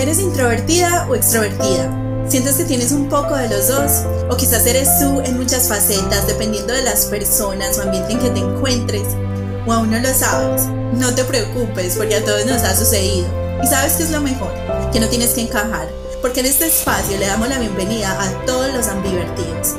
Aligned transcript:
¿Eres 0.00 0.18
introvertida 0.18 1.06
o 1.10 1.14
extrovertida? 1.14 2.26
¿Sientes 2.26 2.54
que 2.54 2.64
tienes 2.64 2.90
un 2.90 3.10
poco 3.10 3.36
de 3.36 3.50
los 3.50 3.68
dos? 3.68 4.02
O 4.30 4.36
quizás 4.38 4.64
eres 4.64 4.88
tú 4.98 5.20
en 5.20 5.36
muchas 5.36 5.68
facetas, 5.68 6.26
dependiendo 6.26 6.72
de 6.72 6.80
las 6.80 7.04
personas 7.04 7.76
o 7.76 7.82
ambiente 7.82 8.14
en 8.14 8.18
que 8.18 8.30
te 8.30 8.38
encuentres. 8.38 9.06
O 9.66 9.72
aún 9.74 9.90
no 9.90 9.98
lo 9.98 10.14
sabes. 10.14 10.62
No 10.94 11.14
te 11.14 11.22
preocupes, 11.24 11.98
porque 11.98 12.14
a 12.14 12.24
todos 12.24 12.46
nos 12.46 12.62
ha 12.62 12.74
sucedido. 12.74 13.28
Y 13.62 13.66
sabes 13.66 13.92
qué 13.92 14.04
es 14.04 14.10
lo 14.10 14.22
mejor, 14.22 14.50
que 14.90 15.00
no 15.00 15.08
tienes 15.08 15.32
que 15.32 15.42
encajar. 15.42 15.90
Porque 16.22 16.40
en 16.40 16.46
este 16.46 16.68
espacio 16.68 17.18
le 17.18 17.26
damos 17.26 17.50
la 17.50 17.58
bienvenida 17.58 18.10
a 18.22 18.46
todos 18.46 18.72
los 18.72 18.88
ambivertidos. 18.88 19.74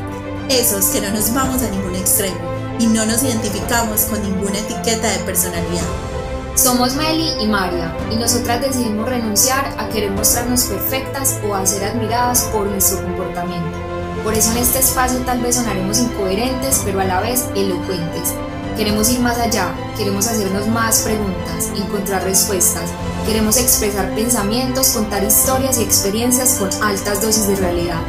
Esos 0.49 0.85
que 0.91 1.01
no 1.01 1.09
nos 1.09 1.33
vamos 1.33 1.63
a 1.63 1.71
ningún 1.71 1.95
extremo 1.95 2.38
y 2.77 2.85
no 2.85 3.07
nos 3.07 3.23
identificamos 3.23 4.01
con 4.01 4.21
ninguna 4.21 4.59
etiqueta 4.59 5.09
de 5.09 5.17
personalidad. 5.25 6.11
Somos 6.55 6.95
Meli 6.95 7.31
y 7.39 7.47
Maria 7.47 7.95
y 8.11 8.15
nosotras 8.15 8.62
decidimos 8.62 9.07
renunciar 9.07 9.73
a 9.77 9.88
querer 9.88 10.12
mostrarnos 10.12 10.66
perfectas 10.66 11.39
o 11.48 11.55
a 11.55 11.66
ser 11.66 11.85
admiradas 11.85 12.43
por 12.52 12.67
nuestro 12.67 13.02
comportamiento. 13.03 13.77
Por 14.23 14.34
eso 14.34 14.52
en 14.52 14.57
este 14.57 14.79
espacio 14.79 15.20
tal 15.20 15.40
vez 15.40 15.55
sonaremos 15.55 15.99
incoherentes 15.99 16.81
pero 16.84 16.99
a 16.99 17.05
la 17.05 17.21
vez 17.21 17.45
elocuentes. 17.55 18.34
Queremos 18.76 19.09
ir 19.09 19.21
más 19.21 19.38
allá, 19.40 19.73
queremos 19.98 20.27
hacernos 20.27 20.67
más 20.67 21.02
preguntas, 21.02 21.71
encontrar 21.76 22.23
respuestas, 22.23 22.90
queremos 23.26 23.57
expresar 23.57 24.13
pensamientos, 24.13 24.90
contar 24.90 25.23
historias 25.23 25.79
y 25.79 25.84
experiencias 25.84 26.55
con 26.55 26.70
altas 26.84 27.21
dosis 27.21 27.48
de 27.48 27.55
realidad. 27.55 28.02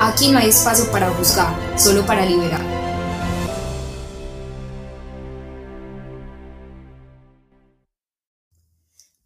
Aquí 0.00 0.30
no 0.30 0.38
hay 0.38 0.48
espacio 0.48 0.90
para 0.90 1.10
juzgar, 1.10 1.54
solo 1.76 2.04
para 2.06 2.24
liberar. 2.24 2.79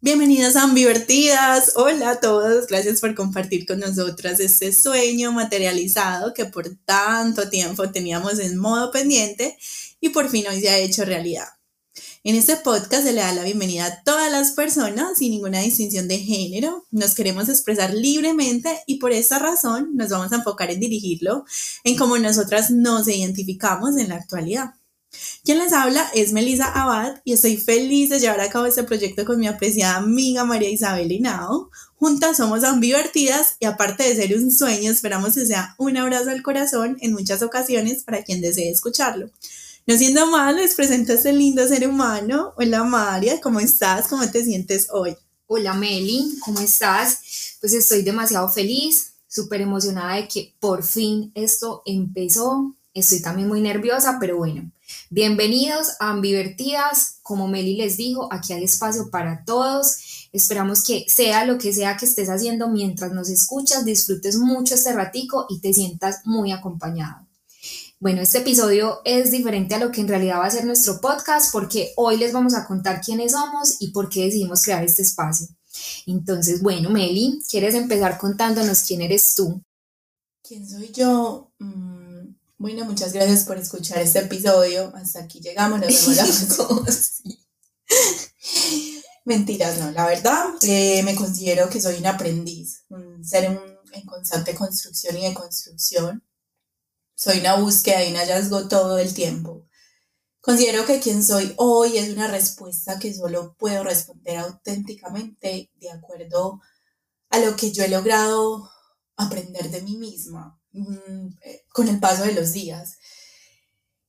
Bienvenidas 0.05 0.55
a 0.55 0.61
Ambivertidas. 0.61 1.71
Hola 1.77 2.11
a 2.11 2.19
todos. 2.19 2.67
Gracias 2.67 3.01
por 3.01 3.15
compartir 3.15 3.65
con 3.65 3.79
nosotras 3.79 4.39
este 4.39 4.71
sueño 4.71 5.31
materializado 5.31 6.31
que 6.31 6.45
por 6.45 6.69
tanto 6.85 7.49
tiempo 7.49 7.89
teníamos 7.89 8.37
en 8.37 8.55
modo 8.55 8.91
pendiente 8.91 9.57
y 9.99 10.09
por 10.09 10.29
fin 10.29 10.45
hoy 10.47 10.61
se 10.61 10.69
ha 10.69 10.77
hecho 10.77 11.05
realidad. 11.05 11.47
En 12.23 12.35
este 12.35 12.55
podcast 12.55 13.01
se 13.01 13.13
le 13.13 13.21
da 13.21 13.33
la 13.33 13.41
bienvenida 13.41 13.87
a 13.87 14.03
todas 14.03 14.31
las 14.31 14.51
personas 14.51 15.17
sin 15.17 15.31
ninguna 15.31 15.61
distinción 15.61 16.07
de 16.07 16.19
género. 16.19 16.85
Nos 16.91 17.15
queremos 17.15 17.49
expresar 17.49 17.91
libremente 17.91 18.83
y 18.85 18.99
por 18.99 19.11
esta 19.11 19.39
razón 19.39 19.95
nos 19.95 20.09
vamos 20.09 20.31
a 20.31 20.35
enfocar 20.35 20.69
en 20.69 20.81
dirigirlo 20.81 21.45
en 21.83 21.97
cómo 21.97 22.15
nosotras 22.19 22.69
nos 22.69 23.07
identificamos 23.07 23.97
en 23.97 24.09
la 24.09 24.17
actualidad. 24.17 24.75
Quien 25.43 25.59
les 25.59 25.73
habla 25.73 26.09
es 26.13 26.33
Melisa 26.33 26.65
Abad 26.65 27.21
y 27.23 27.33
estoy 27.33 27.57
feliz 27.57 28.09
de 28.09 28.19
llevar 28.19 28.41
a 28.41 28.49
cabo 28.49 28.65
este 28.65 28.83
proyecto 28.83 29.25
con 29.25 29.39
mi 29.39 29.47
apreciada 29.47 29.97
amiga 29.97 30.43
María 30.43 30.69
Isabel 30.69 31.11
Hinao. 31.11 31.69
Juntas 31.97 32.37
somos 32.37 32.63
ambivertidas 32.63 33.57
y 33.59 33.65
aparte 33.65 34.03
de 34.03 34.15
ser 34.15 34.35
un 34.37 34.51
sueño, 34.51 34.91
esperamos 34.91 35.35
que 35.35 35.45
sea 35.45 35.75
un 35.77 35.97
abrazo 35.97 36.31
al 36.31 36.41
corazón 36.41 36.97
en 37.01 37.13
muchas 37.13 37.41
ocasiones 37.41 38.03
para 38.03 38.23
quien 38.23 38.41
desee 38.41 38.71
escucharlo. 38.71 39.29
No 39.87 39.95
siendo 39.95 40.25
más, 40.25 40.55
les 40.55 40.73
presento 40.73 41.11
a 41.11 41.15
este 41.15 41.31
lindo 41.31 41.67
ser 41.67 41.87
humano. 41.87 42.53
Hola 42.57 42.83
María, 42.83 43.39
¿cómo 43.39 43.59
estás? 43.59 44.07
¿Cómo 44.07 44.27
te 44.31 44.43
sientes 44.43 44.87
hoy? 44.91 45.15
Hola 45.45 45.75
Meli, 45.75 46.39
¿cómo 46.43 46.59
estás? 46.59 47.57
Pues 47.61 47.71
estoy 47.73 48.01
demasiado 48.01 48.49
feliz, 48.49 49.13
súper 49.27 49.61
emocionada 49.61 50.15
de 50.15 50.27
que 50.27 50.55
por 50.59 50.83
fin 50.83 51.31
esto 51.35 51.83
empezó. 51.85 52.75
Estoy 52.95 53.21
también 53.21 53.47
muy 53.47 53.61
nerviosa, 53.61 54.17
pero 54.19 54.37
bueno, 54.37 54.71
Bienvenidos 55.09 55.93
a 55.99 56.11
Ambivertidas. 56.11 57.17
Como 57.23 57.47
Meli 57.47 57.75
les 57.75 57.97
dijo, 57.97 58.27
aquí 58.31 58.53
hay 58.53 58.63
espacio 58.63 59.09
para 59.09 59.43
todos. 59.43 60.29
Esperamos 60.31 60.83
que 60.83 61.05
sea 61.07 61.45
lo 61.45 61.57
que 61.57 61.73
sea 61.73 61.97
que 61.97 62.05
estés 62.05 62.29
haciendo 62.29 62.69
mientras 62.69 63.11
nos 63.11 63.29
escuchas, 63.29 63.85
disfrutes 63.85 64.37
mucho 64.37 64.75
este 64.75 64.93
ratico 64.93 65.47
y 65.49 65.59
te 65.59 65.73
sientas 65.73 66.21
muy 66.25 66.51
acompañado. 66.51 67.25
Bueno, 67.99 68.21
este 68.21 68.39
episodio 68.39 69.01
es 69.05 69.31
diferente 69.31 69.73
a 69.73 69.79
lo 69.79 69.91
que 69.91 70.01
en 70.01 70.07
realidad 70.07 70.39
va 70.39 70.45
a 70.45 70.51
ser 70.51 70.65
nuestro 70.65 70.99
podcast 71.01 71.51
porque 71.51 71.93
hoy 71.95 72.17
les 72.17 72.33
vamos 72.33 72.53
a 72.53 72.65
contar 72.67 73.01
quiénes 73.01 73.31
somos 73.31 73.77
y 73.79 73.91
por 73.91 74.09
qué 74.09 74.25
decidimos 74.25 74.63
crear 74.63 74.83
este 74.83 75.01
espacio. 75.01 75.47
Entonces, 76.05 76.61
bueno, 76.61 76.89
Meli, 76.89 77.41
¿quieres 77.49 77.73
empezar 77.73 78.17
contándonos 78.17 78.83
quién 78.83 79.01
eres 79.01 79.33
tú? 79.33 79.61
¿Quién 80.47 80.69
soy 80.69 80.91
yo? 80.91 81.49
Mm, 81.57 81.94
bueno, 82.57 82.85
muchas 82.85 83.11
gracias 83.11 83.43
por 83.43 83.57
escuchar 83.57 83.99
este 83.99 84.19
episodio. 84.19 84.93
Hasta 84.95 85.23
aquí 85.23 85.41
llegamos, 85.41 85.79
nos 85.79 85.89
Mentiras, 89.25 89.79
no. 89.79 89.91
La 89.91 90.07
verdad, 90.07 90.45
eh, 90.61 91.03
me 91.03 91.15
considero 91.15 91.69
que 91.69 91.81
soy 91.81 91.97
un 91.97 92.05
aprendiz, 92.05 92.85
un 92.89 93.25
ser 93.25 93.45
en, 93.45 93.59
en 93.91 94.05
constante 94.05 94.55
construcción 94.55 95.17
y 95.17 95.27
deconstrucción. 95.27 96.23
Soy 97.15 97.39
una 97.39 97.55
búsqueda 97.55 98.03
y 98.03 98.11
un 98.11 98.17
hallazgo 98.17 98.67
todo 98.67 98.99
el 98.99 99.13
tiempo. 99.13 99.67
Considero 100.39 100.85
que 100.85 100.99
quien 100.99 101.23
soy 101.23 101.53
hoy 101.57 101.97
es 101.97 102.13
una 102.13 102.27
respuesta 102.27 102.99
que 102.99 103.13
solo 103.13 103.55
puedo 103.57 103.83
responder 103.83 104.37
auténticamente 104.37 105.71
de 105.75 105.91
acuerdo 105.91 106.61
a 107.29 107.39
lo 107.39 107.55
que 107.55 107.71
yo 107.71 107.83
he 107.83 107.89
logrado 107.89 108.69
aprender 109.17 109.71
de 109.71 109.81
mí 109.81 109.97
misma 109.97 110.59
Mm, 110.75 111.29
eh, 111.41 111.63
con 111.69 111.87
el 111.87 111.99
paso 111.99 112.23
de 112.23 112.33
los 112.33 112.51
días. 112.51 112.97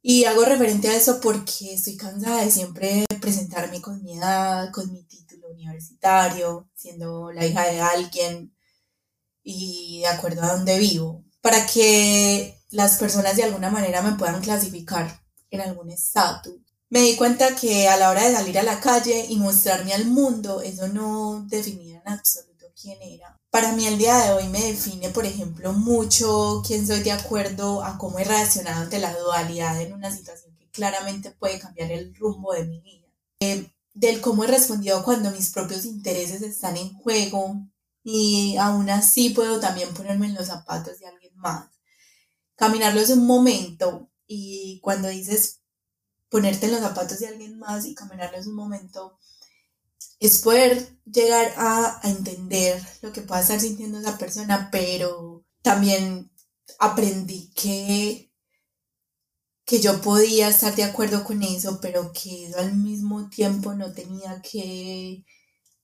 Y 0.03 0.25
hago 0.25 0.45
referente 0.45 0.89
a 0.89 0.97
eso 0.97 1.21
porque 1.21 1.75
estoy 1.75 1.97
cansada 1.97 2.45
de 2.45 2.51
siempre 2.51 3.07
presentarme 3.21 3.81
con 3.81 4.03
mi 4.03 4.19
edad, 4.19 4.73
con 4.73 4.93
mi 4.93 5.05
título 5.05 5.49
universitario, 5.51 6.69
siendo 6.75 7.31
la 7.33 7.47
hija 7.47 7.67
de 7.67 7.81
alguien 7.81 8.53
y 9.43 10.01
de 10.01 10.09
acuerdo 10.09 10.43
a 10.43 10.55
dónde 10.55 10.79
vivo, 10.79 11.25
para 11.41 11.67
que 11.67 12.59
las 12.71 12.99
personas 12.99 13.37
de 13.37 13.45
alguna 13.45 13.71
manera 13.71 14.03
me 14.03 14.17
puedan 14.19 14.43
clasificar 14.43 15.23
en 15.51 15.61
algún 15.61 15.91
estatus. 15.91 16.61
Me 16.89 17.01
di 17.01 17.17
cuenta 17.17 17.55
que 17.57 17.89
a 17.89 17.97
la 17.97 18.11
hora 18.11 18.27
de 18.27 18.35
salir 18.35 18.59
a 18.59 18.65
la 18.65 18.81
calle 18.81 19.27
y 19.29 19.37
mostrarme 19.37 19.95
al 19.95 20.07
mundo, 20.07 20.61
eso 20.63 20.89
no 20.89 21.47
definía 21.49 22.01
en 22.05 22.13
absoluto 22.13 22.56
quién 22.81 23.01
era 23.03 23.37
para 23.57 23.73
mí 23.73 23.87
el 23.87 23.97
día 23.97 24.19
de 24.19 24.33
hoy 24.33 24.49
me 24.49 24.61
define, 24.61 25.09
por 25.09 25.25
ejemplo, 25.25 25.73
mucho 25.73 26.63
quién 26.67 26.87
soy 26.87 27.01
de 27.01 27.11
acuerdo 27.11 27.83
a 27.83 27.97
cómo 27.97 28.19
he 28.19 28.25
reaccionado 28.25 28.83
ante 28.83 28.99
la 28.99 29.19
dualidad 29.19 29.81
en 29.81 29.95
una 29.95 30.15
situación 30.15 30.55
que 30.59 30.69
claramente 30.69 31.31
puede 31.31 31.59
cambiar 31.59 31.91
el 31.91 32.15
rumbo 32.15 32.53
de 32.53 32.67
mi 32.67 32.81
vida. 32.81 33.07
Eh, 33.41 33.73
del 33.95 34.21
cómo 34.21 34.45
he 34.45 34.47
respondido 34.47 35.03
cuando 35.03 35.31
mis 35.31 35.49
propios 35.53 35.87
intereses 35.87 36.43
están 36.43 36.77
en 36.77 36.93
juego 36.93 37.67
y 38.05 38.59
aún 38.59 38.91
así 38.91 39.31
puedo 39.31 39.59
también 39.59 39.95
ponerme 39.95 40.27
en 40.27 40.35
los 40.35 40.49
zapatos 40.49 40.99
de 40.99 41.07
alguien 41.07 41.35
más. 41.37 41.71
Caminarlos 42.57 43.09
un 43.09 43.27
momento 43.27 44.11
y 44.27 44.81
cuando 44.83 45.09
dices 45.09 45.63
ponerte 46.29 46.67
en 46.67 46.73
los 46.73 46.83
zapatos 46.83 47.21
de 47.21 47.29
alguien 47.29 47.59
más 47.59 47.87
y 47.87 47.95
caminarlos 47.95 48.47
un 48.47 48.55
momento, 48.55 49.19
es 50.21 50.39
poder 50.41 50.99
llegar 51.05 51.53
a, 51.57 52.01
entender 52.05 52.83
lo 53.03 53.13
que 53.13 53.23
pueda 53.23 53.41
estar 53.41 53.61
sintiendo 53.61 53.99
esa 53.99 54.19
persona, 54.19 54.69
pero 54.71 55.45
también 55.63 56.31
aprendí 56.79 57.51
que, 57.55 58.33
que 59.65 59.81
yo 59.81 60.01
podía 60.01 60.49
estar 60.49 60.75
de 60.75 60.85
acuerdo 60.85 61.25
con 61.25 61.43
eso, 61.43 61.81
pero 61.81 62.13
que 62.13 62.53
al 62.57 62.75
mismo 62.77 63.29
tiempo 63.29 63.75
no 63.75 63.93
tenía 63.93 64.41
que 64.43 65.25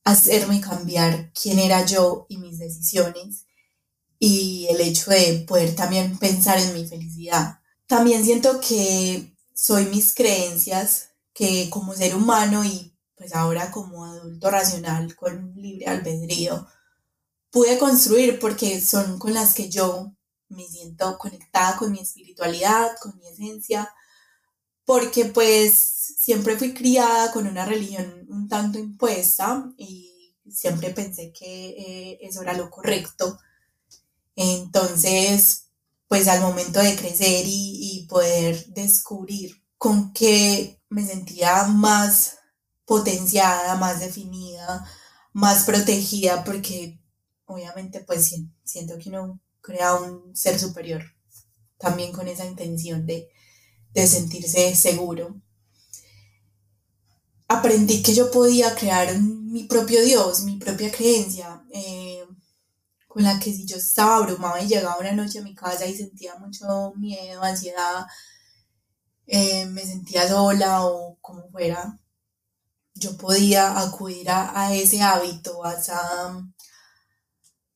hacerme 0.05 0.61
cambiar 0.61 1.33
quién 1.33 1.59
era 1.59 1.85
yo 1.87 2.27
y 2.29 2.39
mis 2.39 2.59
decisiones 2.59 3.47
y 4.19 4.67
el 4.71 4.81
hecho 4.81 5.11
de 5.11 5.45
poder 5.49 5.75
también 5.75 6.17
pensar 6.19 6.59
en 6.59 6.75
mi 6.75 6.87
felicidad. 6.87 7.59
También 7.87 8.25
siento 8.25 8.61
que 8.61 9.37
soy 9.53 9.87
mis 9.87 10.15
creencias, 10.15 11.11
que 11.35 11.69
como 11.71 11.95
ser 11.95 12.15
humano 12.15 12.65
y 12.65 12.92
pues 13.23 13.37
ahora 13.37 13.71
como 13.71 14.05
adulto 14.05 14.51
racional 14.51 15.15
con 15.15 15.55
libre 15.55 15.87
albedrío, 15.87 16.67
pude 17.51 17.79
construir 17.79 18.41
porque 18.41 18.81
son 18.81 19.21
con 19.21 19.33
las 19.33 19.55
que 19.55 19.69
yo 19.69 20.13
me 20.49 20.67
siento 20.67 21.17
conectada 21.19 21.77
con 21.77 21.93
mi 21.93 22.01
espiritualidad, 22.01 22.97
con 23.01 23.17
mi 23.17 23.29
esencia, 23.29 23.89
porque 24.85 25.27
pues 25.27 25.73
siempre 25.73 26.59
fui 26.59 26.75
criada 26.75 27.31
con 27.31 27.47
una 27.47 27.65
religión 27.65 28.27
un 28.29 28.49
tanto 28.49 28.81
impuesta 28.81 29.73
y 29.77 30.35
siempre 30.51 30.91
pensé 30.91 31.33
que 31.33 31.69
eh, 31.69 32.19
eso 32.23 32.43
era 32.43 32.55
lo 32.55 32.71
correcto. 32.71 33.39
Entonces, 34.35 35.69
pues 36.09 36.27
al 36.27 36.41
momento 36.41 36.81
de 36.81 36.97
crecer 36.97 37.47
y, 37.47 38.01
y 38.01 38.07
poder 38.09 38.67
descubrir 38.67 39.63
con 39.79 40.13
qué 40.13 40.81
me 40.89 41.07
sentía 41.07 41.63
más 41.69 42.42
potenciada, 42.93 43.75
más 43.77 44.01
definida, 44.01 44.87
más 45.33 45.65
protegida, 45.65 46.45
porque 46.45 47.01
obviamente 47.47 48.01
pues 48.01 48.35
siento 48.65 48.99
que 48.99 49.09
uno 49.09 49.41
crea 49.63 49.95
un 49.95 50.37
ser 50.37 50.59
superior 50.59 51.03
también 51.79 52.13
con 52.13 52.29
esa 52.29 52.45
intención 52.45 53.07
de, 53.07 53.31
sentirse 53.95 54.75
seguro. 54.75 55.41
Aprendí 57.49 58.03
que 58.03 58.13
yo 58.13 58.31
podía 58.31 58.75
crear 58.75 59.19
mi 59.19 59.65
propio 59.65 60.03
Dios, 60.03 60.43
mi 60.43 60.59
propia 60.59 60.93
creencia. 60.93 61.65
Eh, 61.73 62.27
con 63.09 63.23
la 63.23 63.39
que 63.39 63.55
si 63.55 63.65
yo 63.65 63.77
estaba 63.77 64.17
abrumada 64.17 64.61
y 64.63 64.69
llegaba 64.69 64.99
una 64.99 65.13
noche 65.13 65.39
a 65.39 65.43
mi 65.43 65.55
casa 65.55 65.87
y 65.87 65.97
sentía 65.97 66.35
mucho 66.37 66.93
miedo, 66.97 67.43
ansiedad, 67.43 68.07
eh, 69.27 69.65
me 69.67 69.83
sentía 69.87 70.29
sola 70.29 70.85
o 70.85 71.17
como 71.23 71.49
fuera, 71.51 71.99
yo 73.03 73.17
podía 73.17 73.79
acudir 73.81 74.31
a, 74.31 74.75
ese 74.75 75.03
hábito, 75.03 75.65
a 75.65 75.75
esa, 75.75 76.37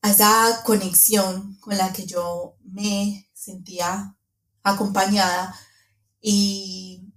a 0.03 0.11
esa 0.11 0.63
conexión 0.65 1.57
con 1.61 1.77
la 1.77 1.93
que 1.93 2.07
yo 2.07 2.57
me 2.63 3.29
sentía 3.35 4.17
acompañada 4.63 5.55
y, 6.21 7.13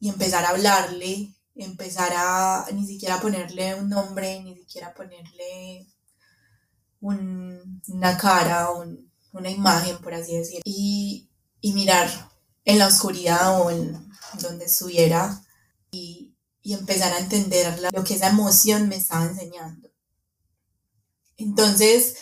y 0.00 0.08
empezar 0.08 0.44
a 0.44 0.50
hablarle, 0.50 1.34
empezar 1.54 2.12
a 2.16 2.66
ni 2.72 2.86
siquiera 2.86 3.20
ponerle 3.20 3.74
un 3.74 3.88
nombre, 3.88 4.42
ni 4.42 4.56
siquiera 4.56 4.94
ponerle 4.94 5.86
una 7.00 8.16
cara, 8.16 8.68
una 9.32 9.50
imagen, 9.50 9.98
por 9.98 10.14
así 10.14 10.36
decirlo, 10.36 10.62
y, 10.64 11.28
mirar 11.74 12.08
en 12.64 12.78
la 12.78 12.86
oscuridad 12.86 13.60
o 13.60 13.70
en 13.70 14.08
donde 14.40 14.66
estuviera 14.66 15.42
y, 15.90 16.33
empezar 16.72 17.12
a 17.12 17.18
entender 17.18 17.78
lo 17.92 18.04
que 18.04 18.14
esa 18.14 18.28
emoción 18.28 18.88
me 18.88 18.96
estaba 18.96 19.26
enseñando. 19.26 19.90
Entonces, 21.36 22.16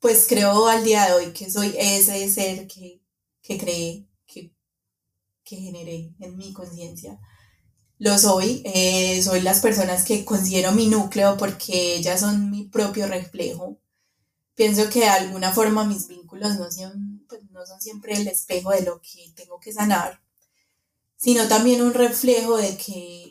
pues 0.00 0.26
creo 0.28 0.66
al 0.66 0.84
día 0.84 1.06
de 1.06 1.12
hoy 1.12 1.32
que 1.32 1.50
soy 1.50 1.74
ese 1.78 2.28
ser 2.30 2.66
que, 2.66 3.00
que 3.40 3.58
creé, 3.58 4.08
que, 4.26 4.52
que 5.44 5.56
generé 5.56 6.14
en 6.18 6.36
mi 6.36 6.52
conciencia. 6.52 7.20
Lo 7.98 8.18
soy, 8.18 8.62
eh, 8.64 9.22
soy 9.22 9.40
las 9.40 9.60
personas 9.60 10.04
que 10.04 10.24
considero 10.24 10.72
mi 10.72 10.88
núcleo 10.88 11.36
porque 11.36 11.94
ellas 11.94 12.20
son 12.20 12.50
mi 12.50 12.64
propio 12.64 13.06
reflejo 13.06 13.78
pienso 14.54 14.88
que 14.88 15.00
de 15.00 15.08
alguna 15.08 15.52
forma 15.52 15.84
mis 15.84 16.08
vínculos 16.08 16.58
no 16.58 16.70
son, 16.70 17.24
pues, 17.28 17.42
no 17.50 17.66
son 17.66 17.80
siempre 17.80 18.14
el 18.14 18.28
espejo 18.28 18.70
de 18.70 18.82
lo 18.82 19.00
que 19.00 19.32
tengo 19.34 19.58
que 19.60 19.72
sanar, 19.72 20.20
sino 21.16 21.48
también 21.48 21.82
un 21.82 21.94
reflejo 21.94 22.56
de 22.56 22.76
que 22.76 23.23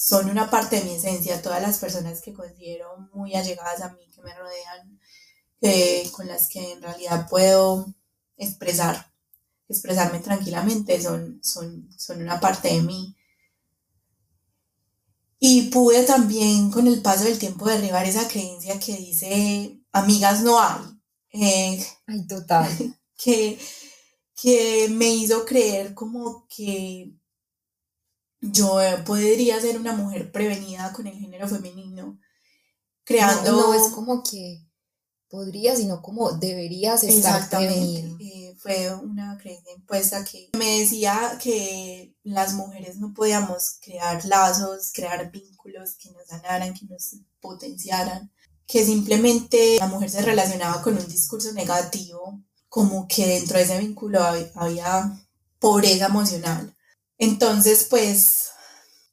son 0.00 0.30
una 0.30 0.48
parte 0.48 0.76
de 0.76 0.84
mi 0.84 0.94
esencia, 0.94 1.42
todas 1.42 1.60
las 1.60 1.78
personas 1.78 2.20
que 2.20 2.32
considero 2.32 3.08
muy 3.12 3.34
allegadas 3.34 3.80
a 3.80 3.92
mí, 3.94 4.08
que 4.14 4.22
me 4.22 4.32
rodean, 4.32 5.00
con 6.12 6.28
las 6.28 6.48
que 6.48 6.70
en 6.70 6.80
realidad 6.80 7.26
puedo 7.28 7.92
expresar, 8.36 9.12
expresarme 9.68 10.20
tranquilamente, 10.20 11.02
son, 11.02 11.40
son, 11.42 11.90
son 11.98 12.22
una 12.22 12.38
parte 12.38 12.68
de 12.68 12.82
mí. 12.82 13.16
Y 15.40 15.62
pude 15.62 16.04
también 16.04 16.70
con 16.70 16.86
el 16.86 17.02
paso 17.02 17.24
del 17.24 17.40
tiempo 17.40 17.66
derribar 17.66 18.06
esa 18.06 18.28
creencia 18.28 18.78
que 18.78 18.96
dice 18.96 19.80
amigas 19.90 20.44
no 20.44 20.60
hay. 20.60 20.84
Eh, 21.32 21.84
Ay, 22.06 22.26
total. 22.28 22.68
Que, 23.20 23.58
que 24.40 24.86
me 24.90 25.08
hizo 25.08 25.44
creer 25.44 25.92
como 25.92 26.46
que 26.46 27.18
yo 28.40 28.78
podría 29.04 29.60
ser 29.60 29.78
una 29.78 29.92
mujer 29.92 30.30
prevenida 30.32 30.92
con 30.92 31.06
el 31.06 31.18
género 31.18 31.48
femenino, 31.48 32.18
creando... 33.04 33.52
No, 33.52 33.74
es 33.74 33.92
como 33.92 34.22
que 34.22 34.64
podría, 35.28 35.76
sino 35.76 36.00
como 36.00 36.32
deberías 36.32 37.04
estar 37.04 37.48
prevenida. 37.50 38.16
Eh, 38.20 38.54
fue 38.58 38.94
una 38.94 39.36
creencia 39.38 39.72
impuesta 39.72 40.24
que 40.24 40.50
me 40.56 40.80
decía 40.80 41.38
que 41.42 42.14
las 42.22 42.54
mujeres 42.54 42.96
no 42.96 43.12
podíamos 43.12 43.78
crear 43.80 44.24
lazos, 44.24 44.90
crear 44.92 45.30
vínculos 45.30 45.96
que 45.96 46.10
nos 46.12 46.26
sanaran, 46.26 46.74
que 46.74 46.86
nos 46.86 47.16
potenciaran 47.40 48.30
que 48.68 48.84
simplemente 48.84 49.78
la 49.78 49.86
mujer 49.86 50.10
se 50.10 50.20
relacionaba 50.20 50.82
con 50.82 50.96
un 50.96 51.08
discurso 51.08 51.52
negativo, 51.52 52.38
como 52.68 53.08
que 53.08 53.26
dentro 53.26 53.56
de 53.56 53.64
ese 53.64 53.78
vínculo 53.78 54.20
había 54.22 55.18
pobreza 55.58 56.06
emocional. 56.06 56.76
Entonces, 57.18 57.86
pues, 57.90 58.50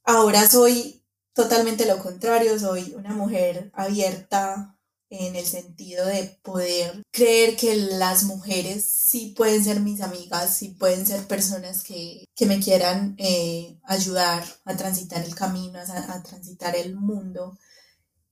ahora 0.03 0.47
soy 0.49 1.03
totalmente 1.33 1.85
lo 1.85 1.99
contrario, 1.99 2.57
soy 2.57 2.93
una 2.95 3.13
mujer 3.13 3.71
abierta 3.73 4.77
en 5.09 5.35
el 5.35 5.45
sentido 5.45 6.05
de 6.05 6.39
poder 6.41 7.03
creer 7.11 7.55
que 7.55 7.75
las 7.75 8.23
mujeres 8.23 8.85
sí 8.85 9.33
pueden 9.37 9.63
ser 9.63 9.79
mis 9.79 10.01
amigas, 10.01 10.57
sí 10.57 10.69
pueden 10.69 11.05
ser 11.05 11.27
personas 11.27 11.83
que, 11.83 12.25
me 12.47 12.59
quieran 12.59 13.15
eh, 13.17 13.79
ayudar 13.83 14.43
a 14.65 14.75
transitar 14.75 15.23
el 15.23 15.35
camino, 15.35 15.79
a 15.79 16.23
transitar 16.23 16.75
el 16.75 16.95
mundo 16.95 17.57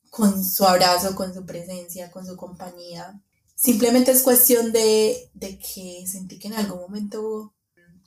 con 0.09 0.43
su 0.45 0.63
abrazo, 0.65 1.15
con 1.15 1.33
su 1.33 1.45
presencia, 1.45 2.11
con 2.11 2.25
su 2.25 2.37
compañía. 2.37 3.19
Simplemente 3.55 4.11
es 4.11 4.21
cuestión 4.21 4.71
de, 4.71 5.31
que 5.39 6.05
sentí 6.07 6.37
que 6.37 6.49
en 6.49 6.53
algún 6.53 6.81
momento 6.81 7.55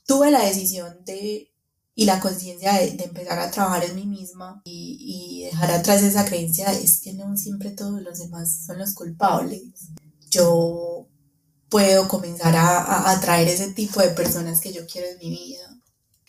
tuve 0.06 0.30
la 0.30 0.44
decisión 0.44 1.04
de 1.04 1.52
y 1.98 2.04
la 2.04 2.20
conciencia 2.20 2.75
de, 2.75 2.88
empezar 3.02 3.38
a 3.38 3.50
trabajar 3.50 3.84
en 3.84 3.96
mí 3.96 4.04
misma 4.04 4.60
y, 4.64 5.44
dejar 5.50 5.70
atrás 5.70 6.02
esa 6.02 6.26
creencia 6.26 6.70
es 6.70 7.00
que 7.00 7.14
no 7.14 7.34
siempre 7.37 7.70
todos 7.70 8.02
los 8.02 8.19
demás 8.19 8.64
son 8.66 8.78
los 8.78 8.93
culpables. 8.93 9.88
Yo 10.31 11.08
puedo 11.70 12.06
comenzar 12.06 12.54
a, 12.54 13.10
atraer 13.10 13.48
ese 13.48 13.72
tipo 13.72 14.00
de 14.00 14.10
personas 14.10 14.60
que 14.60 14.75
yo 14.75 14.87
quiero 14.87 15.08
en 15.08 15.19
mi 15.19 15.31
vida. 15.31 15.81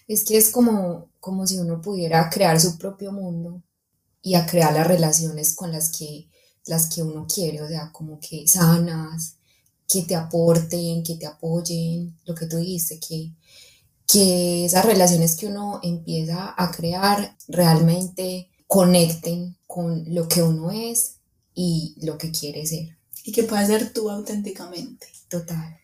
Es 0.08 0.24
que 0.24 0.38
es 0.38 0.52
como, 0.52 1.12
como 1.20 1.46
si 1.46 1.58
uno 1.58 1.82
pudiera 1.82 2.30
crear 2.30 2.62
su 2.62 2.78
propio 2.78 3.12
mundo 3.12 3.62
y 4.22 4.36
a 4.36 4.46
crear 4.46 4.74
las 4.74 4.88
relaciones 4.88 5.54
con 5.54 5.74
las 5.74 5.90
que, 5.90 6.30
las 6.66 6.86
que 6.86 7.04
uno 7.04 7.28
quiere, 7.28 7.62
o 7.62 7.68
sea, 7.68 7.92
como 7.92 8.22
que 8.22 8.48
sanas, 8.48 9.36
que 9.86 10.04
te 10.04 10.16
aporten, 10.16 11.04
que 11.04 11.16
te 11.16 11.26
apoyen, 11.26 12.18
lo 12.26 12.34
que 12.34 12.46
tú 12.46 12.56
dijiste, 12.56 13.02
que, 13.02 13.34
que 14.08 14.66
esas 14.66 14.86
relaciones 14.86 15.36
que 15.36 15.48
uno 15.48 15.82
empieza 15.84 16.56
a 16.58 16.72
crear 16.72 17.36
realmente 17.50 18.50
conecten 18.66 19.58
con 19.68 20.04
lo 20.14 20.28
que 20.28 20.42
uno 20.42 20.72
es 20.72 21.18
y 21.54 21.96
lo 22.02 22.18
que 22.18 22.32
quiere 22.32 22.66
ser. 22.66 22.98
Y 23.24 23.34
que 23.34 23.44
puedas 23.44 23.68
ser 23.68 23.92
tú 23.92 24.10
auténticamente. 24.10 25.08
Total. 25.30 25.78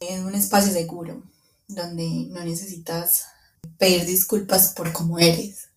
Es 0.00 0.20
un 0.20 0.34
espacio 0.34 0.72
seguro 0.72 1.22
donde 1.66 2.06
no 2.28 2.44
necesitas 2.44 3.24
pedir 3.78 4.04
disculpas 4.04 4.74
por 4.74 4.92
cómo 4.92 5.18
eres, 5.18 5.68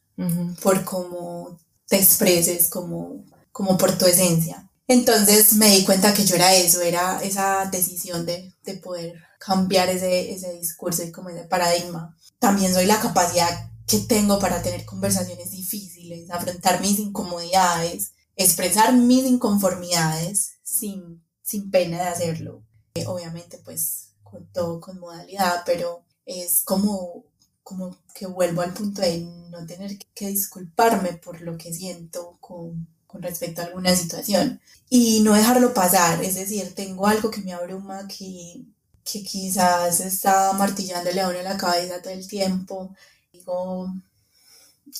por 0.61 0.83
cómo 0.83 1.57
te 1.87 1.95
expreses 1.95 2.67
como, 2.67 3.23
como 3.53 3.77
por 3.77 3.97
tu 3.97 4.05
esencia. 4.05 4.69
Entonces 4.87 5.53
me 5.53 5.69
di 5.69 5.85
cuenta 5.85 6.13
que 6.13 6.25
yo 6.25 6.35
era 6.35 6.53
eso, 6.53 6.81
era 6.81 7.21
esa 7.23 7.69
decisión 7.71 8.25
de, 8.25 8.53
de 8.63 8.73
poder 8.75 9.28
cambiar 9.39 9.89
ese, 9.89 10.31
ese 10.31 10.53
discurso 10.53 11.03
y 11.03 11.11
como 11.11 11.29
ese 11.29 11.45
paradigma. 11.45 12.15
También 12.37 12.71
soy 12.73 12.85
la 12.85 12.99
capacidad 12.99 13.71
que 13.87 13.99
tengo 13.99 14.37
para 14.37 14.61
tener 14.61 14.85
conversaciones 14.85 15.49
difíciles, 15.49 16.29
afrontar 16.29 16.79
mis 16.81 16.99
incomodidades, 16.99 18.11
expresar 18.35 18.93
mis 18.93 19.25
inconformidades 19.25 20.51
sin, 20.61 21.23
sin 21.41 21.71
pena 21.71 21.97
de 21.97 22.09
hacerlo. 22.09 22.61
Eh, 22.93 23.07
obviamente 23.07 23.57
pues 23.57 24.11
con 24.23 24.45
todo 24.51 24.79
con 24.79 24.99
modalidad, 24.99 25.63
pero 25.65 26.03
es 26.25 26.61
como 26.63 27.25
como 27.69 27.95
que 28.15 28.25
vuelvo 28.25 28.63
al 28.63 28.73
punto 28.73 29.03
de 29.03 29.19
no 29.51 29.63
tener 29.67 29.99
que 30.15 30.27
disculparme 30.27 31.13
por 31.13 31.39
lo 31.41 31.55
que 31.55 31.71
siento 31.71 32.37
con, 32.39 32.87
con 33.05 33.21
respecto 33.21 33.61
a 33.61 33.65
alguna 33.65 33.95
situación 33.95 34.59
y 34.89 35.19
no 35.21 35.35
dejarlo 35.35 35.71
pasar, 35.71 36.23
es 36.23 36.33
decir, 36.33 36.73
tengo 36.73 37.05
algo 37.05 37.29
que 37.29 37.41
me 37.41 37.53
abruma 37.53 38.07
que, 38.07 38.63
que 39.11 39.23
quizás 39.23 39.99
está 39.99 40.53
martillándole 40.53 41.21
a 41.21 41.29
uno 41.29 41.41
la 41.41 41.57
cabeza 41.57 42.01
todo 42.01 42.13
el 42.13 42.27
tiempo, 42.27 42.93
digo, 43.31 43.93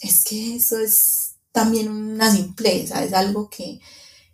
es 0.01 0.24
que 0.24 0.56
eso 0.56 0.80
es 0.80 1.36
también 1.51 1.89
una 1.89 2.32
simpleza, 2.32 3.04
es 3.04 3.13
algo 3.13 3.50
que 3.50 3.80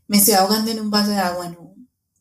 me 0.08 0.18
estoy 0.18 0.36
ahogando 0.36 0.72
en 0.72 0.80
un 0.80 0.92
vaso 0.92 1.12
de 1.12 1.18
agua, 1.18 1.50
¿no? 1.50 1.74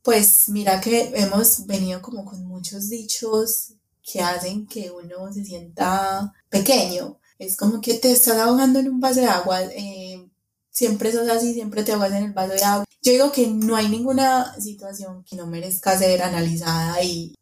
Pues 0.02 0.48
mira 0.48 0.80
que 0.80 1.12
hemos 1.14 1.66
venido 1.66 2.02
como 2.02 2.24
con 2.24 2.44
muchos 2.46 2.88
dichos 2.90 3.72
que 4.02 4.20
hacen 4.20 4.66
que 4.66 4.90
uno 4.90 5.32
se 5.32 5.44
sienta 5.44 6.32
pequeño. 6.50 7.18
Es 7.38 7.56
como 7.56 7.80
que 7.80 7.94
te 7.94 8.12
estás 8.12 8.36
ahogando 8.36 8.78
en 8.78 8.88
un 8.90 9.00
vaso 9.00 9.20
de 9.20 9.26
agua, 9.26 9.62
eh, 9.62 10.28
siempre 10.70 11.12
sos 11.12 11.28
así, 11.28 11.54
siempre 11.54 11.84
te 11.84 11.92
ahogas 11.92 12.12
en 12.12 12.24
el 12.24 12.32
vaso 12.32 12.52
de 12.54 12.64
agua. 12.64 12.84
Yo 13.02 13.12
digo 13.12 13.32
que 13.32 13.46
no 13.46 13.76
hay 13.76 13.88
ninguna 13.88 14.58
situación 14.60 15.24
que 15.24 15.36
no 15.36 15.46
merezca 15.46 15.98
ser 15.98 16.22
analizada 16.22 17.02
y 17.02 17.34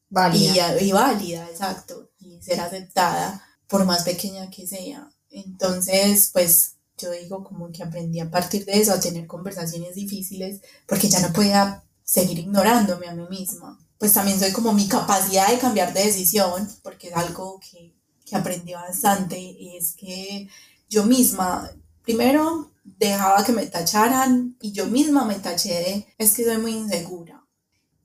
y, 0.80 0.92
válida 0.92 1.48
exacto, 1.48 2.10
y 2.18 2.40
ser 2.42 2.60
aceptada 2.60 3.42
por 3.66 3.84
más 3.84 4.02
pequeña 4.02 4.50
que 4.50 4.66
sea. 4.66 5.10
Entonces, 5.30 6.30
pues 6.32 6.76
yo 6.98 7.10
digo 7.10 7.42
como 7.42 7.72
que 7.72 7.82
aprendí 7.82 8.20
a 8.20 8.30
partir 8.30 8.64
de 8.64 8.80
eso 8.80 8.92
a 8.92 9.00
tener 9.00 9.26
conversaciones 9.26 9.94
difíciles 9.94 10.60
porque 10.86 11.08
ya 11.08 11.20
no 11.20 11.32
podía 11.32 11.82
seguir 12.04 12.38
ignorándome 12.38 13.08
a 13.08 13.14
mí 13.14 13.26
misma 13.30 13.78
pues 14.02 14.14
también 14.14 14.36
soy 14.36 14.50
como 14.50 14.72
mi 14.72 14.88
capacidad 14.88 15.48
de 15.48 15.60
cambiar 15.60 15.94
de 15.94 16.02
decisión, 16.02 16.68
porque 16.82 17.10
es 17.10 17.14
algo 17.14 17.60
que, 17.60 17.94
que 18.26 18.34
aprendí 18.34 18.72
bastante, 18.72 19.38
y 19.38 19.76
es 19.76 19.94
que 19.94 20.48
yo 20.88 21.04
misma, 21.04 21.70
primero 22.02 22.72
dejaba 22.82 23.44
que 23.44 23.52
me 23.52 23.64
tacharan 23.66 24.56
y 24.60 24.72
yo 24.72 24.86
misma 24.86 25.24
me 25.24 25.36
taché 25.36 25.74
de, 25.74 26.06
es 26.18 26.34
que 26.34 26.44
soy 26.44 26.58
muy 26.58 26.72
insegura. 26.72 27.41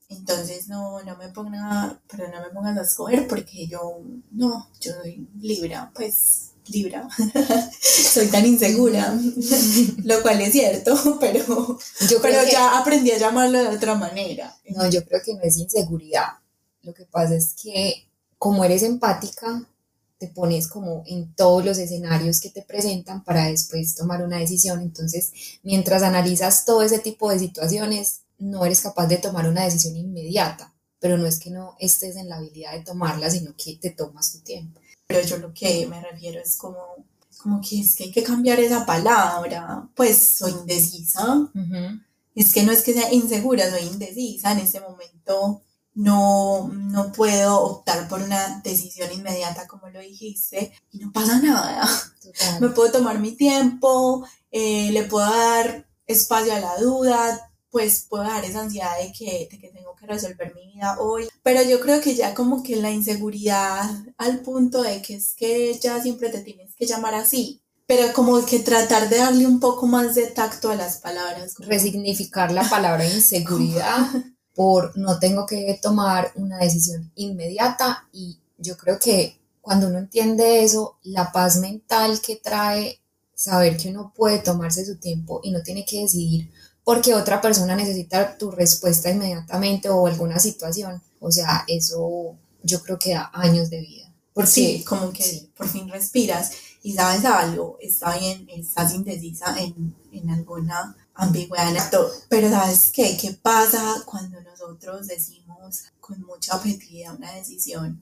Entonces 0.10 0.68
no, 0.70 1.02
no 1.04 1.18
me 1.18 1.30
ponga, 1.30 2.00
pero 2.10 2.30
no 2.30 2.42
me 2.42 2.50
pongas 2.50 2.78
a 2.78 2.82
escoger 2.82 3.28
porque 3.28 3.68
yo, 3.68 4.00
no, 4.32 4.70
yo 4.80 4.94
soy 4.94 5.28
Libra, 5.40 5.92
pues 5.94 6.52
Libra, 6.68 7.08
soy 7.82 8.28
tan 8.28 8.46
insegura, 8.46 9.18
lo 10.04 10.22
cual 10.22 10.42
es 10.42 10.52
cierto, 10.52 11.18
pero, 11.20 11.78
yo 12.10 12.22
pero 12.22 12.44
ya 12.50 12.78
aprendí 12.78 13.12
a 13.12 13.18
llamarlo 13.18 13.60
de 13.60 13.76
otra 13.76 13.96
manera. 13.96 14.56
No, 14.70 14.90
yo 14.90 15.04
creo 15.06 15.22
que 15.24 15.34
no 15.34 15.42
es 15.42 15.58
inseguridad. 15.58 16.28
Lo 16.84 16.94
que 16.94 17.06
pasa 17.06 17.36
es 17.36 17.54
que 17.62 18.08
como 18.38 18.64
eres 18.64 18.84
empática, 18.84 19.68
te 20.20 20.28
pones 20.28 20.68
como 20.68 21.04
en 21.06 21.34
todos 21.36 21.64
los 21.64 21.78
escenarios 21.78 22.40
que 22.40 22.50
te 22.50 22.64
presentan 22.64 23.24
para 23.24 23.46
después 23.46 23.96
tomar 23.96 24.24
una 24.24 24.38
decisión. 24.38 24.82
Entonces, 24.82 25.32
mientras 25.64 26.04
analizas 26.04 26.66
todo 26.66 26.82
ese 26.82 27.00
tipo 27.00 27.30
de 27.30 27.40
situaciones, 27.40 28.22
no 28.40 28.66
eres 28.66 28.82
capaz 28.82 29.08
de 29.08 29.18
tomar 29.18 29.48
una 29.48 29.64
decisión 29.64 29.96
inmediata, 29.96 30.74
pero 31.00 31.18
no 31.18 31.26
es 31.26 31.40
que 31.40 31.50
no 31.50 31.76
estés 31.80 32.16
en 32.16 32.30
la 32.30 32.38
habilidad 32.38 32.74
de 32.74 32.84
tomarla, 32.84 33.30
sino 33.30 33.54
que 33.56 33.76
te 33.76 33.92
tomas 33.92 34.32
tu 34.32 34.40
tiempo. 34.40 34.80
Pero 35.08 35.22
yo 35.22 35.38
lo 35.38 35.54
que 35.54 35.88
me 35.88 36.02
refiero 36.02 36.42
es 36.42 36.58
como, 36.58 36.78
como 37.42 37.62
que 37.62 37.80
es 37.80 37.96
que 37.96 38.06
hay 38.06 38.12
que 38.12 38.24
cambiar 38.24 38.60
esa 38.60 38.86
palabra, 38.86 39.88
pues 39.96 40.18
soy 40.18 40.52
indecisa. 40.52 41.50
Es 42.36 42.54
que 42.54 42.64
no 42.64 42.72
es 42.72 42.84
que 42.84 42.94
sea 42.94 43.12
insegura, 43.12 43.70
soy 43.70 43.88
indecisa. 43.88 44.52
En 44.52 44.60
este 44.60 44.80
momento 44.80 45.64
no, 45.96 46.70
no 46.72 47.12
puedo 47.12 47.60
optar 47.60 48.08
por 48.08 48.22
una 48.22 48.62
decisión 48.64 49.12
inmediata, 49.12 49.66
como 49.66 49.90
lo 49.90 50.00
dijiste, 50.00 50.72
y 50.92 51.00
no 51.00 51.12
pasa 51.12 51.40
nada. 51.40 51.90
Me 52.62 52.70
puedo 52.70 52.92
tomar 52.92 53.18
mi 53.20 53.32
tiempo, 53.32 54.24
eh, 54.52 54.92
le 54.92 55.04
puedo 55.06 55.26
dar 55.26 55.88
espacio 56.06 56.54
a 56.54 56.60
la 56.60 56.78
duda, 56.78 57.47
pues 57.72 58.06
puedo 58.10 58.24
dar 58.24 58.46
esa 58.46 58.62
ansiedad 58.62 58.98
de 59.00 59.12
que, 59.12 59.48
de 59.52 59.60
que 59.60 59.70
tengo 59.70 59.96
que 59.96 60.08
resolver 60.08 60.54
mi 60.56 60.74
vida 60.74 60.98
hoy. 61.00 61.28
Pero 61.44 61.62
yo 61.64 61.80
creo 61.80 62.02
que 62.02 62.16
ya 62.16 62.34
como 62.34 62.64
que 62.64 62.76
la 62.76 62.92
inseguridad 62.92 63.90
al 64.18 64.40
punto 64.42 64.82
de 64.82 65.02
que 65.02 65.16
es 65.16 65.34
que 65.36 65.78
ya 65.80 66.02
siempre 66.02 66.30
te 66.30 66.42
tienes 66.42 66.76
que 66.76 66.86
llamar 66.86 67.16
así. 67.16 67.62
Pero 67.86 68.12
como 68.14 68.46
que 68.46 68.60
tratar 68.60 69.10
de 69.10 69.18
darle 69.18 69.48
un 69.48 69.60
poco 69.60 69.88
más 69.88 70.16
de 70.16 70.28
tacto 70.28 70.70
a 70.70 70.76
las 70.76 70.98
palabras. 70.98 71.56
Resignificar 71.60 72.52
la 72.52 72.70
palabra 72.70 73.06
inseguridad 73.14 74.08
por 74.54 74.98
no 74.98 75.20
tengo 75.20 75.46
que 75.46 75.80
tomar 75.82 76.32
una 76.36 76.58
decisión 76.58 77.12
inmediata 77.16 78.08
y 78.12 78.40
yo 78.58 78.76
creo 78.76 78.98
que 78.98 79.40
cuando 79.62 79.88
uno 79.88 80.00
entiende 80.00 80.64
eso, 80.64 80.98
la 81.04 81.32
paz 81.32 81.58
mental 81.58 82.20
que 82.22 82.38
trae 82.38 83.00
saber 83.36 83.78
que 83.78 83.90
uno 83.90 84.12
puede 84.16 84.40
tomarse 84.40 84.84
su 84.84 84.96
tiempo 84.96 85.42
y 85.44 85.52
no 85.52 85.62
tiene 85.62 85.86
que 85.86 86.02
decidir 86.02 86.50
porque 86.88 87.14
otra 87.14 87.42
persona 87.42 87.76
necesita 87.76 88.38
tu 88.38 88.50
respuesta 88.50 89.10
inmediatamente 89.10 89.90
o 89.90 90.08
alguna 90.08 90.40
situación. 90.40 91.04
O 91.20 91.30
sea, 91.30 91.66
eso 91.68 92.38
yo 92.64 92.82
creo 92.82 92.98
que 92.98 93.14
da 93.14 93.30
años 93.34 93.70
de 93.70 93.82
vida. 93.82 94.10
Porque, 94.32 94.50
sí, 94.50 94.84
como 94.86 95.12
que 95.12 95.50
por 95.58 95.68
fin 95.68 95.90
respiras 95.90 96.50
y 96.82 96.94
sabes 96.94 97.26
algo, 97.26 97.78
está 97.82 98.18
bien, 98.18 98.48
estás 98.56 98.94
indecisa 98.94 99.54
en, 99.60 99.94
en 100.14 100.30
alguna 100.30 100.96
ambigüedad 101.14 101.70
en 101.72 101.76
esto, 101.76 102.10
pero 102.30 102.50
¿sabes 102.50 102.90
qué? 102.94 103.18
¿Qué 103.18 103.32
pasa 103.34 104.04
cuando 104.06 104.40
nosotros 104.40 105.08
decimos 105.08 105.84
con 106.00 106.22
mucha 106.22 106.56
objetividad 106.56 107.18
una 107.18 107.34
decisión? 107.34 108.02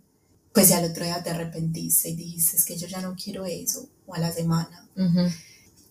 Pues 0.54 0.70
ya 0.70 0.78
al 0.78 0.92
otro 0.92 1.06
día 1.06 1.24
te 1.24 1.32
arrepentiste 1.32 2.10
y 2.10 2.16
dijiste, 2.16 2.58
es 2.58 2.64
que 2.64 2.78
yo 2.78 2.86
ya 2.86 3.02
no 3.02 3.16
quiero 3.16 3.46
eso, 3.46 3.90
o 4.06 4.14
a 4.14 4.20
la 4.20 4.32
semana. 4.32 4.88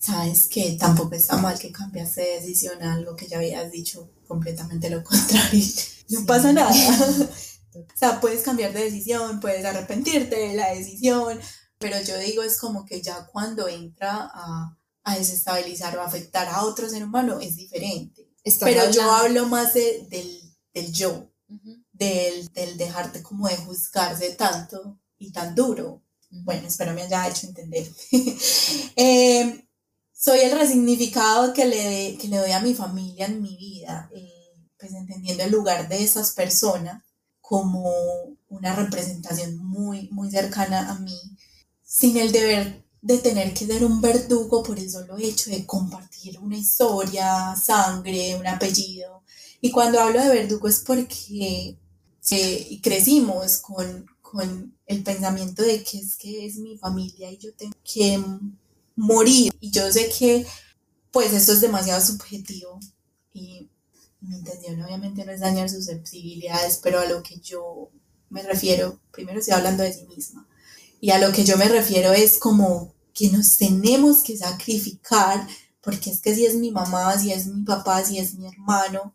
Sabes 0.04 0.46
que 0.46 0.76
tampoco 0.78 1.14
está 1.14 1.37
mal 1.37 1.58
que 1.58 1.73
cambiaste 1.73 2.20
de 2.20 2.40
decisión 2.40 2.82
a 2.82 2.94
algo 2.94 3.16
que 3.16 3.26
ya 3.26 3.38
habías 3.38 3.70
dicho 3.70 4.11
completamente 4.26 4.90
lo 4.90 5.02
contrario. 5.04 5.64
No 6.08 6.26
pasa 6.26 6.52
nada. 6.52 6.70
o 7.75 7.96
sea, 7.96 8.20
puedes 8.20 8.42
cambiar 8.42 8.73
de 8.73 8.84
decisión, 8.84 9.40
puedes 9.40 9.64
arrepentirte 9.64 10.37
de 10.37 10.54
la 10.54 10.73
decisión, 10.75 11.38
pero 11.78 12.00
yo 12.02 12.18
digo 12.18 12.42
es 12.42 12.58
como 12.58 12.84
que 12.84 13.00
ya 13.00 13.26
cuando 13.26 13.68
entra 13.68 14.30
a 14.32 14.76
a 15.04 15.16
desestabilizar 15.16 15.96
o 15.96 16.02
afectar 16.02 16.49
a 16.49 16.64
otro 16.64 16.88
ser 16.88 17.04
humano 17.04 17.38
es 17.40 17.56
diferente. 17.56 18.30
Pero 18.61 18.90
yo 18.90 19.11
hablo 19.12 19.46
más 19.46 19.75
de, 19.75 20.06
del, 20.08 20.40
del, 20.73 20.92
yo, 20.92 21.30
del, 21.92 22.49
del, 22.52 22.76
dejarte 22.76 23.23
como 23.23 23.49
de 23.49 23.56
juzgarse 23.56 24.30
tanto 24.30 24.99
y 25.18 25.30
tan 25.30 25.54
duro. 25.54 26.02
Bueno, 26.30 26.66
espero 26.66 26.94
me 26.94 27.02
haya 27.02 27.28
hecho 27.28 27.46
entender. 27.46 27.87
Em, 28.96 29.62
soy 30.24 30.40
el 30.40 30.58
resignificado 30.58 31.52
que 31.52 31.66
le, 31.66 32.16
que 32.16 32.28
le 32.28 32.38
doy 32.38 32.52
a 32.52 32.60
mi 32.60 32.72
familia 32.72 33.26
en 33.26 33.42
mi 33.42 33.58
vida, 33.58 34.08
eh, 34.14 34.56
pues 34.78 34.94
entendiendo 34.94 35.42
el 35.42 35.52
lugar 35.52 35.86
de 35.86 36.02
esas 36.02 36.30
personas 36.30 37.04
como 37.42 37.92
una 38.48 38.74
representación 38.74 39.58
muy, 39.58 40.08
muy 40.12 40.30
cercana 40.30 40.90
a 40.90 40.98
mí, 40.98 41.36
sin 41.82 42.16
el 42.16 42.32
deber 42.32 42.86
de 43.02 43.18
tener 43.18 43.52
que 43.52 43.66
ser 43.66 43.84
un 43.84 44.00
verdugo 44.00 44.62
por 44.62 44.78
el 44.78 44.90
solo 44.90 45.18
hecho 45.18 45.50
de 45.50 45.66
compartir 45.66 46.38
una 46.38 46.56
historia, 46.56 47.54
sangre, 47.54 48.34
un 48.36 48.46
apellido. 48.46 49.24
Y 49.60 49.70
cuando 49.70 50.00
hablo 50.00 50.22
de 50.22 50.30
verdugo 50.30 50.68
es 50.68 50.78
porque 50.78 51.76
eh, 52.30 52.80
crecimos 52.82 53.58
con, 53.58 54.06
con 54.22 54.74
el 54.86 55.02
pensamiento 55.02 55.62
de 55.62 55.84
que 55.84 55.98
es 55.98 56.16
que 56.16 56.46
es 56.46 56.56
mi 56.56 56.78
familia 56.78 57.30
y 57.30 57.36
yo 57.36 57.52
tengo 57.52 57.76
que 57.84 58.18
morir. 58.96 59.52
Y 59.60 59.70
yo 59.70 59.90
sé 59.90 60.08
que 60.08 60.46
pues 61.10 61.32
esto 61.32 61.52
es 61.52 61.60
demasiado 61.60 62.00
subjetivo 62.00 62.80
y 63.32 63.68
mi 64.20 64.36
intención 64.36 64.82
obviamente 64.82 65.24
no 65.24 65.32
es 65.32 65.40
dañar 65.40 65.70
sus 65.70 65.84
sensibilidades, 65.84 66.80
pero 66.82 66.98
a 66.98 67.06
lo 67.06 67.22
que 67.22 67.38
yo 67.38 67.90
me 68.30 68.42
refiero, 68.42 68.98
primero 69.12 69.38
estoy 69.38 69.54
hablando 69.54 69.84
de 69.84 69.92
sí 69.92 70.06
misma. 70.06 70.48
Y 71.00 71.10
a 71.10 71.18
lo 71.18 71.32
que 71.32 71.44
yo 71.44 71.56
me 71.56 71.68
refiero 71.68 72.12
es 72.12 72.38
como 72.38 72.94
que 73.12 73.30
nos 73.30 73.56
tenemos 73.56 74.22
que 74.22 74.36
sacrificar, 74.36 75.46
porque 75.80 76.10
es 76.10 76.20
que 76.20 76.34
si 76.34 76.46
es 76.46 76.56
mi 76.56 76.72
mamá, 76.72 77.16
si 77.18 77.30
es 77.30 77.46
mi 77.46 77.62
papá, 77.62 78.04
si 78.04 78.18
es 78.18 78.34
mi 78.34 78.48
hermano, 78.48 79.14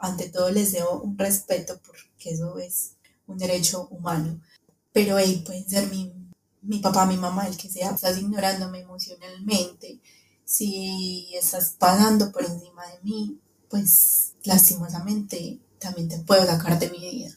ante 0.00 0.28
todo 0.28 0.50
les 0.50 0.72
debo 0.72 1.00
un 1.00 1.16
respeto 1.16 1.80
porque 1.84 2.30
eso 2.30 2.58
es 2.58 2.92
un 3.26 3.38
derecho 3.38 3.88
humano. 3.88 4.40
Pero 4.92 5.18
hey, 5.18 5.42
pueden 5.46 5.68
ser 5.68 5.88
mi, 5.88 6.12
mi 6.62 6.78
papá, 6.80 7.06
mi 7.06 7.16
mamá, 7.16 7.46
el 7.46 7.56
que 7.56 7.68
sea, 7.70 7.90
estás 7.90 8.18
ignorándome 8.18 8.80
emocionalmente, 8.80 10.00
si 10.44 11.34
estás 11.34 11.74
pasando 11.78 12.32
por 12.32 12.42
encima 12.44 12.86
de 12.86 13.00
mí, 13.02 13.40
pues 13.68 14.34
lastimosamente 14.44 15.60
también 15.78 16.08
te 16.08 16.18
puedo 16.20 16.44
sacar 16.46 16.78
de 16.78 16.90
mi 16.90 16.98
vida. 16.98 17.30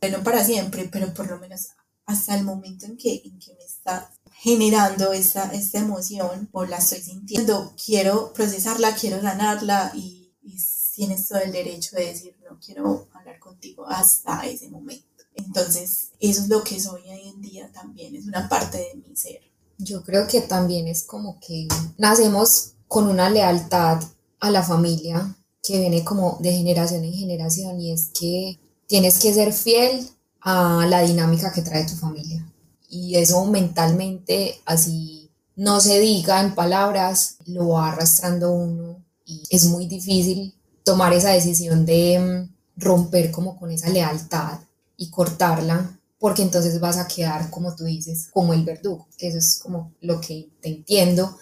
Pero 0.00 0.18
no 0.18 0.24
para 0.24 0.44
siempre, 0.44 0.88
pero 0.90 1.12
por 1.14 1.28
lo 1.30 1.38
menos 1.38 1.68
hasta 2.06 2.36
el 2.36 2.44
momento 2.44 2.86
en 2.86 2.96
que, 2.96 3.22
en 3.24 3.38
que 3.38 3.54
me 3.54 3.64
está 3.64 4.12
generando 4.32 5.12
esta, 5.12 5.50
esta 5.52 5.78
emoción 5.78 6.48
o 6.52 6.64
la 6.64 6.78
estoy 6.78 7.00
sintiendo, 7.00 7.74
quiero 7.82 8.32
procesarla, 8.32 8.94
quiero 8.94 9.20
ganarla 9.20 9.92
y, 9.94 10.32
y 10.42 10.56
tienes 10.94 11.28
todo 11.28 11.40
el 11.40 11.52
derecho 11.52 11.96
de 11.96 12.06
decir, 12.06 12.36
no 12.48 12.58
quiero 12.60 13.08
hablar 13.12 13.38
contigo 13.38 13.86
hasta 13.88 14.46
ese 14.46 14.68
momento. 14.68 15.15
Entonces, 15.46 16.10
eso 16.20 16.42
es 16.42 16.48
lo 16.48 16.62
que 16.64 16.80
soy 16.80 17.02
hoy 17.08 17.28
en 17.28 17.40
día 17.40 17.70
también, 17.72 18.14
es 18.16 18.26
una 18.26 18.48
parte 18.48 18.78
de 18.78 18.94
mi 18.96 19.16
ser. 19.16 19.40
Yo 19.78 20.02
creo 20.02 20.26
que 20.26 20.40
también 20.40 20.88
es 20.88 21.02
como 21.04 21.38
que 21.40 21.68
nacemos 21.98 22.72
con 22.88 23.08
una 23.08 23.30
lealtad 23.30 24.02
a 24.40 24.50
la 24.50 24.62
familia 24.62 25.36
que 25.62 25.78
viene 25.78 26.04
como 26.04 26.38
de 26.40 26.52
generación 26.52 27.04
en 27.04 27.12
generación 27.12 27.80
y 27.80 27.92
es 27.92 28.10
que 28.18 28.58
tienes 28.86 29.18
que 29.18 29.34
ser 29.34 29.52
fiel 29.52 30.08
a 30.40 30.86
la 30.88 31.02
dinámica 31.02 31.52
que 31.52 31.62
trae 31.62 31.86
tu 31.86 31.94
familia 31.94 32.46
y 32.88 33.16
eso 33.16 33.44
mentalmente, 33.46 34.60
así 34.64 35.30
no 35.56 35.80
se 35.80 35.98
diga 36.00 36.40
en 36.40 36.54
palabras, 36.54 37.36
lo 37.46 37.68
va 37.68 37.92
arrastrando 37.92 38.52
uno 38.52 39.04
y 39.24 39.42
es 39.50 39.66
muy 39.66 39.86
difícil 39.86 40.54
tomar 40.84 41.12
esa 41.12 41.30
decisión 41.30 41.84
de 41.84 42.18
mm, 42.18 42.80
romper 42.80 43.30
como 43.30 43.58
con 43.58 43.70
esa 43.70 43.88
lealtad 43.88 44.60
y 44.96 45.10
cortarla, 45.10 45.98
porque 46.18 46.42
entonces 46.42 46.80
vas 46.80 46.96
a 46.96 47.08
quedar, 47.08 47.50
como 47.50 47.74
tú 47.76 47.84
dices, 47.84 48.28
como 48.32 48.54
el 48.54 48.64
verdugo, 48.64 49.06
eso 49.18 49.38
es 49.38 49.60
como 49.62 49.92
lo 50.00 50.20
que 50.20 50.48
te 50.60 50.68
entiendo, 50.68 51.36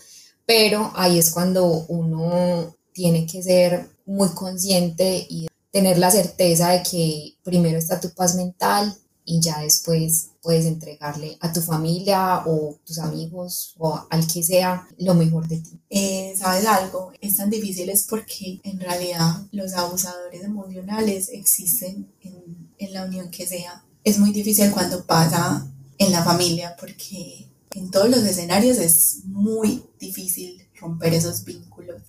pero 0.47 0.93
ahí 0.95 1.19
es 1.19 1.31
cuando 1.31 1.87
uno 1.89 2.75
tiene 2.93 3.27
que 3.27 3.43
ser 3.43 3.89
muy 4.07 4.29
consciente 4.31 5.27
y 5.29 5.49
tener 5.71 5.99
la 5.99 6.11
certeza 6.11 6.71
de 6.71 6.83
que 6.83 7.35
primero 7.43 7.79
está 7.79 8.01
tu 8.01 8.11
paz 8.11 8.37
mental 8.37 8.97
y 9.25 9.41
ya 9.41 9.61
después 9.61 10.31
puedes 10.43 10.67
entregarle 10.67 11.39
a 11.41 11.53
tu 11.53 11.63
familia 11.63 12.43
o 12.47 12.79
tus 12.85 12.99
amigos 12.99 13.75
o 13.79 14.07
al 14.11 14.27
que 14.27 14.43
sea 14.43 14.87
lo 14.99 15.15
mejor 15.15 15.49
de 15.49 15.59
ti. 15.59 15.81
Eh, 15.89 16.35
¿Sabes 16.39 16.67
algo? 16.67 17.13
Es 17.21 17.39
tan 17.39 17.49
difícil 17.49 17.89
es 17.89 18.05
porque 18.05 18.61
en 18.63 18.79
realidad 18.79 19.47
los 19.51 19.73
abusadores 19.73 20.45
emocionales 20.45 21.31
existen 21.31 22.13
en, 22.23 22.64
en 22.79 22.93
la 22.93 23.05
unión 23.05 23.31
que 23.31 23.47
sea. 23.47 23.85
Es 24.03 24.19
muy 24.19 24.33
difícil 24.33 24.71
cuando 24.71 25.05
pasa 25.05 25.67
en 25.99 26.13
la 26.13 26.23
familia 26.23 26.77
porque 26.79 27.49
en 27.71 27.91
todos 27.91 28.09
los 28.09 28.21
escenarios 28.21 28.79
es 28.79 29.25
muy 29.25 29.85
difícil 29.99 30.67
romper 30.79 31.15
esos 31.15 31.45
vínculos. 31.45 32.03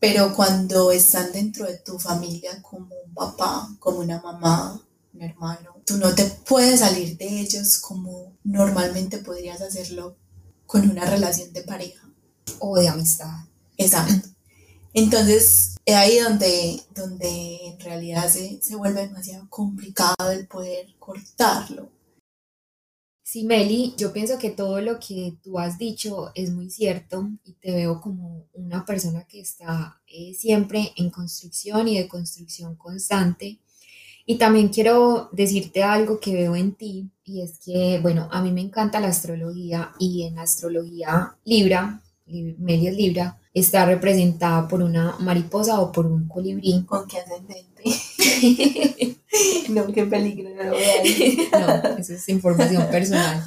Pero 0.00 0.34
cuando 0.34 0.92
están 0.92 1.32
dentro 1.32 1.66
de 1.66 1.78
tu 1.78 1.98
familia 1.98 2.62
como 2.62 2.94
papá, 3.14 3.68
como 3.80 3.98
una 3.98 4.20
mamá, 4.20 4.80
un 5.12 5.22
hermano. 5.22 5.76
Tú 5.84 5.96
no 5.96 6.14
te 6.14 6.24
puedes 6.24 6.80
salir 6.80 7.16
de 7.16 7.40
ellos 7.40 7.78
como 7.78 8.36
normalmente 8.44 9.18
podrías 9.18 9.60
hacerlo 9.60 10.16
con 10.66 10.88
una 10.88 11.04
relación 11.04 11.52
de 11.52 11.62
pareja. 11.62 12.08
O 12.60 12.76
de 12.78 12.88
amistad. 12.88 13.44
Exacto. 13.76 14.28
Entonces, 14.94 15.76
es 15.84 15.94
ahí 15.94 16.18
donde, 16.18 16.80
donde 16.94 17.68
en 17.68 17.80
realidad 17.80 18.28
se, 18.28 18.60
se 18.62 18.76
vuelve 18.76 19.06
demasiado 19.06 19.48
complicado 19.48 20.30
el 20.30 20.46
poder 20.46 20.94
cortarlo. 20.98 21.90
Sí, 23.30 23.44
Meli, 23.44 23.92
yo 23.98 24.10
pienso 24.10 24.38
que 24.38 24.48
todo 24.48 24.80
lo 24.80 24.98
que 24.98 25.34
tú 25.42 25.58
has 25.58 25.76
dicho 25.76 26.32
es 26.34 26.50
muy 26.50 26.70
cierto 26.70 27.28
y 27.44 27.52
te 27.52 27.72
veo 27.72 28.00
como 28.00 28.48
una 28.54 28.86
persona 28.86 29.24
que 29.24 29.40
está 29.40 30.00
eh, 30.06 30.32
siempre 30.32 30.94
en 30.96 31.10
construcción 31.10 31.88
y 31.88 31.98
de 31.98 32.08
construcción 32.08 32.74
constante. 32.76 33.58
Y 34.24 34.38
también 34.38 34.68
quiero 34.68 35.28
decirte 35.32 35.82
algo 35.82 36.20
que 36.20 36.32
veo 36.32 36.56
en 36.56 36.72
ti 36.72 37.10
y 37.22 37.42
es 37.42 37.58
que, 37.58 37.98
bueno, 38.00 38.30
a 38.32 38.40
mí 38.40 38.50
me 38.50 38.62
encanta 38.62 38.98
la 38.98 39.08
astrología 39.08 39.92
y 39.98 40.22
en 40.22 40.36
la 40.36 40.42
astrología 40.42 41.36
Libra, 41.44 42.02
Meli 42.26 42.90
Libra, 42.92 43.38
está 43.58 43.84
representada 43.86 44.68
por 44.68 44.82
una 44.82 45.16
mariposa 45.20 45.80
o 45.80 45.92
por 45.92 46.06
un 46.06 46.28
colibrí. 46.28 46.84
¿Con 46.84 47.06
qué 47.06 47.18
ascendente? 47.18 47.82
no, 49.70 49.86
qué 49.92 50.04
peligro, 50.04 50.50
no 50.54 50.64
lo 50.64 50.72
voy 50.72 50.82
a 50.82 51.02
No, 51.82 51.98
eso 51.98 52.14
es 52.14 52.28
información 52.28 52.86
personal. 52.90 53.42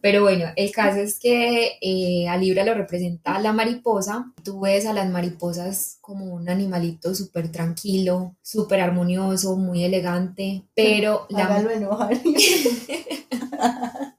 Pero 0.00 0.22
bueno, 0.22 0.46
el 0.56 0.70
caso 0.70 1.00
es 1.00 1.18
que 1.18 1.78
eh, 1.80 2.28
a 2.28 2.36
Libra 2.36 2.64
lo 2.64 2.74
representa 2.74 3.38
la 3.40 3.52
mariposa. 3.52 4.32
Tú 4.42 4.60
ves 4.60 4.86
a 4.86 4.92
las 4.92 5.10
mariposas 5.10 5.98
como 6.00 6.26
un 6.26 6.48
animalito 6.48 7.14
súper 7.14 7.50
tranquilo, 7.50 8.36
súper 8.42 8.80
armonioso, 8.80 9.56
muy 9.56 9.84
elegante, 9.84 10.64
pero... 10.74 11.26
la... 11.30 11.60
enojar. 11.72 12.20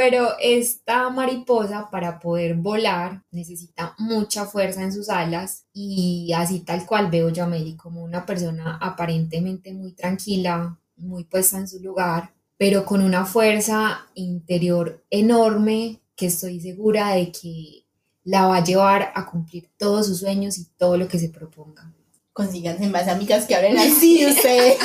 Pero 0.00 0.30
esta 0.40 1.10
mariposa 1.10 1.90
para 1.90 2.18
poder 2.18 2.54
volar 2.54 3.22
necesita 3.30 3.94
mucha 3.98 4.46
fuerza 4.46 4.82
en 4.82 4.94
sus 4.94 5.10
alas 5.10 5.66
y 5.74 6.32
así 6.34 6.60
tal 6.60 6.86
cual 6.86 7.10
veo 7.10 7.28
yo 7.28 7.44
a 7.44 7.46
Meli 7.46 7.76
como 7.76 8.02
una 8.02 8.24
persona 8.24 8.78
aparentemente 8.80 9.74
muy 9.74 9.92
tranquila, 9.92 10.78
muy 10.96 11.24
puesta 11.24 11.58
en 11.58 11.68
su 11.68 11.80
lugar, 11.80 12.32
pero 12.56 12.86
con 12.86 13.02
una 13.02 13.26
fuerza 13.26 14.06
interior 14.14 15.04
enorme 15.10 16.00
que 16.16 16.28
estoy 16.28 16.62
segura 16.62 17.10
de 17.10 17.30
que 17.30 17.84
la 18.24 18.46
va 18.46 18.56
a 18.56 18.64
llevar 18.64 19.12
a 19.14 19.26
cumplir 19.26 19.68
todos 19.76 20.06
sus 20.06 20.20
sueños 20.20 20.56
y 20.56 20.64
todo 20.78 20.96
lo 20.96 21.08
que 21.08 21.18
se 21.18 21.28
proponga. 21.28 21.92
Consíganse 22.32 22.88
más 22.88 23.06
amigas 23.06 23.44
que 23.44 23.54
hablen 23.54 23.76
así 23.76 24.24
ustedes. 24.30 24.78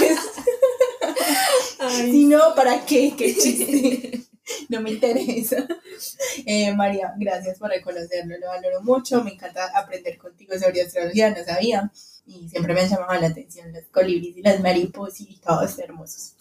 Si 1.95 2.25
no, 2.25 2.53
¿para 2.53 2.85
qué? 2.85 3.13
Qué 3.15 3.33
chiste. 3.33 4.25
no 4.69 4.81
me 4.81 4.91
interesa. 4.91 5.67
Eh, 6.45 6.73
María, 6.73 7.13
gracias 7.17 7.57
por 7.57 7.69
reconocerlo, 7.69 8.37
lo 8.37 8.47
valoro 8.47 8.81
mucho, 8.81 9.23
me 9.23 9.31
encanta 9.31 9.71
aprender 9.73 10.17
contigo 10.17 10.53
sobre 10.59 10.81
astrología, 10.81 11.29
no 11.29 11.43
sabía, 11.45 11.89
y 12.25 12.49
siempre 12.49 12.73
me 12.73 12.81
han 12.81 12.89
llamado 12.89 13.19
la 13.19 13.27
atención 13.27 13.71
los 13.71 13.85
colibris 13.85 14.35
y 14.35 14.41
las 14.41 14.59
mariposas 14.59 15.21
y 15.21 15.37
todos 15.37 15.79
hermosos. 15.79 16.33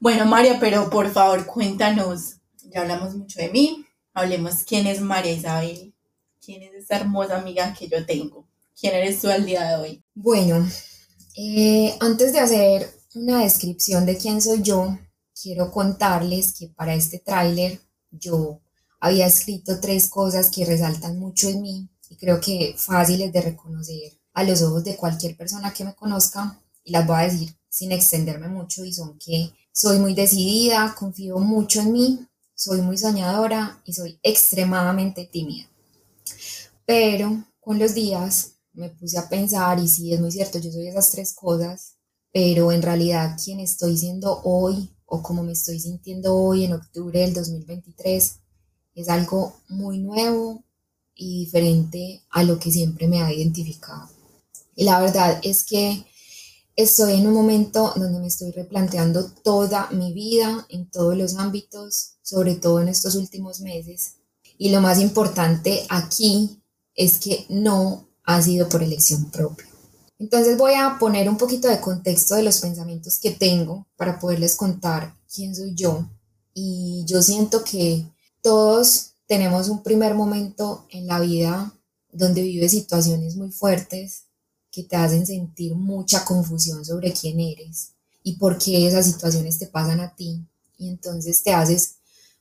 Bueno, 0.00 0.26
María, 0.26 0.58
pero 0.58 0.90
por 0.90 1.08
favor 1.10 1.46
cuéntanos, 1.46 2.38
ya 2.64 2.80
hablamos 2.80 3.14
mucho 3.14 3.38
de 3.38 3.50
mí, 3.50 3.86
hablemos 4.12 4.64
quién 4.64 4.88
es 4.88 5.00
María 5.00 5.32
Isabel, 5.32 5.94
quién 6.44 6.62
es 6.62 6.74
esta 6.74 6.96
hermosa 6.96 7.38
amiga 7.38 7.72
que 7.72 7.86
yo 7.86 8.04
tengo, 8.04 8.48
quién 8.78 8.94
eres 8.94 9.20
tú 9.20 9.28
al 9.28 9.46
día 9.46 9.68
de 9.68 9.76
hoy. 9.76 10.04
Bueno, 10.14 10.66
eh, 11.36 11.96
antes 12.00 12.32
de 12.32 12.40
hacer 12.40 12.90
una 13.14 13.42
descripción 13.42 14.04
de 14.04 14.18
quién 14.18 14.42
soy 14.42 14.62
yo, 14.62 14.98
quiero 15.40 15.70
contarles 15.70 16.52
que 16.52 16.68
para 16.68 16.94
este 16.94 17.18
tráiler 17.18 17.80
yo 18.10 18.60
había 19.00 19.26
escrito 19.26 19.80
tres 19.80 20.08
cosas 20.08 20.50
que 20.50 20.64
resaltan 20.64 21.18
mucho 21.18 21.48
en 21.48 21.62
mí 21.62 21.88
y 22.10 22.16
creo 22.16 22.40
que 22.40 22.74
fáciles 22.76 23.32
de 23.32 23.40
reconocer 23.40 24.18
a 24.34 24.44
los 24.44 24.62
ojos 24.62 24.84
de 24.84 24.96
cualquier 24.96 25.36
persona 25.36 25.72
que 25.72 25.84
me 25.84 25.94
conozca 25.94 26.60
y 26.84 26.92
las 26.92 27.06
voy 27.06 27.16
a 27.16 27.28
decir 27.30 27.54
sin 27.68 27.92
extenderme 27.92 28.48
mucho 28.48 28.84
y 28.84 28.92
son 28.92 29.18
que 29.18 29.52
soy 29.72 29.98
muy 29.98 30.14
decidida, 30.14 30.94
confío 30.98 31.38
mucho 31.38 31.80
en 31.80 31.92
mí, 31.92 32.26
soy 32.54 32.82
muy 32.82 32.98
soñadora 32.98 33.80
y 33.84 33.92
soy 33.92 34.18
extremadamente 34.22 35.24
tímida. 35.24 35.66
Pero 36.84 37.44
con 37.60 37.78
los 37.78 37.94
días 37.94 38.54
me 38.72 38.90
puse 38.90 39.18
a 39.18 39.28
pensar 39.28 39.78
y 39.78 39.88
sí, 39.88 40.12
es 40.12 40.20
muy 40.20 40.32
cierto, 40.32 40.58
yo 40.58 40.70
soy 40.70 40.88
esas 40.88 41.10
tres 41.10 41.32
cosas, 41.32 41.94
pero 42.32 42.72
en 42.72 42.82
realidad 42.82 43.38
quien 43.42 43.60
estoy 43.60 43.96
siendo 43.96 44.42
hoy 44.42 44.90
o 45.10 45.22
como 45.22 45.42
me 45.42 45.52
estoy 45.52 45.78
sintiendo 45.78 46.34
hoy 46.36 46.64
en 46.64 46.72
octubre 46.72 47.20
del 47.20 47.34
2023 47.34 48.36
es 48.94 49.08
algo 49.08 49.56
muy 49.68 49.98
nuevo 49.98 50.62
y 51.14 51.40
diferente 51.40 52.22
a 52.30 52.44
lo 52.44 52.58
que 52.58 52.70
siempre 52.70 53.08
me 53.08 53.20
ha 53.20 53.32
identificado. 53.32 54.08
Y 54.76 54.84
la 54.84 55.00
verdad 55.00 55.40
es 55.42 55.64
que 55.64 56.06
estoy 56.76 57.14
en 57.14 57.26
un 57.26 57.34
momento 57.34 57.92
donde 57.96 58.20
me 58.20 58.28
estoy 58.28 58.52
replanteando 58.52 59.28
toda 59.42 59.90
mi 59.90 60.12
vida 60.12 60.66
en 60.68 60.88
todos 60.88 61.16
los 61.16 61.34
ámbitos, 61.34 62.14
sobre 62.22 62.54
todo 62.54 62.80
en 62.80 62.88
estos 62.88 63.16
últimos 63.16 63.60
meses. 63.60 64.14
Y 64.58 64.70
lo 64.70 64.80
más 64.80 65.00
importante 65.00 65.86
aquí 65.88 66.62
es 66.94 67.18
que 67.18 67.46
no 67.48 68.08
ha 68.24 68.40
sido 68.40 68.68
por 68.68 68.82
elección 68.82 69.30
propia. 69.30 69.69
Entonces 70.20 70.58
voy 70.58 70.74
a 70.74 70.98
poner 70.98 71.30
un 71.30 71.38
poquito 71.38 71.66
de 71.66 71.80
contexto 71.80 72.34
de 72.34 72.42
los 72.42 72.60
pensamientos 72.60 73.18
que 73.18 73.30
tengo 73.30 73.86
para 73.96 74.18
poderles 74.18 74.54
contar 74.54 75.16
quién 75.34 75.56
soy 75.56 75.74
yo. 75.74 76.06
Y 76.52 77.04
yo 77.06 77.22
siento 77.22 77.64
que 77.64 78.04
todos 78.42 79.12
tenemos 79.26 79.70
un 79.70 79.82
primer 79.82 80.14
momento 80.14 80.86
en 80.90 81.06
la 81.06 81.20
vida 81.20 81.72
donde 82.12 82.42
vives 82.42 82.72
situaciones 82.72 83.36
muy 83.36 83.50
fuertes 83.50 84.24
que 84.70 84.82
te 84.82 84.96
hacen 84.96 85.24
sentir 85.26 85.74
mucha 85.74 86.22
confusión 86.22 86.84
sobre 86.84 87.14
quién 87.14 87.40
eres 87.40 87.92
y 88.22 88.36
por 88.36 88.58
qué 88.58 88.86
esas 88.86 89.06
situaciones 89.06 89.58
te 89.58 89.68
pasan 89.68 90.00
a 90.00 90.14
ti. 90.14 90.44
Y 90.76 90.90
entonces 90.90 91.42
te 91.42 91.54
haces 91.54 91.94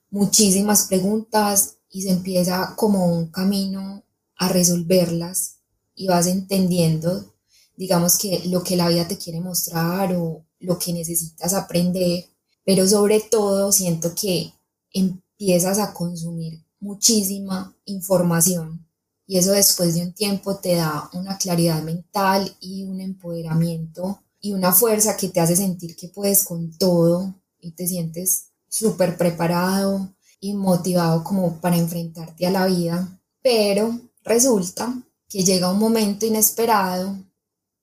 muchísimas 0.09 0.83
preguntas 0.83 1.75
y 1.89 2.01
se 2.01 2.09
empieza 2.09 2.73
como 2.75 3.05
un 3.05 3.27
camino 3.27 4.03
a 4.35 4.49
resolverlas 4.49 5.59
y 5.95 6.07
vas 6.07 6.27
entendiendo 6.27 7.33
digamos 7.79 8.17
que 8.17 8.41
lo 8.47 8.61
que 8.61 8.75
la 8.75 8.89
vida 8.89 9.07
te 9.07 9.17
quiere 9.17 9.39
mostrar 9.39 10.13
o 10.13 10.43
lo 10.59 10.77
que 10.77 10.91
necesitas 10.91 11.53
aprender, 11.53 12.25
pero 12.65 12.85
sobre 12.85 13.21
todo 13.21 13.71
siento 13.71 14.13
que 14.13 14.51
empiezas 14.91 15.79
a 15.79 15.93
consumir 15.93 16.61
muchísima 16.81 17.73
información 17.85 18.85
y 19.25 19.37
eso 19.37 19.53
después 19.53 19.95
de 19.95 20.01
un 20.01 20.11
tiempo 20.11 20.57
te 20.57 20.75
da 20.75 21.09
una 21.13 21.37
claridad 21.37 21.81
mental 21.81 22.53
y 22.59 22.83
un 22.83 22.99
empoderamiento 22.99 24.19
y 24.41 24.51
una 24.51 24.73
fuerza 24.73 25.15
que 25.15 25.29
te 25.29 25.39
hace 25.39 25.55
sentir 25.55 25.95
que 25.95 26.09
puedes 26.09 26.43
con 26.43 26.77
todo 26.77 27.33
y 27.61 27.71
te 27.71 27.87
sientes 27.87 28.47
súper 28.67 29.15
preparado 29.15 30.13
y 30.41 30.51
motivado 30.51 31.23
como 31.23 31.61
para 31.61 31.77
enfrentarte 31.77 32.45
a 32.45 32.51
la 32.51 32.65
vida, 32.65 33.21
pero 33.41 33.97
resulta 34.25 35.01
que 35.29 35.45
llega 35.45 35.71
un 35.71 35.79
momento 35.79 36.25
inesperado 36.25 37.15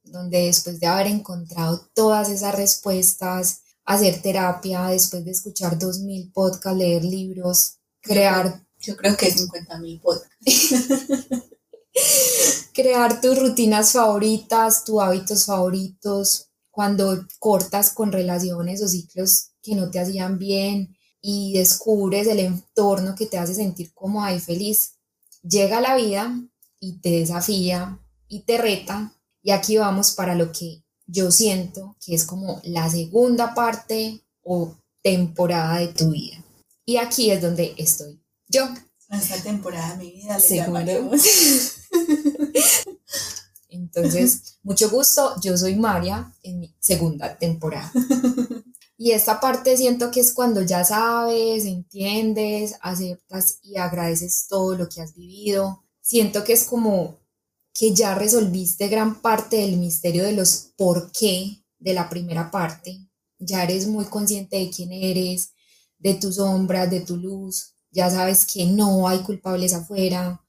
donde 0.07 0.47
después 0.47 0.81
de 0.81 0.87
haber 0.87 1.09
encontrado 1.09 1.89
todas 1.95 2.29
esas 2.31 2.55
respuestas, 2.55 3.61
hacer 3.85 4.21
terapia, 4.21 4.87
después 4.87 5.25
de 5.25 5.31
escuchar 5.31 5.79
2.000 5.79 6.33
podcasts, 6.33 6.79
leer 6.79 7.05
libros, 7.05 7.79
crear... 8.01 8.63
Yo 8.79 8.97
creo 8.97 9.17
que 9.17 9.33
50.000 9.33 10.01
podcasts. 10.01 11.45
crear 12.75 13.21
tus 13.21 13.39
rutinas 13.39 13.93
favoritas, 13.93 14.85
tus 14.85 15.01
hábitos 15.01 15.47
favoritos, 15.47 16.49
cuando 16.71 17.27
cortas 17.39 17.91
con 17.91 18.13
relaciones 18.13 18.83
o 18.83 18.89
ciclos 18.89 19.53
que 19.63 19.75
no 19.75 19.91
te 19.91 19.99
hacían 19.99 20.39
bien 20.39 20.95
y 21.23 21.55
descubres 21.55 22.27
el 22.27 22.39
entorno 22.41 23.15
que 23.15 23.25
te 23.25 23.39
hace 23.39 23.55
sentir 23.55 23.95
cómoda 23.95 24.35
y 24.35 24.41
feliz. 24.41 24.93
Llega 25.43 25.81
la 25.81 25.97
vida 25.97 26.39
y 26.79 27.01
te 27.01 27.11
desafía 27.11 27.99
y 28.29 28.41
te 28.41 28.59
reta 28.59 29.16
y 29.47 29.53
aquí 29.53 29.79
vamos 29.79 30.11
para 30.11 30.35
lo 30.35 30.51
que 30.51 30.83
yo 31.07 31.31
siento 31.31 31.97
que 32.05 32.17
es 32.17 32.25
como 32.25 32.61
la 32.65 32.91
segunda 32.91 33.55
parte 33.55 34.25
o 34.43 34.75
temporada 35.05 35.79
de 35.79 35.87
tu 35.87 36.11
vida. 36.11 36.43
Y 36.85 36.97
aquí 36.97 37.31
es 37.31 37.41
donde 37.41 37.73
estoy 37.77 38.21
yo. 38.49 38.69
Esta 39.09 39.41
temporada 39.41 39.95
de 39.95 40.05
mi 40.05 40.11
vida 40.11 40.37
Entonces, 43.69 44.59
mucho 44.65 44.91
gusto, 44.91 45.41
yo 45.41 45.57
soy 45.57 45.77
María 45.77 46.35
en 46.43 46.59
mi 46.59 46.75
segunda 46.81 47.39
temporada. 47.39 47.93
Y 48.99 49.11
esta 49.11 49.41
parte 49.41 49.77
siento 49.77 50.11
que 50.11 50.21
es 50.21 50.33
cuando 50.33 50.63
ya 50.63 50.83
sabes, 50.83 51.67
entiendes, 51.67 52.77
aceptas 52.81 53.59
y 53.63 53.77
agradeces 53.77 54.47
todo 54.49 54.75
lo 54.75 54.89
que 54.89 55.03
has 55.03 55.15
vivido. 55.15 55.85
Siento 56.01 56.45
que 56.45 56.55
es 56.55 56.65
como 56.65 57.19
que 57.79 57.93
ya 57.93 58.15
resolviste 58.15 58.89
gran 58.89 59.21
parte 59.21 59.57
del 59.57 59.77
misterio 59.77 60.25
de 60.25 60.33
los 60.33 60.73
por 60.77 61.13
qué 61.13 61.63
de 61.79 61.93
la 61.93 62.09
primera 62.09 62.51
parte, 62.51 63.07
ya 63.39 63.63
eres 63.63 63.87
muy 63.87 64.07
consciente 64.07 64.57
de 64.57 64.71
quién 64.71 64.93
eres, 64.93 65.51
de 65.99 66.15
tus 66.15 66.37
sombras, 66.37 66.91
de 66.91 67.01
tu 67.01 67.17
luz, 67.17 67.75
ya 67.91 68.11
sabes 68.11 68.47
que 68.47 68.65
no 68.65 69.07
hay 69.09 69.19
culpables 69.21 69.75
afuera, 69.75 70.43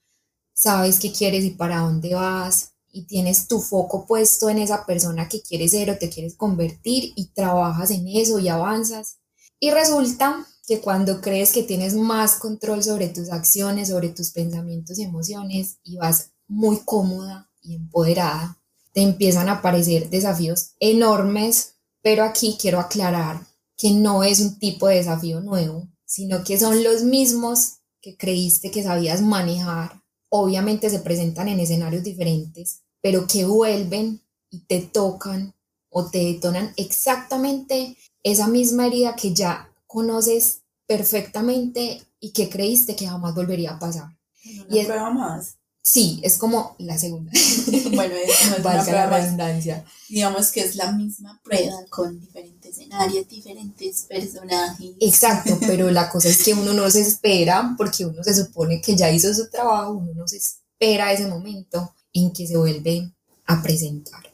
sabes 0.53 0.99
qué 0.99 1.11
quieres 1.11 1.43
y 1.43 1.51
para 1.51 1.79
dónde 1.79 2.15
vas. 2.15 2.71
Y 2.89 3.05
tienes 3.05 3.47
tu 3.47 3.59
foco 3.59 4.05
puesto 4.07 4.49
en 4.49 4.57
esa 4.57 4.85
persona 4.85 5.27
que 5.27 5.41
quieres 5.41 5.71
ser 5.71 5.91
o 5.91 5.97
te 5.97 6.09
quieres 6.09 6.35
convertir 6.35 7.13
y 7.15 7.27
trabajas 7.27 7.91
en 7.91 8.07
eso 8.07 8.39
y 8.39 8.47
avanzas. 8.47 9.19
Y 9.59 9.71
resulta 9.71 10.47
que 10.65 10.79
cuando 10.81 11.21
crees 11.21 11.51
que 11.51 11.63
tienes 11.63 11.93
más 11.93 12.35
control 12.35 12.83
sobre 12.83 13.09
tus 13.09 13.29
acciones, 13.29 13.89
sobre 13.89 14.09
tus 14.09 14.31
pensamientos 14.31 14.97
y 14.97 15.03
emociones 15.03 15.77
y 15.83 15.97
vas 15.97 16.31
muy 16.47 16.79
cómoda 16.85 17.49
y 17.61 17.75
empoderada, 17.75 18.57
te 18.93 19.01
empiezan 19.01 19.49
a 19.49 19.53
aparecer 19.53 20.09
desafíos 20.09 20.71
enormes, 20.79 21.75
pero 22.01 22.23
aquí 22.23 22.57
quiero 22.59 22.79
aclarar 22.79 23.45
que 23.75 23.91
no 23.91 24.23
es 24.23 24.39
un 24.39 24.57
tipo 24.57 24.87
de 24.87 24.95
desafío 24.95 25.39
nuevo, 25.41 25.87
sino 26.05 26.43
que 26.43 26.57
son 26.57 26.83
los 26.83 27.03
mismos 27.03 27.77
que 28.01 28.17
creíste 28.17 28.71
que 28.71 28.83
sabías 28.83 29.21
manejar. 29.21 30.01
Obviamente 30.29 30.89
se 30.89 30.99
presentan 30.99 31.47
en 31.47 31.59
escenarios 31.59 32.03
diferentes, 32.03 32.81
pero 33.01 33.27
que 33.27 33.45
vuelven 33.45 34.21
y 34.49 34.61
te 34.61 34.81
tocan 34.81 35.53
o 35.89 36.09
te 36.09 36.19
detonan 36.19 36.73
exactamente 36.75 37.97
esa 38.23 38.47
misma 38.47 38.87
herida 38.87 39.15
que 39.15 39.33
ya 39.33 39.71
conoces 39.85 40.61
perfectamente 40.85 42.01
y 42.19 42.31
que 42.31 42.49
creíste 42.49 42.95
que 42.95 43.07
jamás 43.07 43.35
volvería 43.35 43.73
a 43.73 43.79
pasar. 43.79 44.17
y 44.43 44.79
es, 44.79 44.87
prueba 44.87 45.11
más. 45.11 45.56
Sí, 45.89 46.19
es 46.21 46.37
como 46.37 46.75
la 46.79 46.97
segunda. 46.97 47.31
bueno, 47.93 48.13
es, 48.15 48.49
no 48.49 48.57
es 48.57 48.59
una 48.59 48.83
prueba 48.83 49.85
Digamos 50.09 50.51
que 50.51 50.59
es 50.59 50.75
la 50.75 50.91
misma 50.91 51.39
prueba 51.41 51.77
con 51.89 52.19
diferentes 52.19 52.71
escenarios, 52.71 53.25
diferentes 53.29 54.01
personajes. 54.01 54.95
Exacto, 54.99 55.57
pero 55.65 55.89
la 55.89 56.09
cosa 56.09 56.27
es 56.27 56.43
que 56.43 56.53
uno 56.53 56.73
no 56.73 56.91
se 56.91 56.99
espera 56.99 57.73
porque 57.77 58.05
uno 58.05 58.21
se 58.21 58.35
supone 58.35 58.81
que 58.81 58.97
ya 58.97 59.09
hizo 59.09 59.33
su 59.33 59.49
trabajo, 59.49 59.93
uno 59.93 60.11
no 60.13 60.27
se 60.27 60.35
espera 60.35 61.13
ese 61.13 61.27
momento 61.27 61.93
en 62.11 62.33
que 62.33 62.45
se 62.45 62.57
vuelve 62.57 63.09
a 63.45 63.63
presentar. 63.63 64.29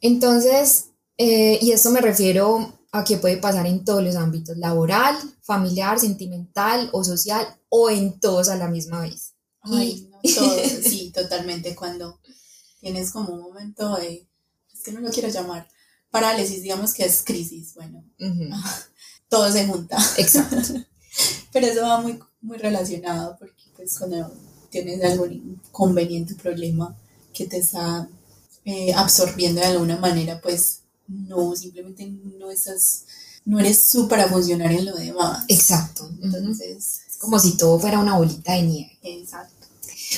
Entonces, 0.00 0.86
eh, 1.18 1.58
y 1.60 1.72
esto 1.72 1.90
me 1.90 2.00
refiero 2.00 2.72
a 2.90 3.04
que 3.04 3.18
puede 3.18 3.36
pasar 3.36 3.66
en 3.66 3.84
todos 3.84 4.02
los 4.02 4.16
ámbitos, 4.16 4.56
laboral, 4.56 5.14
familiar, 5.42 6.00
sentimental 6.00 6.88
o 6.92 7.04
social, 7.04 7.46
o 7.68 7.90
en 7.90 8.18
todos 8.18 8.48
a 8.48 8.56
la 8.56 8.68
misma 8.68 9.02
vez. 9.02 9.32
Ay, 9.62 10.08
no, 10.10 10.20
sí, 10.82 11.12
totalmente. 11.14 11.74
Cuando 11.74 12.20
tienes 12.80 13.10
como 13.10 13.34
un 13.34 13.40
momento 13.40 13.96
de, 13.96 14.26
es 14.72 14.80
que 14.82 14.92
no 14.92 15.00
lo 15.00 15.10
quiero 15.10 15.28
llamar, 15.28 15.68
parálisis, 16.10 16.62
digamos 16.62 16.92
que 16.92 17.04
es 17.04 17.22
crisis, 17.24 17.74
bueno, 17.74 18.04
todo 19.28 19.50
se 19.50 19.66
junta. 19.66 19.96
Exacto. 20.18 20.74
Pero 21.52 21.66
eso 21.66 21.82
va 21.82 22.00
muy, 22.00 22.18
muy 22.40 22.58
relacionado 22.58 23.36
porque 23.38 23.62
pues 23.76 23.98
cuando 23.98 24.32
tienes 24.70 25.02
algún 25.04 25.32
inconveniente, 25.32 26.34
problema 26.34 26.96
que 27.34 27.46
te 27.46 27.58
está 27.58 28.08
eh, 28.64 28.92
absorbiendo 28.94 29.60
de 29.60 29.66
alguna 29.66 29.96
manera, 29.96 30.40
pues 30.40 30.80
no, 31.06 31.54
simplemente 31.54 32.06
no 32.06 32.50
estás, 32.50 33.04
no 33.44 33.60
eres 33.60 33.82
súper 33.82 34.20
a 34.20 34.28
funcionar 34.28 34.72
en 34.72 34.86
lo 34.86 34.94
demás. 34.94 35.44
Exacto. 35.48 36.10
Entonces, 36.22 37.02
como 37.22 37.38
si 37.38 37.56
todo 37.56 37.78
fuera 37.78 38.00
una 38.00 38.18
bolita 38.18 38.54
de 38.54 38.62
nieve. 38.62 38.98
Exacto. 39.00 39.68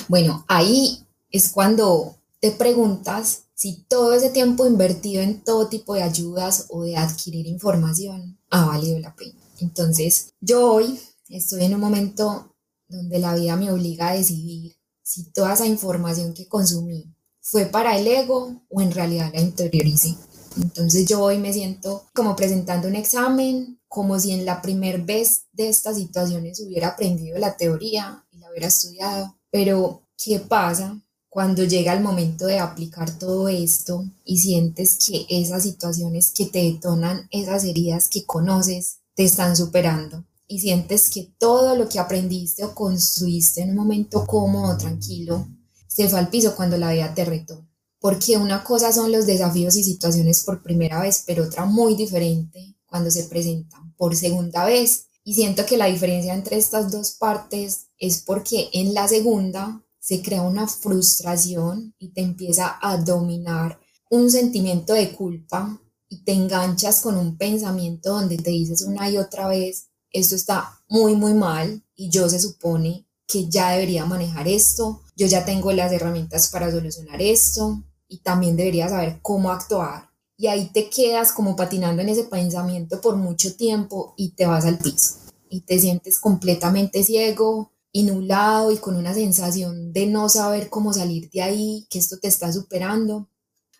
Bueno, 0.08 0.42
ahí 0.48 1.04
es 1.30 1.50
cuando 1.50 2.16
te 2.40 2.50
preguntas 2.50 3.42
si 3.54 3.84
todo 3.88 4.14
ese 4.14 4.30
tiempo 4.30 4.66
invertido 4.66 5.22
en 5.22 5.44
todo 5.44 5.68
tipo 5.68 5.94
de 5.94 6.02
ayudas 6.02 6.64
o 6.70 6.82
de 6.82 6.96
adquirir 6.96 7.46
información 7.46 8.38
ha 8.48 8.64
valido 8.64 8.98
la 9.00 9.14
pena. 9.14 9.38
Entonces, 9.60 10.32
yo 10.40 10.72
hoy 10.72 10.98
estoy 11.28 11.64
en 11.64 11.74
un 11.74 11.80
momento 11.80 12.56
donde 12.88 13.18
la 13.18 13.34
vida 13.34 13.54
me 13.56 13.70
obliga 13.70 14.08
a 14.08 14.14
decidir 14.14 14.74
si 15.02 15.30
toda 15.30 15.52
esa 15.52 15.66
información 15.66 16.32
que 16.32 16.48
consumí 16.48 17.14
fue 17.42 17.66
para 17.66 17.98
el 17.98 18.06
ego 18.06 18.62
o 18.70 18.80
en 18.80 18.92
realidad 18.92 19.30
la 19.34 19.42
interioricé. 19.42 20.16
Entonces 20.56 21.04
yo 21.04 21.20
hoy 21.20 21.38
me 21.38 21.52
siento 21.52 22.06
como 22.14 22.34
presentando 22.34 22.88
un 22.88 22.96
examen, 22.96 23.78
como 23.94 24.18
si 24.18 24.33
en 24.33 24.44
la 24.44 24.61
primera 24.61 24.98
vez 24.98 25.42
de 25.52 25.68
estas 25.68 25.98
situaciones 25.98 26.59
hubiera 26.59 26.88
aprendido 26.88 27.38
la 27.38 27.57
teoría 27.57 28.24
y 28.33 28.38
la 28.38 28.50
hubiera 28.50 28.66
estudiado. 28.66 29.37
Pero, 29.52 30.02
¿qué 30.16 30.40
pasa 30.40 31.00
cuando 31.28 31.62
llega 31.62 31.92
el 31.92 32.02
momento 32.02 32.46
de 32.46 32.59
aplicar 32.59 33.16
todo 33.16 33.46
esto 33.46 34.04
y 34.24 34.38
sientes 34.38 34.98
que 34.98 35.26
esas 35.28 35.62
situaciones 35.62 36.33
que 36.33 36.46
te 36.46 36.64
detonan 36.64 37.28
esas 37.30 37.62
heridas 37.62 38.09
que 38.09 38.26
conoces 38.26 38.96
te 39.14 39.22
están 39.22 39.57
superando? 39.57 40.24
Y 40.48 40.59
sientes 40.59 41.09
que 41.09 41.33
todo 41.38 41.76
lo 41.76 41.88
que 41.88 42.00
aprendiste 42.00 42.64
o 42.64 42.74
construiste 42.74 43.62
en 43.62 43.70
un 43.70 43.76
momento 43.76 44.26
cómodo, 44.26 44.76
tranquilo, 44.76 45.46
se 45.87 46.09
fue 46.09 46.18
al 46.18 46.30
piso 46.30 46.57
cuando 46.57 46.76
la 46.76 46.90
vida 46.90 47.14
te 47.14 47.24
retó 47.24 47.64
porque 48.00 48.37
una 48.37 48.62
cosa 48.64 48.92
son 48.92 49.11
los 49.11 49.24
desafíos 49.24 49.76
y 49.76 49.83
situaciones 49.83 50.44
por 50.44 50.62
primera 50.62 51.00
vez, 51.00 51.22
pero 51.26 51.44
otra 51.44 51.64
muy 51.64 51.96
diferente 51.96 52.73
cuando 52.94 53.11
se 53.11 53.24
presentan 53.24 53.92
por 53.96 54.14
segunda 54.14 54.64
vez. 54.64 55.09
Y 55.24 55.35
siento 55.35 55.66
que 55.66 55.76
la 55.76 55.87
diferencia 55.87 56.33
entre 56.33 56.59
estas 56.59 56.92
dos 56.92 57.16
partes 57.18 57.88
es 57.98 58.22
porque 58.22 58.68
en 58.72 58.94
la 58.94 59.09
segunda 59.09 59.85
se 59.98 60.22
crea 60.22 60.42
una 60.42 60.68
frustración 60.68 61.92
y 61.98 62.11
te 62.11 62.20
empieza 62.20 62.78
a 62.80 62.96
dominar 62.96 63.80
un 64.11 64.30
sentimiento 64.30 64.92
de 64.92 65.11
culpa 65.11 65.76
y 66.09 66.22
te 66.22 66.35
enganchas 66.35 67.00
con 67.00 67.16
un 67.16 67.37
pensamiento 67.37 68.11
donde 68.11 68.37
te 68.37 68.50
dices 68.50 68.83
una 68.83 69.11
y 69.11 69.18
otra 69.18 69.48
vez, 69.48 69.88
esto 70.12 70.37
está 70.37 70.78
muy, 70.88 71.16
muy 71.16 71.35
mal 71.35 71.83
y 71.96 72.11
yo 72.11 72.28
se 72.28 72.38
supone 72.38 73.09
que 73.26 73.48
ya 73.48 73.72
debería 73.72 74.04
manejar 74.04 74.46
esto, 74.46 75.02
yo 75.16 75.26
ya 75.26 75.44
tengo 75.44 75.72
las 75.72 75.90
herramientas 75.90 76.48
para 76.48 76.70
solucionar 76.70 77.20
esto, 77.20 77.83
y 78.07 78.18
también 78.18 78.57
deberías 78.57 78.90
saber 78.90 79.18
cómo 79.20 79.50
actuar. 79.50 80.13
Y 80.44 80.46
ahí 80.46 80.66
te 80.66 80.90
quedas 80.90 81.33
como 81.33 81.57
patinando 81.57 82.02
en 82.02 82.11
ese 82.11 82.24
pensamiento 82.24 83.00
por 83.00 83.16
mucho 83.16 83.57
tiempo 83.57 84.12
y 84.14 84.33
te 84.33 84.44
vas 84.44 84.66
al 84.66 84.76
piso 84.76 85.14
y 85.48 85.62
te 85.62 85.78
sientes 85.78 86.18
completamente 86.18 87.02
ciego, 87.02 87.72
inulado 87.92 88.70
y 88.70 88.76
con 88.76 88.94
una 88.94 89.14
sensación 89.14 89.94
de 89.94 90.04
no 90.04 90.28
saber 90.28 90.68
cómo 90.68 90.92
salir 90.92 91.30
de 91.30 91.40
ahí, 91.40 91.87
que 91.88 91.98
esto 91.98 92.18
te 92.18 92.28
está 92.28 92.52
superando. 92.52 93.30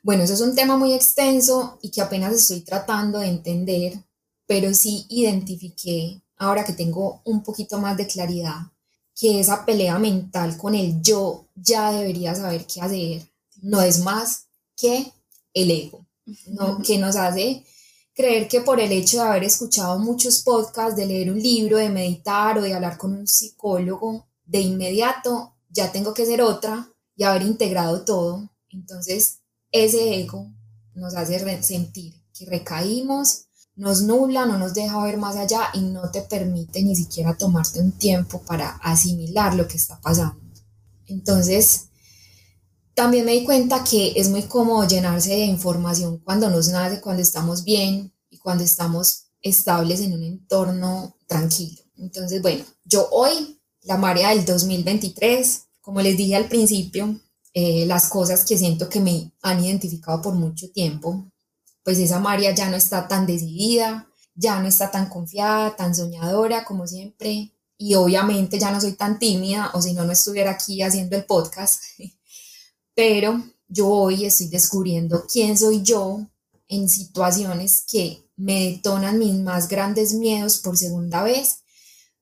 Bueno, 0.03 0.23
eso 0.23 0.33
es 0.33 0.41
un 0.41 0.55
tema 0.55 0.79
muy 0.79 0.95
extenso 0.95 1.79
y 1.83 1.91
que 1.91 2.01
apenas 2.01 2.33
estoy 2.33 2.63
tratando 2.63 3.19
de 3.19 3.27
entender, 3.27 4.03
pero 4.47 4.73
sí 4.73 5.05
identifiqué, 5.11 6.23
ahora 6.39 6.65
que 6.65 6.73
tengo 6.73 7.21
un 7.27 7.43
poquito 7.43 7.79
más 7.79 7.99
de 7.99 8.07
claridad, 8.07 8.73
que 9.15 9.39
esa 9.39 9.67
pelea 9.67 9.99
mental 9.99 10.57
con 10.57 10.75
el 10.75 11.03
yo 11.03 11.45
ya 11.55 11.93
debería 11.93 12.35
saber 12.35 12.65
qué 12.65 12.81
hacer 12.81 13.29
no 13.61 13.83
es 13.83 13.99
más 13.99 14.47
que 14.75 15.13
el 15.53 15.71
ego, 15.71 16.07
¿no? 16.47 16.79
que 16.83 16.99
nos 16.99 17.17
hace 17.17 17.65
creer 18.15 18.49
que 18.49 18.61
por 18.61 18.81
el 18.81 18.93
hecho 18.93 19.19
de 19.19 19.29
haber 19.29 19.45
escuchado 19.45 19.99
muchos 19.99 20.43
podcasts, 20.43 20.97
de 20.97 21.07
leer 21.07 21.31
un 21.31 21.43
libro, 21.43 21.79
de 21.79 21.91
meditar 21.91 22.59
o 22.59 22.63
de 22.63 22.75
hablar 22.75 22.97
con 22.97 23.13
un 23.13 23.27
psicólogo, 23.27 24.27
de 24.45 24.61
inmediato 24.61 25.55
ya 25.71 25.91
tengo 25.91 26.15
que 26.15 26.25
ser 26.25 26.41
otra 26.41 26.89
y 27.17 27.25
haber 27.25 27.43
integrado 27.43 28.05
todo. 28.05 28.49
Entonces, 28.71 29.41
ese 29.73 30.21
ego 30.21 30.53
nos 30.95 31.15
hace 31.15 31.63
sentir 31.63 32.15
que 32.33 32.47
recaímos, 32.47 33.47
nos 33.75 34.03
nubla, 34.03 34.47
no 34.47 34.57
nos 34.57 34.73
deja 34.75 35.03
ver 35.03 35.17
más 35.17 35.35
allá 35.37 35.71
y 35.75 35.81
no 35.81 36.11
te 36.11 36.23
permite 36.23 36.83
ni 36.83 36.95
siquiera 36.95 37.37
tomarte 37.37 37.81
un 37.81 37.91
tiempo 37.93 38.41
para 38.43 38.77
asimilar 38.77 39.55
lo 39.55 39.67
que 39.67 39.77
está 39.77 40.01
pasando. 40.01 40.41
Entonces, 41.07 41.89
también 42.95 43.25
me 43.25 43.33
di 43.33 43.45
cuenta 43.45 43.85
que 43.85 44.13
es 44.17 44.29
muy 44.29 44.43
cómodo 44.43 44.87
llenarse 44.87 45.31
de 45.31 45.45
información 45.45 46.19
cuando 46.19 46.49
nos 46.49 46.69
nace, 46.69 47.01
cuando 47.01 47.23
estamos 47.23 47.65
bien 47.65 48.13
y 48.31 48.39
cuando 48.39 48.65
estamos 48.65 49.27
estables 49.43 50.01
en 50.01 50.15
un 50.15 50.23
entorno 50.23 51.17
tranquilo. 51.27 51.83
Entonces, 51.97 52.41
bueno, 52.41 52.65
yo 52.85 53.09
hoy, 53.11 53.61
la 53.83 53.97
María 53.97 54.31
del 54.31 54.45
2023, 54.45 55.63
como 55.81 56.01
les 56.01 56.17
dije 56.17 56.37
al 56.37 56.49
principio, 56.49 57.21
eh, 57.53 57.85
las 57.87 58.09
cosas 58.09 58.45
que 58.45 58.59
siento 58.59 58.89
que 58.89 59.01
me 59.01 59.33
han 59.43 59.65
identificado 59.65 60.23
por 60.23 60.35
mucho 60.35 60.71
tiempo, 60.71 61.31
pues 61.83 61.99
esa 61.99 62.19
María 62.19 62.55
ya 62.55 62.71
no 62.71 62.77
está 62.77 63.07
tan 63.07 63.27
decidida, 63.27 64.09
ya 64.35 64.61
no 64.61 64.67
está 64.67 64.91
tan 64.91 65.09
confiada, 65.09 65.77
tan 65.77 65.95
soñadora 65.95 66.65
como 66.65 66.87
siempre, 66.87 67.53
y 67.77 67.95
obviamente 67.95 68.59
ya 68.59 68.71
no 68.71 68.81
soy 68.81 68.93
tan 68.95 69.19
tímida, 69.19 69.71
o 69.75 69.83
si 69.83 69.93
no, 69.93 70.05
no 70.05 70.13
estuviera 70.13 70.53
aquí 70.53 70.83
haciendo 70.83 71.17
el 71.17 71.27
podcast. 71.27 71.83
Pero 72.95 73.43
yo 73.69 73.89
hoy 73.89 74.25
estoy 74.25 74.49
descubriendo 74.49 75.25
quién 75.31 75.59
soy 75.59 75.83
yo 75.83 76.27
en 76.69 76.89
situaciones 76.89 77.85
que 77.91 78.25
me 78.37 78.71
detonan 78.71 79.19
mis 79.19 79.35
más 79.35 79.69
grandes 79.69 80.15
miedos 80.15 80.59
por 80.59 80.77
segunda 80.77 81.23
vez, 81.23 81.61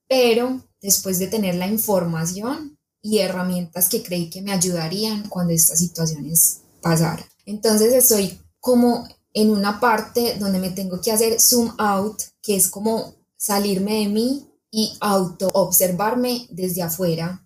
pero 0.07 0.61
después 0.81 1.19
de 1.19 1.27
tener 1.27 1.55
la 1.55 1.67
información 1.67 2.77
y 3.01 3.19
herramientas 3.19 3.89
que 3.89 4.03
creí 4.03 4.29
que 4.29 4.41
me 4.41 4.51
ayudarían 4.51 5.27
cuando 5.29 5.53
estas 5.53 5.79
situaciones 5.79 6.61
pasaran. 6.81 7.25
Entonces 7.45 7.93
estoy 7.93 8.39
como 8.59 9.07
en 9.33 9.49
una 9.49 9.79
parte 9.79 10.35
donde 10.39 10.59
me 10.59 10.69
tengo 10.69 11.01
que 11.01 11.11
hacer 11.11 11.39
zoom 11.39 11.73
out, 11.77 12.21
que 12.41 12.55
es 12.55 12.69
como 12.69 13.15
salirme 13.35 13.99
de 13.99 14.07
mí 14.07 14.47
y 14.71 14.93
auto 15.01 15.49
observarme 15.53 16.47
desde 16.49 16.81
afuera, 16.81 17.42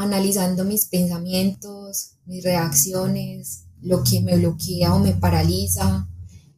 analizando 0.00 0.64
mis 0.64 0.86
pensamientos, 0.86 2.12
mis 2.24 2.42
reacciones, 2.42 3.64
lo 3.82 4.02
que 4.02 4.22
me 4.22 4.36
bloquea 4.38 4.94
o 4.94 4.98
me 4.98 5.12
paraliza, 5.12 6.08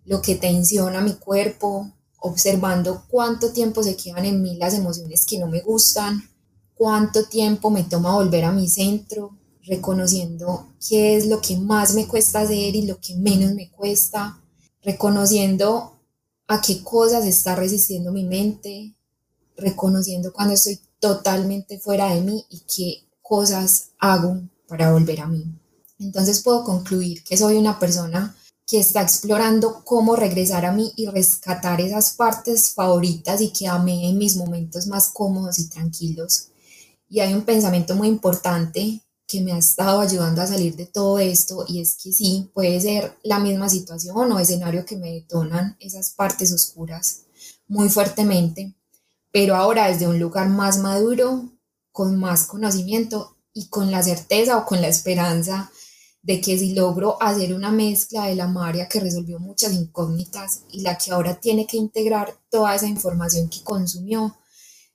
lo 0.04 0.22
que 0.22 0.36
tensiona 0.36 1.00
mi 1.00 1.14
cuerpo, 1.14 1.92
observando 2.20 3.04
cuánto 3.08 3.52
tiempo 3.52 3.82
se 3.82 3.96
quedan 3.96 4.26
en 4.26 4.42
mí 4.42 4.56
las 4.56 4.74
emociones 4.74 5.26
que 5.26 5.40
no 5.40 5.48
me 5.48 5.60
gustan, 5.60 6.22
cuánto 6.74 7.24
tiempo 7.24 7.68
me 7.70 7.82
toma 7.82 8.14
volver 8.14 8.44
a 8.44 8.52
mi 8.52 8.68
centro, 8.68 9.36
reconociendo 9.64 10.68
qué 10.88 11.16
es 11.16 11.26
lo 11.26 11.40
que 11.40 11.56
más 11.56 11.94
me 11.94 12.06
cuesta 12.06 12.42
hacer 12.42 12.76
y 12.76 12.82
lo 12.82 13.00
que 13.00 13.16
menos 13.16 13.54
me 13.54 13.72
cuesta, 13.72 14.40
reconociendo 14.82 15.98
a 16.46 16.60
qué 16.60 16.80
cosas 16.84 17.24
está 17.26 17.56
resistiendo 17.56 18.12
mi 18.12 18.22
mente, 18.22 18.94
reconociendo 19.56 20.32
cuando 20.32 20.54
estoy 20.54 20.78
totalmente 21.00 21.80
fuera 21.80 22.14
de 22.14 22.20
mí 22.20 22.44
y 22.48 22.60
qué 22.60 23.11
cosas 23.32 23.92
hago 23.98 24.42
para 24.68 24.92
volver 24.92 25.22
a 25.22 25.26
mí. 25.26 25.42
Entonces 25.98 26.42
puedo 26.42 26.64
concluir 26.64 27.24
que 27.24 27.38
soy 27.38 27.56
una 27.56 27.78
persona 27.78 28.36
que 28.66 28.78
está 28.78 29.00
explorando 29.00 29.82
cómo 29.86 30.16
regresar 30.16 30.66
a 30.66 30.72
mí 30.72 30.92
y 30.96 31.06
rescatar 31.06 31.80
esas 31.80 32.12
partes 32.12 32.74
favoritas 32.74 33.40
y 33.40 33.48
que 33.50 33.66
amé 33.68 34.06
en 34.10 34.18
mis 34.18 34.36
momentos 34.36 34.86
más 34.86 35.08
cómodos 35.08 35.58
y 35.58 35.70
tranquilos. 35.70 36.48
Y 37.08 37.20
hay 37.20 37.32
un 37.32 37.40
pensamiento 37.40 37.94
muy 37.94 38.08
importante 38.08 39.00
que 39.26 39.40
me 39.40 39.52
ha 39.52 39.58
estado 39.58 40.02
ayudando 40.02 40.42
a 40.42 40.46
salir 40.46 40.76
de 40.76 40.84
todo 40.84 41.18
esto 41.18 41.64
y 41.66 41.80
es 41.80 41.96
que 41.96 42.12
sí, 42.12 42.50
puede 42.52 42.78
ser 42.82 43.16
la 43.22 43.38
misma 43.38 43.70
situación 43.70 44.30
o 44.30 44.38
escenario 44.40 44.84
que 44.84 44.98
me 44.98 45.10
detonan 45.10 45.74
esas 45.80 46.10
partes 46.10 46.52
oscuras 46.52 47.22
muy 47.66 47.88
fuertemente, 47.88 48.74
pero 49.30 49.56
ahora 49.56 49.88
desde 49.88 50.06
un 50.06 50.20
lugar 50.20 50.50
más 50.50 50.80
maduro, 50.80 51.48
con 51.92 52.18
más 52.18 52.46
conocimiento 52.46 53.36
y 53.52 53.68
con 53.68 53.90
la 53.90 54.02
certeza 54.02 54.56
o 54.56 54.66
con 54.66 54.80
la 54.80 54.88
esperanza 54.88 55.70
de 56.22 56.40
que 56.40 56.58
si 56.58 56.72
logro 56.72 57.20
hacer 57.20 57.52
una 57.52 57.70
mezcla 57.70 58.26
de 58.26 58.36
la 58.36 58.46
María 58.46 58.88
que 58.88 59.00
resolvió 59.00 59.38
muchas 59.38 59.72
incógnitas 59.72 60.62
y 60.70 60.80
la 60.80 60.96
que 60.96 61.10
ahora 61.10 61.34
tiene 61.40 61.66
que 61.66 61.76
integrar 61.76 62.34
toda 62.48 62.74
esa 62.74 62.86
información 62.86 63.48
que 63.48 63.62
consumió, 63.62 64.36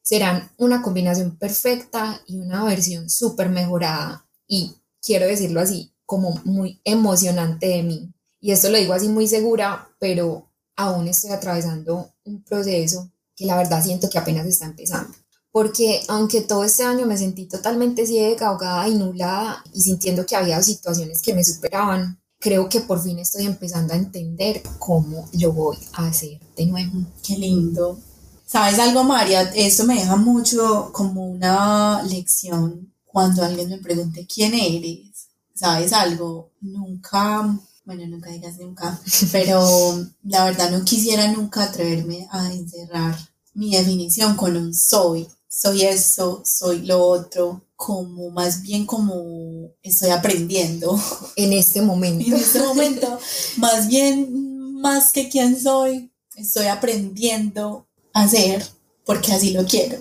serán 0.01 0.49
una 0.57 0.81
combinación 0.81 1.37
perfecta 1.37 2.21
y 2.27 2.37
una 2.37 2.63
versión 2.63 3.09
súper 3.09 3.49
mejorada 3.49 4.25
y 4.47 4.73
quiero 5.01 5.25
decirlo 5.25 5.59
así, 5.59 5.93
como 6.05 6.39
muy 6.45 6.79
emocionante 6.85 7.67
de 7.67 7.83
mí. 7.83 8.13
Y 8.39 8.51
esto 8.51 8.69
lo 8.69 8.77
digo 8.77 8.93
así 8.93 9.09
muy 9.09 9.27
segura, 9.27 9.89
pero 9.99 10.49
aún 10.77 11.09
estoy 11.09 11.31
atravesando 11.31 12.13
un 12.23 12.43
proceso 12.43 13.11
que 13.35 13.45
la 13.45 13.57
verdad 13.57 13.83
siento 13.83 14.09
que 14.09 14.17
apenas 14.17 14.47
está 14.47 14.65
empezando. 14.65 15.13
Porque 15.57 16.03
aunque 16.07 16.41
todo 16.41 16.63
este 16.63 16.83
año 16.83 17.07
me 17.07 17.17
sentí 17.17 17.47
totalmente 17.47 18.05
ciega, 18.05 18.49
ahogada 18.49 18.87
y 18.87 18.93
nublada 18.93 19.63
y 19.73 19.81
sintiendo 19.81 20.23
que 20.23 20.35
había 20.35 20.61
situaciones 20.61 21.19
que 21.19 21.33
me 21.33 21.43
superaban, 21.43 22.21
creo 22.39 22.69
que 22.69 22.81
por 22.81 23.01
fin 23.01 23.17
estoy 23.17 23.47
empezando 23.47 23.91
a 23.91 23.97
entender 23.97 24.61
cómo 24.77 25.27
lo 25.33 25.53
voy 25.53 25.77
a 25.93 26.09
hacer 26.09 26.39
de 26.55 26.67
nuevo. 26.67 26.99
Qué 27.25 27.39
lindo. 27.39 27.97
¿Sabes 28.45 28.77
algo, 28.77 29.03
María? 29.03 29.41
Esto 29.55 29.85
me 29.85 29.95
deja 29.95 30.15
mucho 30.15 30.91
como 30.93 31.25
una 31.25 32.03
lección 32.03 32.93
cuando 33.03 33.43
alguien 33.43 33.69
me 33.69 33.79
pregunte 33.79 34.27
quién 34.31 34.53
eres. 34.53 35.29
¿Sabes 35.55 35.91
algo? 35.91 36.51
Nunca, 36.61 37.59
bueno, 37.83 38.05
nunca 38.05 38.29
digas 38.29 38.59
nunca, 38.59 39.01
pero 39.31 40.05
la 40.21 40.45
verdad 40.45 40.69
no 40.69 40.85
quisiera 40.85 41.31
nunca 41.31 41.63
atreverme 41.63 42.27
a 42.29 42.53
encerrar 42.53 43.17
mi 43.55 43.71
definición 43.71 44.35
con 44.35 44.55
un 44.55 44.71
soy. 44.71 45.27
Soy 45.59 45.81
eso, 45.81 46.43
soy 46.45 46.83
lo 46.83 47.03
otro, 47.03 47.63
como 47.75 48.29
más 48.29 48.61
bien 48.61 48.85
como 48.85 49.71
estoy 49.81 50.11
aprendiendo. 50.11 51.01
En 51.35 51.51
este 51.51 51.81
momento. 51.81 52.27
En 52.27 52.33
este 52.35 52.59
momento, 52.59 53.19
más 53.57 53.87
bien, 53.87 54.75
más 54.79 55.11
que 55.11 55.29
quién 55.29 55.59
soy, 55.59 56.11
estoy 56.35 56.67
aprendiendo 56.67 57.87
a 58.13 58.27
ser 58.27 58.67
porque 59.03 59.33
así 59.33 59.49
lo 59.49 59.65
quiero. 59.65 59.97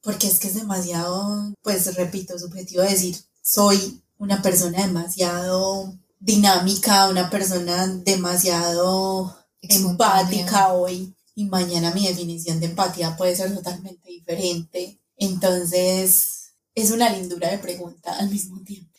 Porque 0.00 0.28
es 0.28 0.38
que 0.38 0.46
es 0.46 0.54
demasiado, 0.54 1.52
pues 1.62 1.92
repito, 1.96 2.38
subjetivo 2.38 2.82
decir, 2.82 3.16
soy 3.42 4.00
una 4.18 4.42
persona 4.42 4.86
demasiado 4.86 5.92
dinámica, 6.20 7.08
una 7.08 7.30
persona 7.30 7.88
demasiado 7.88 9.36
empática 9.60 10.72
hoy 10.72 11.12
y 11.34 11.46
mañana 11.46 11.92
mi 11.92 12.06
definición 12.06 12.60
de 12.60 12.66
empatía 12.66 13.16
puede 13.16 13.36
ser 13.36 13.54
totalmente 13.54 14.08
diferente. 14.08 15.00
Entonces, 15.16 16.52
es 16.74 16.90
una 16.90 17.10
lindura 17.10 17.50
de 17.50 17.58
pregunta 17.58 18.16
al 18.18 18.30
mismo 18.30 18.62
tiempo, 18.62 18.90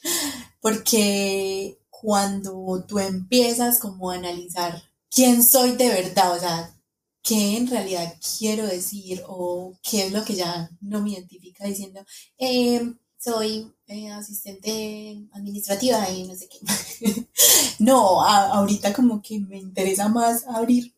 porque 0.62 1.80
cuando 1.90 2.84
tú 2.88 3.00
empiezas 3.00 3.80
como 3.80 4.12
a 4.12 4.16
analizar 4.16 4.84
quién 5.10 5.44
soy 5.44 5.72
de 5.76 5.90
verdad, 5.90 6.36
o 6.36 6.40
sea, 6.40 6.74
qué 7.22 7.58
en 7.58 7.68
realidad 7.68 8.16
quiero 8.38 8.68
decir 8.68 9.24
o 9.28 9.74
qué 9.82 10.08
es 10.08 10.12
lo 10.12 10.24
que 10.26 10.36
ya 10.36 10.70
no 10.82 11.02
me 11.02 11.12
identifica 11.12 11.66
diciendo, 11.66 12.06
eh, 12.38 12.94
soy 13.18 13.72
eh, 13.88 14.12
asistente 14.12 15.24
administrativa 15.32 16.10
y 16.10 16.28
no 16.28 16.36
sé 16.36 16.50
qué. 16.50 17.28
no, 17.80 18.22
ahorita 18.22 18.92
como 18.94 19.22
que 19.22 19.40
me 19.40 19.58
interesa 19.58 20.10
más 20.10 20.46
abrir 20.46 20.94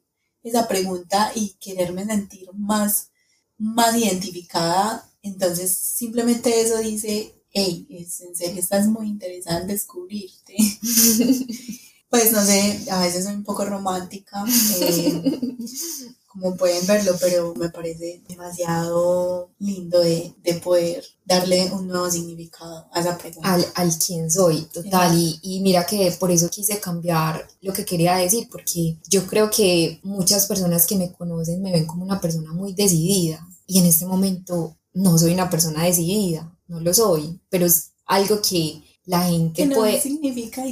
esa 0.45 0.67
pregunta 0.67 1.31
y 1.36 1.55
quererme 1.60 2.05
sentir 2.05 2.47
más, 2.53 3.10
más 3.58 3.95
identificada. 3.97 5.10
Entonces, 5.23 5.75
simplemente 5.75 6.62
eso 6.62 6.77
dice, 6.77 7.34
hey, 7.51 7.88
es, 7.89 8.21
en 8.21 8.36
serio, 8.36 8.60
estás 8.60 8.88
muy 8.88 9.08
interesada 9.08 9.62
en 9.62 9.67
descubrirte. 9.67 10.55
pues 12.10 12.31
no 12.31 12.43
sé, 12.43 12.86
a 12.91 13.01
veces 13.01 13.25
soy 13.25 13.34
un 13.34 13.43
poco 13.43 13.65
romántica. 13.65 14.45
Eh, 14.79 15.58
como 16.36 16.58
pueden 16.58 16.86
verlo, 16.86 17.15
pero 17.19 17.54
me 17.56 17.69
parece 17.69 18.21
demasiado 18.28 19.52
lindo 19.60 20.02
de, 20.02 20.34
poder 20.62 21.04
darle 21.24 21.71
un 21.71 21.88
nuevo 21.88 22.10
significado 22.12 22.88
a 22.91 23.00
esa 23.00 23.17
pregunta. 23.17 23.54
Al, 23.54 23.65
al 23.76 23.98
quién 23.98 24.30
soy, 24.30 24.63
total. 24.74 25.17
Y, 25.17 25.39
y, 25.41 25.62
mira 25.62 25.86
que 25.86 26.12
por 26.19 26.32
eso 26.32 26.50
quise 26.50 26.80
cambiar 26.80 27.48
lo 27.62 27.71
que 27.71 27.86
quería 27.86 28.17
decir, 28.17 28.48
porque 28.52 28.98
yo 29.08 29.26
creo 29.26 29.50
que 29.50 30.00
muchas 30.04 30.45
personas 30.45 30.86
que 30.86 30.98
me 30.98 31.12
conocen 31.13 31.62
me 31.62 31.71
ven 31.71 31.86
como 31.86 32.04
una 32.04 32.19
persona 32.19 32.52
muy 32.52 32.74
decidida 32.74 33.48
y 33.65 33.80
en 33.80 33.86
este 33.86 34.06
momento 34.06 34.76
no 34.93 35.17
soy 35.17 35.34
una 35.34 35.50
persona 35.50 35.84
decidida, 35.84 36.54
no 36.67 36.80
lo 36.82 36.93
soy, 36.93 37.39
pero 37.50 37.65
es 37.65 37.91
algo 38.06 38.41
que 38.41 38.82
la 39.06 39.24
gente 39.24 39.63
que 39.63 39.67
no 39.67 39.76
puede... 39.78 40.02
significa, 40.02 40.63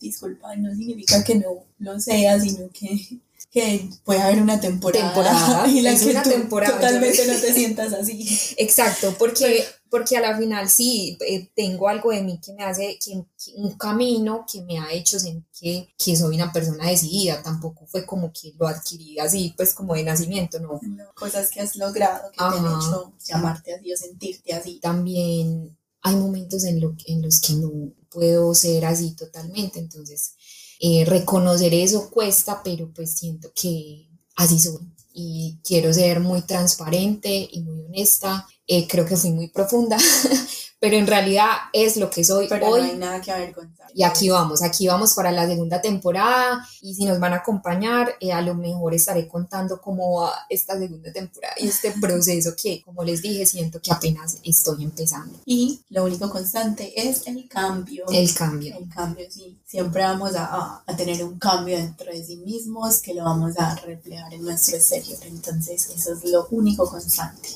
disculpa, 0.00 0.56
no 0.56 0.74
significa 0.74 1.22
que 1.22 1.36
no 1.36 1.64
lo 1.78 2.00
sea, 2.00 2.40
sino 2.40 2.68
que 2.70 3.20
que 3.52 3.90
puede 4.02 4.22
haber 4.22 4.40
una 4.40 4.58
temporada, 4.58 5.68
y 5.68 5.80
la 5.82 5.94
que 5.94 6.14
temporada, 6.30 6.74
totalmente 6.74 7.26
no 7.26 7.38
te 7.38 7.52
sientas 7.52 7.92
así. 7.92 8.26
Exacto, 8.56 9.14
porque, 9.18 9.62
porque 9.90 10.16
a 10.16 10.22
la 10.22 10.38
final 10.38 10.70
sí, 10.70 11.18
eh, 11.20 11.50
tengo 11.54 11.86
algo 11.86 12.12
de 12.12 12.22
mí 12.22 12.40
que 12.42 12.54
me 12.54 12.64
hace, 12.64 12.98
que, 12.98 13.22
un 13.56 13.76
camino 13.76 14.46
que 14.50 14.62
me 14.62 14.78
ha 14.78 14.90
hecho 14.90 15.20
sentir 15.20 15.86
que, 15.98 16.16
soy 16.16 16.34
una 16.34 16.50
persona 16.50 16.88
decidida, 16.88 17.42
tampoco 17.42 17.86
fue 17.86 18.06
como 18.06 18.32
que 18.32 18.54
lo 18.58 18.66
adquirí 18.66 19.18
así, 19.18 19.52
pues 19.54 19.74
como 19.74 19.94
de 19.94 20.04
nacimiento, 20.04 20.58
no. 20.58 20.80
cosas 21.14 21.50
que 21.50 21.60
has 21.60 21.76
logrado, 21.76 22.30
que 22.30 22.38
te 22.38 22.44
han 22.44 22.66
hecho 22.66 23.12
llamarte 23.22 23.74
así 23.74 23.92
o 23.92 23.96
sentirte 23.98 24.54
así. 24.54 24.80
También 24.80 25.76
hay 26.00 26.16
momentos 26.16 26.64
en, 26.64 26.80
lo, 26.80 26.96
en 27.04 27.20
los 27.20 27.38
que 27.42 27.52
no 27.52 27.70
puedo 28.08 28.54
ser 28.54 28.86
así 28.86 29.14
totalmente, 29.14 29.78
entonces 29.78 30.36
eh, 30.84 31.04
reconocer 31.04 31.72
eso 31.74 32.10
cuesta, 32.10 32.60
pero 32.64 32.92
pues 32.92 33.12
siento 33.12 33.52
que 33.54 34.08
así 34.34 34.58
soy 34.58 34.80
y 35.14 35.60
quiero 35.62 35.92
ser 35.92 36.20
muy 36.20 36.42
transparente 36.42 37.48
y 37.52 37.60
muy 37.62 37.84
honesta. 37.84 38.46
Eh, 38.66 38.88
creo 38.88 39.06
que 39.06 39.16
fui 39.16 39.30
muy 39.30 39.48
profunda, 39.48 39.96
pero 40.82 40.96
en 40.96 41.06
realidad 41.06 41.46
es 41.72 41.96
lo 41.96 42.10
que 42.10 42.24
soy 42.24 42.48
pero 42.48 42.66
hoy. 42.66 42.80
No 42.80 42.86
hay 42.88 42.96
nada 42.96 43.20
que 43.20 43.30
avergonzar. 43.30 43.86
Y 43.94 44.02
aquí 44.02 44.28
vamos, 44.30 44.64
aquí 44.64 44.88
vamos 44.88 45.14
para 45.14 45.30
la 45.30 45.46
segunda 45.46 45.80
temporada 45.80 46.66
y 46.80 46.92
si 46.92 47.04
nos 47.04 47.20
van 47.20 47.34
a 47.34 47.36
acompañar, 47.36 48.16
eh, 48.18 48.32
a 48.32 48.40
lo 48.40 48.56
mejor 48.56 48.92
estaré 48.92 49.28
contando 49.28 49.80
cómo 49.80 50.22
va 50.22 50.32
esta 50.48 50.76
segunda 50.76 51.12
temporada 51.12 51.54
y 51.56 51.68
este 51.68 51.92
proceso 52.00 52.54
que, 52.60 52.82
como 52.82 53.04
les 53.04 53.22
dije, 53.22 53.46
siento 53.46 53.80
que 53.80 53.92
apenas 53.92 54.38
estoy 54.42 54.82
empezando. 54.82 55.38
Y 55.44 55.82
lo 55.90 56.02
único 56.02 56.28
constante 56.28 56.92
es 56.96 57.28
el 57.28 57.48
cambio. 57.48 58.04
El 58.10 58.34
cambio. 58.34 58.76
El 58.76 58.88
cambio, 58.88 59.26
sí. 59.30 59.56
Siempre 59.64 60.02
vamos 60.02 60.34
a, 60.34 60.82
a 60.84 60.96
tener 60.96 61.22
un 61.22 61.38
cambio 61.38 61.78
dentro 61.78 62.10
de 62.10 62.24
sí 62.24 62.38
mismos 62.38 63.00
que 63.00 63.14
lo 63.14 63.22
vamos 63.22 63.56
a 63.56 63.76
reflejar 63.76 64.34
en 64.34 64.42
nuestro 64.42 64.78
exterior. 64.78 65.20
Entonces, 65.26 65.90
eso 65.94 66.12
es 66.12 66.24
lo 66.24 66.48
único 66.50 66.90
constante. 66.90 67.50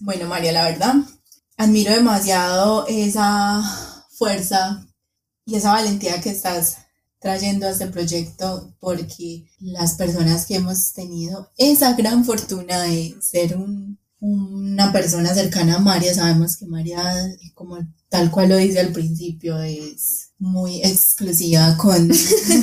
Bueno, 0.00 0.26
María, 0.26 0.52
la 0.52 0.64
verdad, 0.64 0.94
admiro 1.58 1.92
demasiado 1.92 2.86
esa 2.86 3.62
fuerza 4.10 4.86
y 5.44 5.56
esa 5.56 5.72
valentía 5.72 6.20
que 6.20 6.30
estás 6.30 6.78
trayendo 7.18 7.66
a 7.66 7.70
este 7.70 7.88
proyecto 7.88 8.74
porque 8.78 9.44
las 9.58 9.94
personas 9.94 10.46
que 10.46 10.54
hemos 10.54 10.92
tenido 10.92 11.50
esa 11.58 11.94
gran 11.94 12.24
fortuna 12.24 12.82
de 12.82 13.16
ser 13.20 13.56
un, 13.56 13.98
una 14.20 14.92
persona 14.92 15.34
cercana 15.34 15.76
a 15.76 15.80
María, 15.80 16.14
sabemos 16.14 16.56
que 16.56 16.66
María, 16.66 17.02
como 17.54 17.78
tal 18.08 18.30
cual 18.30 18.50
lo 18.50 18.56
dice 18.56 18.78
al 18.78 18.92
principio, 18.92 19.60
es 19.60 20.30
muy 20.38 20.80
exclusiva 20.82 21.76
con, 21.76 22.08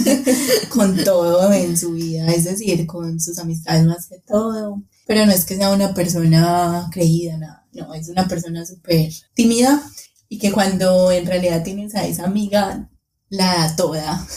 con 0.69 1.03
todo 1.03 1.51
en 1.51 1.77
su 1.77 1.91
vida, 1.91 2.27
es 2.27 2.45
decir, 2.45 2.86
con 2.88 3.19
sus 3.19 3.39
amistades 3.39 3.86
más 3.86 4.08
que 4.08 4.19
todo. 4.19 4.81
Pero 5.05 5.25
no 5.25 5.34
es 5.34 5.45
que 5.45 5.58
sea 5.58 5.71
una 5.71 5.93
persona 5.93 6.89
creída, 6.91 7.38
nada, 7.38 7.64
no, 7.75 7.93
es 7.93 8.09
una 8.09 8.27
persona 8.27 8.65
súper 8.65 9.11
tímida 9.33 9.83
y 10.29 10.39
que 10.39 10.51
cuando 10.51 11.11
en 11.11 11.25
realidad 11.25 11.63
tienes 11.63 11.95
a 11.95 12.07
esa 12.07 12.25
amiga 12.25 12.89
la 13.29 13.45
da 13.45 13.75
toda. 13.75 14.27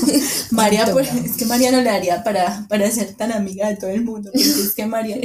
María, 0.50 0.86
pues, 0.92 1.12
es 1.14 1.36
que 1.36 1.44
María 1.44 1.70
no 1.70 1.78
le 1.78 1.90
daría 1.90 2.22
para, 2.22 2.66
para 2.68 2.90
ser 2.90 3.14
tan 3.14 3.32
amiga 3.32 3.68
de 3.68 3.76
todo 3.76 3.90
el 3.90 4.04
mundo, 4.04 4.30
porque 4.32 4.48
es 4.48 4.74
que 4.74 4.86
María 4.86 5.16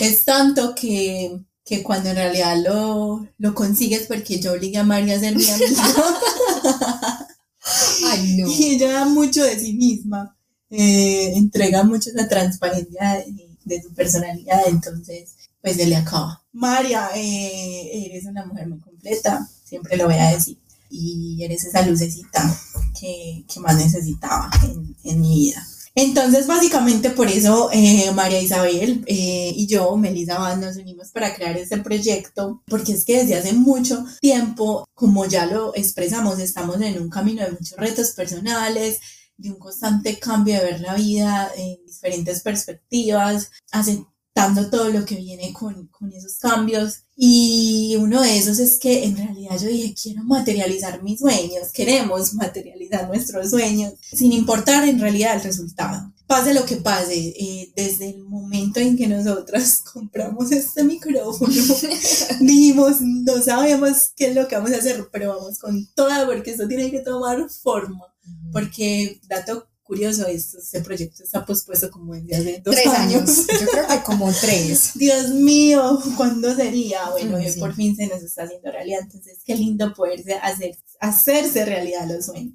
es 0.00 0.24
tanto 0.24 0.74
que, 0.74 1.40
que 1.64 1.82
cuando 1.82 2.10
en 2.10 2.16
realidad 2.16 2.56
lo, 2.62 3.26
lo 3.38 3.54
consigues, 3.54 4.06
porque 4.06 4.40
yo 4.40 4.52
obligué 4.52 4.78
a 4.78 4.84
María 4.84 5.16
a 5.16 5.20
ser 5.20 5.36
mi 5.36 5.48
amiga. 5.48 5.84
Ay, 8.06 8.36
no. 8.38 8.48
Y 8.48 8.74
ella 8.74 8.92
da 8.92 9.04
mucho 9.04 9.42
de 9.44 9.58
sí 9.58 9.74
misma, 9.74 10.36
eh, 10.70 11.32
entrega 11.34 11.82
mucho 11.82 12.10
esa 12.10 12.28
transparencia 12.28 13.14
de, 13.14 13.48
de, 13.64 13.82
su 13.82 13.92
personalidad, 13.92 14.62
entonces 14.66 15.34
pues 15.62 15.76
le 15.76 15.96
acaba. 15.96 16.42
María, 16.52 17.10
eh, 17.14 18.06
eres 18.06 18.24
una 18.24 18.44
mujer 18.44 18.68
muy 18.68 18.78
completa, 18.80 19.48
siempre 19.64 19.96
lo 19.96 20.06
voy 20.06 20.16
a 20.16 20.32
decir 20.32 20.58
y 20.90 21.42
eres 21.42 21.64
esa 21.64 21.86
lucecita 21.86 22.42
que, 22.98 23.44
que 23.52 23.60
más 23.60 23.76
necesitaba 23.76 24.50
en, 24.64 24.96
en, 25.04 25.20
mi 25.20 25.28
vida. 25.28 25.64
Entonces, 25.94 26.46
básicamente 26.46 27.10
por 27.10 27.28
eso 27.28 27.70
eh, 27.72 28.10
María 28.12 28.40
Isabel 28.40 29.04
eh, 29.06 29.52
y 29.54 29.66
yo, 29.66 29.96
Melissa 29.96 30.38
Vaz, 30.38 30.58
nos 30.58 30.76
unimos 30.76 31.10
para 31.10 31.34
crear 31.34 31.56
este 31.56 31.78
proyecto, 31.78 32.62
porque 32.66 32.92
es 32.92 33.04
que 33.04 33.18
desde 33.18 33.36
hace 33.36 33.52
mucho 33.52 34.04
tiempo, 34.20 34.84
como 34.94 35.26
ya 35.26 35.46
lo 35.46 35.74
expresamos, 35.74 36.38
estamos 36.38 36.80
en 36.80 37.00
un 37.00 37.08
camino 37.08 37.44
de 37.44 37.52
muchos 37.52 37.76
retos 37.78 38.10
personales, 38.10 39.00
de 39.36 39.50
un 39.50 39.58
constante 39.58 40.18
cambio 40.18 40.56
de 40.56 40.64
ver 40.64 40.80
la 40.80 40.94
vida 40.94 41.50
en 41.56 41.78
diferentes 41.86 42.40
perspectivas, 42.40 43.50
hace 43.72 44.04
dando 44.40 44.70
todo 44.70 44.88
lo 44.88 45.04
que 45.04 45.16
viene 45.16 45.52
con, 45.52 45.86
con, 45.88 46.12
esos 46.12 46.38
cambios. 46.38 47.02
Y 47.16 47.96
uno 47.98 48.22
de 48.22 48.38
esos 48.38 48.58
es 48.58 48.78
que 48.78 49.04
en 49.04 49.16
realidad 49.16 49.58
yo 49.60 49.68
dije, 49.68 49.94
quiero 50.00 50.24
materializar 50.24 51.02
mis 51.02 51.20
sueños, 51.20 51.70
queremos 51.72 52.34
materializar 52.34 53.08
nuestros 53.08 53.50
sueños, 53.50 53.94
sin 54.00 54.32
importar 54.32 54.88
en 54.88 54.98
realidad 54.98 55.36
el 55.36 55.42
resultado. 55.42 56.12
Pase 56.26 56.54
lo 56.54 56.64
que 56.64 56.76
pase, 56.76 57.14
eh, 57.14 57.72
desde 57.76 58.10
el 58.10 58.24
momento 58.24 58.80
en 58.80 58.96
que 58.96 59.06
nosotras 59.06 59.82
compramos 59.92 60.50
este 60.52 60.84
micrófono, 60.84 61.52
dijimos, 62.40 63.00
no 63.00 63.42
sabemos 63.42 64.12
qué 64.16 64.28
es 64.28 64.34
lo 64.34 64.48
que 64.48 64.56
vamos 64.56 64.72
a 64.72 64.76
hacer, 64.76 65.08
pero 65.12 65.36
vamos 65.36 65.58
con 65.58 65.86
toda 65.94 66.24
porque 66.26 66.52
esto 66.52 66.66
tiene 66.68 66.90
que 66.90 67.00
tomar 67.00 67.48
forma. 67.50 68.06
Porque, 68.52 69.20
dato 69.28 69.69
curioso, 69.90 70.24
este 70.28 70.80
proyecto 70.82 71.24
está 71.24 71.44
pospuesto 71.44 71.90
como 71.90 72.14
desde 72.14 72.60
dos 72.60 72.76
tres 72.76 72.86
años. 72.86 73.22
años. 73.22 73.46
Yo 73.60 73.66
creo 73.66 73.88
que 73.88 74.02
como 74.04 74.32
tres. 74.32 74.92
Dios 74.94 75.30
mío, 75.30 76.00
¿cuándo 76.16 76.54
sería? 76.54 77.10
Bueno, 77.10 77.38
sí. 77.42 77.58
por 77.58 77.74
fin 77.74 77.96
se 77.96 78.06
nos 78.06 78.22
está 78.22 78.44
haciendo 78.44 78.70
realidad. 78.70 79.00
Entonces, 79.02 79.40
qué 79.44 79.56
lindo 79.56 79.92
poderse 79.92 80.34
hacer, 80.34 80.78
hacerse 81.00 81.64
realidad 81.64 82.08
los 82.08 82.26
sueños. 82.26 82.54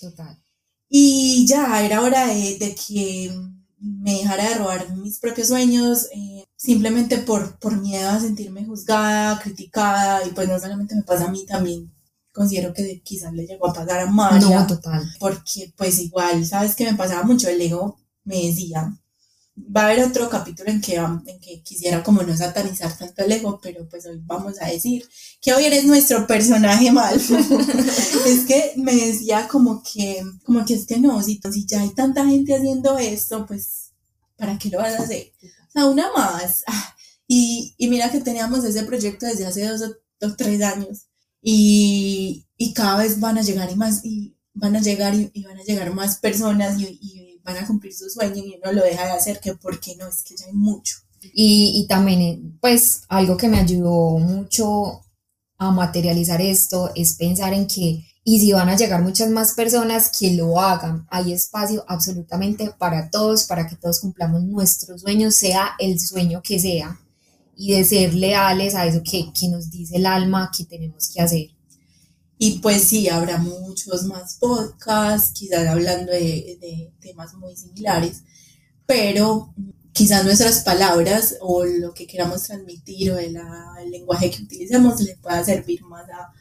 Total. 0.00 0.42
Y 0.88 1.46
ya 1.46 1.84
era 1.86 2.02
hora 2.02 2.26
de, 2.26 2.58
de 2.58 2.74
que 2.74 3.32
me 3.78 4.14
dejara 4.14 4.48
de 4.48 4.54
robar 4.56 4.96
mis 4.96 5.20
propios 5.20 5.48
sueños, 5.48 6.08
eh, 6.12 6.44
simplemente 6.56 7.18
por, 7.18 7.60
por 7.60 7.80
miedo 7.80 8.10
a 8.10 8.18
sentirme 8.18 8.64
juzgada, 8.64 9.38
criticada, 9.40 10.26
y 10.26 10.30
pues 10.30 10.48
no 10.48 10.58
solamente 10.58 10.96
me 10.96 11.04
pasa 11.04 11.26
a 11.26 11.30
mí, 11.30 11.46
también 11.46 11.92
considero 12.32 12.72
que 12.72 13.00
quizás 13.02 13.32
le 13.32 13.46
llegó 13.46 13.68
a 13.68 13.74
pasar 13.74 14.00
a 14.00 14.06
María. 14.06 14.60
No, 14.60 14.66
total. 14.66 15.14
Porque 15.20 15.72
pues 15.76 15.98
igual, 16.00 16.44
¿sabes 16.46 16.74
que 16.74 16.84
me 16.84 16.96
pasaba 16.96 17.22
mucho? 17.22 17.48
El 17.48 17.60
ego 17.60 17.98
me 18.24 18.46
decía, 18.46 18.96
va 19.56 19.82
a 19.82 19.84
haber 19.86 20.04
otro 20.04 20.30
capítulo 20.30 20.70
en 20.70 20.80
que, 20.80 20.96
en 20.96 21.40
que 21.40 21.62
quisiera 21.62 22.02
como 22.02 22.22
no 22.22 22.36
satanizar 22.36 22.96
tanto 22.96 23.22
el 23.22 23.32
ego, 23.32 23.60
pero 23.62 23.86
pues 23.88 24.06
hoy 24.06 24.20
vamos 24.24 24.60
a 24.60 24.66
decir 24.66 25.06
que 25.40 25.52
hoy 25.52 25.64
eres 25.64 25.84
nuestro 25.84 26.26
personaje 26.26 26.90
mal. 26.90 27.16
es 28.26 28.46
que 28.46 28.72
me 28.76 28.94
decía 28.94 29.46
como 29.48 29.82
que, 29.82 30.22
como 30.44 30.64
que 30.64 30.74
es 30.74 30.86
que 30.86 30.98
no, 30.98 31.22
si, 31.22 31.40
si 31.52 31.66
ya 31.66 31.82
hay 31.82 31.90
tanta 31.90 32.24
gente 32.24 32.54
haciendo 32.54 32.96
esto, 32.96 33.46
pues, 33.46 33.92
¿para 34.36 34.58
qué 34.58 34.70
lo 34.70 34.78
vas 34.78 34.98
a 34.98 35.02
hacer? 35.02 35.32
O 35.68 35.72
sea, 35.72 35.86
una 35.86 36.10
más. 36.12 36.64
Y, 37.26 37.74
y 37.78 37.88
mira 37.88 38.10
que 38.10 38.20
teníamos 38.20 38.64
ese 38.64 38.84
proyecto 38.84 39.26
desde 39.26 39.46
hace 39.46 39.66
dos 39.66 39.82
o 40.22 40.36
tres 40.36 40.62
años 40.62 41.06
y, 41.42 42.46
y, 42.56 42.72
cada 42.72 42.98
vez 42.98 43.18
van 43.18 43.36
a 43.36 43.42
llegar 43.42 43.70
y 43.70 43.74
más 43.74 44.04
y 44.04 44.36
van 44.54 44.76
a 44.76 44.80
llegar 44.80 45.14
y, 45.14 45.42
van 45.42 45.58
a 45.58 45.64
llegar 45.64 45.92
más 45.92 46.18
personas 46.18 46.80
y, 46.80 47.40
van 47.44 47.56
a 47.56 47.66
cumplir 47.66 47.92
sus 47.92 48.12
sueños 48.14 48.38
y 48.38 48.56
uno 48.62 48.72
lo 48.72 48.84
deja 48.84 49.04
de 49.04 49.10
hacer 49.10 49.40
que 49.40 49.56
porque 49.56 49.96
no 49.96 50.06
es 50.06 50.22
que 50.22 50.36
ya 50.36 50.46
hay 50.46 50.52
mucho. 50.52 50.98
Y, 51.34 51.72
y 51.74 51.88
también 51.88 52.56
pues 52.60 53.02
algo 53.08 53.36
que 53.36 53.48
me 53.48 53.58
ayudó 53.58 54.18
mucho 54.18 55.00
a 55.58 55.72
materializar 55.72 56.40
esto 56.40 56.92
es 56.94 57.14
pensar 57.14 57.52
en 57.52 57.66
que 57.66 58.04
y 58.24 58.40
si 58.40 58.52
van 58.52 58.68
a 58.68 58.76
llegar 58.76 59.02
muchas 59.02 59.30
más 59.30 59.54
personas 59.54 60.16
que 60.16 60.32
lo 60.32 60.60
hagan. 60.60 61.06
Hay 61.10 61.32
espacio 61.32 61.84
absolutamente 61.88 62.72
para 62.78 63.10
todos 63.10 63.44
para 63.44 63.66
que 63.66 63.74
todos 63.74 64.00
cumplamos 64.00 64.44
nuestros 64.44 65.00
sueños 65.00 65.34
sea 65.34 65.72
el 65.80 65.98
sueño 65.98 66.40
que 66.42 66.60
sea 66.60 67.01
y 67.56 67.72
de 67.72 67.84
ser 67.84 68.14
leales 68.14 68.74
a 68.74 68.86
eso 68.86 69.02
que, 69.02 69.32
que, 69.32 69.48
nos 69.48 69.70
dice 69.70 69.96
el 69.96 70.06
alma 70.06 70.50
que 70.56 70.64
tenemos 70.64 71.10
que 71.12 71.20
hacer. 71.20 71.50
Y 72.38 72.58
pues 72.58 72.84
sí, 72.84 73.08
habrá 73.08 73.38
muchos 73.38 74.04
más 74.04 74.36
podcasts, 74.36 75.32
quizás 75.32 75.66
hablando 75.68 76.12
de, 76.12 76.58
de 76.60 76.92
temas 77.00 77.34
muy 77.34 77.54
similares, 77.56 78.22
pero 78.86 79.54
quizás 79.92 80.24
nuestras 80.24 80.60
palabras 80.60 81.36
o 81.40 81.64
lo 81.64 81.92
que 81.94 82.06
queramos 82.06 82.44
transmitir 82.44 83.12
o 83.12 83.18
el, 83.18 83.36
el 83.80 83.90
lenguaje 83.90 84.30
que 84.30 84.42
utilicemos 84.42 85.00
le 85.00 85.16
pueda 85.16 85.44
servir 85.44 85.82
más 85.84 86.06
a, 86.10 86.32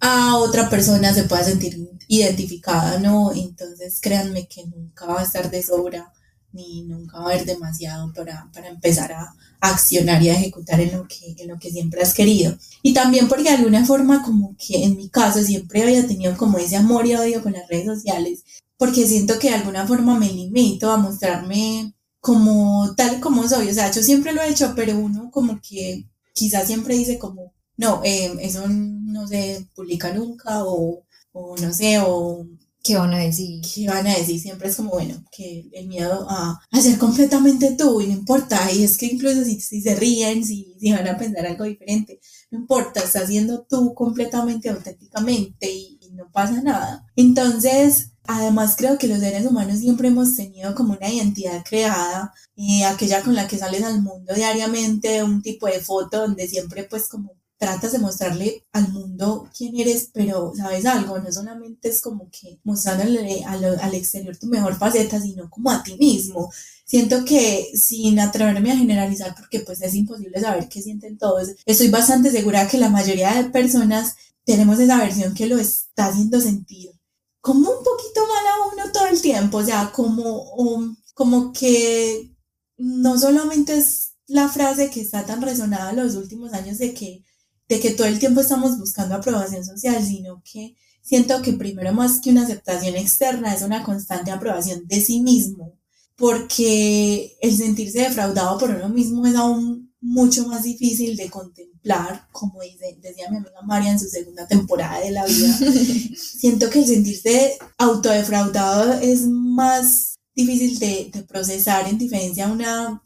a 0.00 0.36
otra 0.36 0.68
persona, 0.70 1.12
se 1.12 1.24
pueda 1.24 1.44
sentir 1.44 1.90
identificada, 2.06 2.98
¿no? 2.98 3.32
Entonces 3.32 4.00
créanme 4.00 4.46
que 4.46 4.66
nunca 4.66 5.06
va 5.06 5.20
a 5.20 5.24
estar 5.24 5.50
de 5.50 5.62
sobra 5.62 6.12
ni 6.52 6.82
nunca 6.82 7.18
va 7.18 7.24
a 7.24 7.34
haber 7.34 7.46
demasiado 7.46 8.12
para, 8.12 8.48
para 8.52 8.68
empezar 8.68 9.12
a, 9.12 9.34
accionar 9.60 10.22
y 10.22 10.30
ejecutar 10.30 10.80
en 10.80 10.92
lo, 10.92 11.06
que, 11.08 11.34
en 11.36 11.48
lo 11.48 11.58
que 11.58 11.70
siempre 11.70 12.02
has 12.02 12.14
querido. 12.14 12.56
Y 12.82 12.94
también 12.94 13.28
porque 13.28 13.44
de 13.44 13.56
alguna 13.56 13.84
forma 13.84 14.22
como 14.22 14.56
que 14.56 14.84
en 14.84 14.96
mi 14.96 15.08
caso 15.08 15.42
siempre 15.42 15.82
había 15.82 16.06
tenido 16.06 16.36
como 16.36 16.58
ese 16.58 16.76
amor 16.76 17.06
y 17.06 17.14
odio 17.14 17.42
con 17.42 17.52
las 17.52 17.68
redes 17.68 17.86
sociales, 17.86 18.44
porque 18.76 19.06
siento 19.06 19.38
que 19.38 19.48
de 19.48 19.56
alguna 19.56 19.86
forma 19.86 20.18
me 20.18 20.32
limito 20.32 20.90
a 20.90 20.96
mostrarme 20.96 21.94
como 22.20 22.94
tal 22.96 23.20
como 23.20 23.48
soy. 23.48 23.68
O 23.68 23.74
sea, 23.74 23.90
yo 23.90 24.02
siempre 24.02 24.32
lo 24.32 24.42
he 24.42 24.50
hecho, 24.50 24.72
pero 24.76 24.98
uno 24.98 25.30
como 25.30 25.60
que 25.60 26.06
quizás 26.34 26.66
siempre 26.66 26.94
dice 26.94 27.18
como, 27.18 27.52
no, 27.76 28.00
eh, 28.04 28.36
eso 28.40 28.66
no 28.68 29.26
se 29.26 29.66
publica 29.74 30.12
nunca 30.12 30.64
o, 30.64 31.04
o 31.32 31.56
no 31.58 31.72
sé, 31.72 31.98
o 32.00 32.46
¿Qué 32.88 32.96
van 32.96 33.12
a 33.12 33.18
decir? 33.18 33.60
¿Qué 33.60 33.86
van 33.86 34.06
a 34.06 34.14
decir? 34.14 34.40
Siempre 34.40 34.70
es 34.70 34.76
como, 34.76 34.92
bueno, 34.92 35.22
que 35.30 35.68
el 35.74 35.88
miedo 35.88 36.26
a, 36.30 36.58
a 36.70 36.80
ser 36.80 36.96
completamente 36.96 37.74
tú 37.76 38.00
y 38.00 38.06
no 38.06 38.14
importa. 38.14 38.72
Y 38.72 38.82
es 38.82 38.96
que 38.96 39.04
incluso 39.04 39.44
si, 39.44 39.60
se 39.60 39.94
ríen, 39.94 40.42
si, 40.42 40.74
van 40.90 41.06
a 41.06 41.18
pensar 41.18 41.44
algo 41.44 41.64
diferente, 41.64 42.18
no 42.50 42.60
importa, 42.60 43.00
estás 43.00 43.28
siendo 43.28 43.66
tú 43.68 43.92
completamente, 43.92 44.70
auténticamente 44.70 45.70
y, 45.70 45.98
y 46.00 46.12
no 46.12 46.30
pasa 46.32 46.62
nada. 46.62 47.04
Entonces, 47.14 48.12
además 48.26 48.74
creo 48.78 48.96
que 48.96 49.06
los 49.06 49.20
seres 49.20 49.44
humanos 49.44 49.80
siempre 49.80 50.08
hemos 50.08 50.34
tenido 50.34 50.74
como 50.74 50.94
una 50.94 51.10
identidad 51.12 51.62
creada, 51.68 52.32
eh, 52.56 52.86
aquella 52.86 53.22
con 53.22 53.34
la 53.34 53.46
que 53.46 53.58
sales 53.58 53.82
al 53.82 54.00
mundo 54.00 54.32
diariamente, 54.34 55.22
un 55.22 55.42
tipo 55.42 55.66
de 55.66 55.80
foto 55.80 56.20
donde 56.22 56.48
siempre 56.48 56.84
pues 56.84 57.06
como 57.06 57.36
tratas 57.58 57.92
de 57.92 57.98
mostrarle 57.98 58.64
al 58.72 58.92
mundo 58.92 59.48
quién 59.56 59.76
eres, 59.78 60.10
pero 60.12 60.52
sabes 60.56 60.86
algo, 60.86 61.18
no 61.18 61.30
solamente 61.32 61.88
es 61.88 62.00
como 62.00 62.30
que 62.30 62.60
mostrándole 62.64 63.44
al, 63.44 63.64
al, 63.64 63.94
exterior 63.94 64.36
tu 64.36 64.46
mejor 64.46 64.78
faceta, 64.78 65.20
sino 65.20 65.50
como 65.50 65.70
a 65.70 65.82
ti 65.82 65.96
mismo. 65.96 66.52
Siento 66.86 67.24
que 67.24 67.70
sin 67.74 68.20
atreverme 68.20 68.72
a 68.72 68.76
generalizar, 68.76 69.34
porque 69.34 69.60
pues 69.60 69.82
es 69.82 69.94
imposible 69.94 70.40
saber 70.40 70.68
qué 70.68 70.80
sienten 70.80 71.18
todos, 71.18 71.48
estoy 71.66 71.88
bastante 71.88 72.30
segura 72.30 72.68
que 72.68 72.78
la 72.78 72.88
mayoría 72.88 73.34
de 73.34 73.50
personas 73.50 74.14
tenemos 74.44 74.78
esa 74.78 74.96
versión 74.96 75.34
que 75.34 75.46
lo 75.46 75.58
está 75.58 76.06
haciendo 76.06 76.40
sentir 76.40 76.98
como 77.40 77.70
un 77.70 77.84
poquito 77.84 78.26
mal 78.26 78.46
a 78.46 78.74
uno 78.74 78.92
todo 78.92 79.06
el 79.06 79.20
tiempo, 79.22 79.58
o 79.58 79.64
sea, 79.64 79.90
como, 79.92 80.52
um, 80.54 80.96
como 81.14 81.52
que 81.52 82.30
no 82.76 83.18
solamente 83.18 83.78
es 83.78 84.14
la 84.26 84.48
frase 84.48 84.90
que 84.90 85.00
está 85.00 85.24
tan 85.24 85.40
resonada 85.40 85.92
los 85.92 86.14
últimos 86.14 86.52
años 86.52 86.78
de 86.78 86.92
que 86.92 87.24
de 87.68 87.80
que 87.80 87.90
todo 87.90 88.06
el 88.06 88.18
tiempo 88.18 88.40
estamos 88.40 88.78
buscando 88.78 89.14
aprobación 89.14 89.64
social, 89.64 90.02
sino 90.04 90.42
que 90.42 90.76
siento 91.02 91.40
que 91.42 91.52
primero 91.52 91.92
más 91.92 92.20
que 92.20 92.30
una 92.30 92.44
aceptación 92.44 92.96
externa 92.96 93.54
es 93.54 93.62
una 93.62 93.82
constante 93.82 94.30
aprobación 94.30 94.86
de 94.86 95.00
sí 95.00 95.20
mismo, 95.20 95.78
porque 96.16 97.36
el 97.40 97.56
sentirse 97.56 98.00
defraudado 98.00 98.58
por 98.58 98.70
uno 98.70 98.88
mismo 98.88 99.26
es 99.26 99.36
aún 99.36 99.88
mucho 100.00 100.46
más 100.46 100.62
difícil 100.62 101.16
de 101.16 101.28
contemplar, 101.28 102.28
como 102.32 102.60
dice, 102.60 102.98
decía 103.00 103.30
mi 103.30 103.38
amiga 103.38 103.62
María 103.62 103.92
en 103.92 104.00
su 104.00 104.08
segunda 104.08 104.46
temporada 104.46 105.00
de 105.00 105.10
la 105.10 105.26
vida. 105.26 105.58
siento 106.16 106.70
que 106.70 106.80
el 106.80 106.86
sentirse 106.86 107.58
autodefraudado 107.78 108.94
es 109.00 109.26
más 109.26 110.18
difícil 110.34 110.78
de, 110.78 111.10
de 111.12 111.22
procesar 111.24 111.88
en 111.88 111.98
diferencia 111.98 112.46
a 112.46 112.52
una 112.52 113.02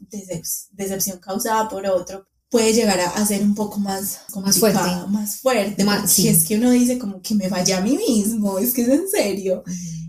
decepción 0.71 1.19
causada 1.19 1.67
por 1.67 1.85
otro, 1.87 2.27
puede 2.53 2.71
llegar 2.71 2.99
a, 2.99 3.25
ser 3.25 3.41
un 3.41 3.55
poco 3.55 3.79
más 3.79 4.19
más 4.35 4.59
fuerte, 4.59 4.79
más 5.09 5.37
fuerte, 5.37 5.83
más, 5.83 6.19
es 6.19 6.43
que 6.43 6.55
uno 6.55 6.69
dice 6.69 6.99
como 6.99 7.19
que 7.19 7.33
me 7.33 7.49
vaya 7.49 7.79
a 7.79 7.81
mí 7.81 7.97
mismo, 7.97 8.59
es 8.59 8.75
que 8.75 8.83
es 8.83 8.89
en 8.89 9.09
serio. 9.09 9.63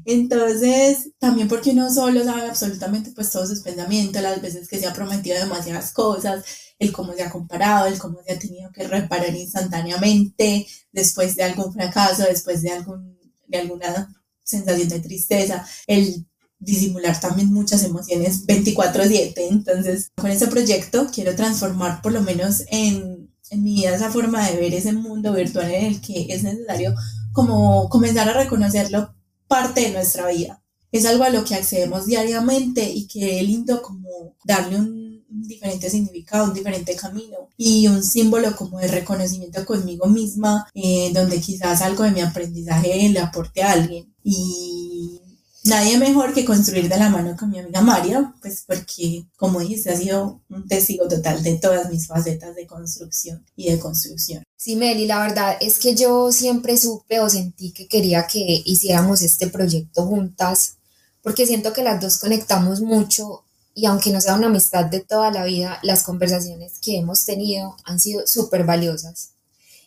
Entonces, 0.05 1.09
también 1.19 1.49
porque 1.49 1.71
uno 1.71 1.91
solo 1.91 2.23
sabe 2.23 2.43
absolutamente 2.43 3.13
pues 3.13 3.31
todos 3.31 3.49
sus 3.49 3.61
pensamientos, 3.61 4.21
las 4.21 4.43
veces 4.43 4.69
que 4.69 4.79
se 4.79 4.87
ha 4.87 4.93
prometido 4.93 5.39
demasiadas 5.39 5.91
cosas, 5.95 6.45
el 6.79 6.93
cómo 6.93 7.15
se 7.15 7.23
ha 7.23 7.31
comparado, 7.31 7.87
el 7.87 7.99
cómo 7.99 8.19
se 8.23 8.35
ha 8.35 8.39
tenido 8.39 8.71
que 8.73 8.87
reparar 8.87 9.35
instantáneamente 9.35 10.67
después 10.93 11.37
de 11.37 11.45
algún 11.45 11.73
fracaso, 11.73 12.25
después 12.25 12.61
de, 12.61 12.73
algún, 12.73 13.19
de 13.47 13.59
alguna 13.59 14.15
sensación 14.43 14.91
de 14.91 15.01
tristeza, 15.01 15.67
el 15.87 16.27
disimular 16.65 17.19
también 17.21 17.53
muchas 17.53 17.85
emociones 17.85 18.47
24/7. 18.47 19.49
Entonces, 19.49 20.11
con 20.17 20.31
ese 20.31 20.47
proyecto 20.49 21.09
quiero 21.13 21.35
transformar 21.35 22.03
por 22.03 22.13
lo 22.13 22.23
menos 22.23 22.65
en, 22.69 23.31
en 23.51 23.63
mi 23.63 23.77
vida 23.77 23.95
esa 23.95 24.11
forma 24.11 24.49
de 24.49 24.57
ver 24.57 24.75
ese 24.75 24.93
mundo 24.93 25.33
virtual 25.33 25.71
en 25.71 25.87
el 25.87 26.01
que 26.01 26.27
es 26.31 26.43
necesario 26.43 26.95
como 27.33 27.89
comenzar 27.89 28.29
a 28.29 28.33
reconocerlo 28.33 29.15
parte 29.49 29.83
de 29.83 29.91
nuestra 29.91 30.29
vida. 30.29 30.63
Es 30.93 31.05
algo 31.07 31.25
a 31.25 31.31
lo 31.31 31.45
que 31.45 31.57
accedemos 31.57 32.07
diariamente 32.07 32.89
y 32.89 33.09
que 33.09 33.41
es 33.41 33.47
lindo 33.47 33.83
como 33.83 34.37
darle 34.45 34.77
un, 34.77 35.05
diferente 35.29 35.91
significado, 35.91 36.45
un 36.45 36.55
diferente 36.55 36.95
camino 36.95 37.49
y 37.57 37.89
un 37.89 38.05
símbolo 38.05 38.55
como 38.55 38.79
de 38.79 38.87
reconocimiento 38.87 39.67
conmigo 39.67 40.07
misma, 40.07 40.69
eh, 40.75 41.11
donde 41.13 41.41
quizás 41.41 41.83
algo 41.83 42.05
de 42.05 42.13
mi 42.13 42.21
aprendizaje 42.21 43.09
le 43.09 43.19
aporte 43.19 43.63
a 43.63 43.73
alguien. 43.73 44.15
Y 44.23 45.21
nadie 45.65 45.99
mejor 45.99 46.33
que 46.35 46.45
construir 46.45 46.89
de 46.89 46.99
la 46.99 47.09
mano 47.09 47.37
con 47.37 47.51
mi 47.51 47.59
amiga 47.59 47.81
María, 47.81 48.35
pues 48.41 48.65
porque, 48.67 49.25
como 49.37 49.61
dijiste, 49.61 49.91
ha 49.91 49.97
sido 49.97 50.41
un 50.49 50.69
testigo 50.69 51.09
total 51.09 51.43
de 51.43 51.57
todas 51.57 51.91
mis 51.91 52.07
facetas 52.07 52.55
de 52.55 52.67
construcción 52.67 53.45
y 53.57 53.71
de 53.71 53.79
construcción. 53.79 54.45
Sí, 54.57 54.77
Meli, 54.77 55.07
la 55.07 55.21
verdad 55.21 55.57
es 55.61 55.79
que 55.79 55.95
yo 55.95 56.33
siempre 56.33 56.79
supe 56.79 57.21
o 57.21 57.29
sentí 57.29 57.73
que 57.73 57.89
quería 57.89 58.27
que 58.27 58.63
hiciéramos 58.65 59.23
este 59.23 59.49
proyecto 59.49 60.07
juntas, 60.07 60.77
porque 61.23 61.47
siento 61.47 61.73
que 61.73 61.83
las 61.83 62.01
dos 62.01 62.19
conectamos 62.19 62.81
mucho 62.81 63.45
y 63.75 63.87
aunque 63.87 64.11
no 64.11 64.21
sea 64.21 64.35
una 64.35 64.47
amistad 64.47 64.85
de 64.85 65.01
toda 65.01 65.31
la 65.31 65.45
vida, 65.45 65.81
las 65.83 66.05
conversaciones 66.05 66.79
que 66.81 66.99
hemos 66.99 67.25
tenido 67.25 67.77
han 67.85 67.99
sido 67.99 68.27
súper 68.27 68.65
valiosas. 68.65 69.31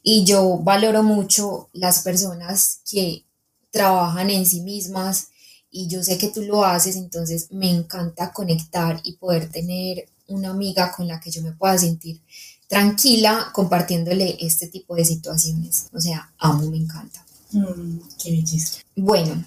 Y 0.03 0.25
yo 0.25 0.57
valoro 0.57 1.03
mucho 1.03 1.69
las 1.73 2.01
personas 2.01 2.79
que 2.89 3.23
trabajan 3.71 4.29
en 4.29 4.45
sí 4.45 4.61
mismas, 4.61 5.29
y 5.71 5.87
yo 5.87 6.03
sé 6.03 6.17
que 6.17 6.29
tú 6.29 6.41
lo 6.41 6.63
haces, 6.63 6.95
entonces 6.95 7.51
me 7.51 7.69
encanta 7.69 8.31
conectar 8.31 8.99
y 9.03 9.13
poder 9.13 9.49
tener 9.49 10.07
una 10.27 10.49
amiga 10.49 10.91
con 10.91 11.07
la 11.07 11.19
que 11.19 11.31
yo 11.31 11.41
me 11.41 11.51
pueda 11.51 11.77
sentir 11.77 12.21
tranquila 12.67 13.49
compartiéndole 13.53 14.37
este 14.39 14.67
tipo 14.67 14.95
de 14.95 15.05
situaciones. 15.05 15.87
O 15.93 15.99
sea, 15.99 16.31
amo, 16.37 16.69
me 16.69 16.77
encanta. 16.77 17.25
Mm, 17.51 17.99
qué 18.21 18.31
belleza. 18.31 18.79
Bueno, 18.95 19.43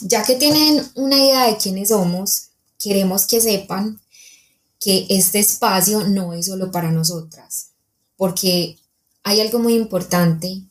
ya 0.00 0.24
que 0.24 0.34
tienen 0.34 0.84
una 0.94 1.16
idea 1.16 1.46
de 1.46 1.56
quiénes 1.56 1.90
somos, 1.90 2.48
queremos 2.78 3.26
que 3.26 3.40
sepan 3.40 4.00
que 4.80 5.06
este 5.08 5.38
espacio 5.38 6.08
no 6.08 6.34
es 6.34 6.46
solo 6.46 6.70
para 6.70 6.90
nosotras, 6.90 7.68
porque 8.16 8.76
hay 9.22 9.40
algo 9.40 9.58
muy 9.58 9.74
importante 9.74 10.62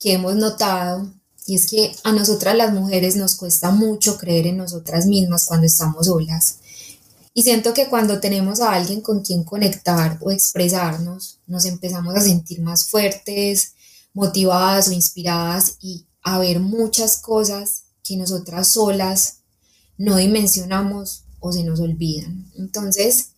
que 0.00 0.14
hemos 0.14 0.34
notado 0.34 1.12
y 1.46 1.56
es 1.56 1.66
que 1.66 1.94
a 2.04 2.12
nosotras 2.12 2.56
las 2.56 2.72
mujeres 2.72 3.16
nos 3.16 3.36
cuesta 3.36 3.70
mucho 3.70 4.16
creer 4.16 4.46
en 4.46 4.56
nosotras 4.56 5.06
mismas 5.06 5.46
cuando 5.46 5.66
estamos 5.66 6.06
solas. 6.06 6.58
Y 7.34 7.42
siento 7.42 7.74
que 7.74 7.88
cuando 7.88 8.20
tenemos 8.20 8.60
a 8.60 8.72
alguien 8.72 9.00
con 9.00 9.22
quien 9.22 9.44
conectar 9.44 10.18
o 10.22 10.30
expresarnos, 10.30 11.40
nos 11.46 11.64
empezamos 11.64 12.14
a 12.14 12.20
sentir 12.20 12.60
más 12.60 12.86
fuertes, 12.86 13.74
motivadas 14.14 14.88
o 14.88 14.92
inspiradas 14.92 15.76
y 15.80 16.06
a 16.22 16.38
ver 16.38 16.60
muchas 16.60 17.18
cosas 17.18 17.84
que 18.02 18.16
nosotras 18.16 18.68
solas 18.68 19.38
no 19.98 20.16
dimensionamos 20.16 21.24
o 21.40 21.52
se 21.52 21.64
nos 21.64 21.80
olvidan. 21.80 22.50
Entonces, 22.56 23.30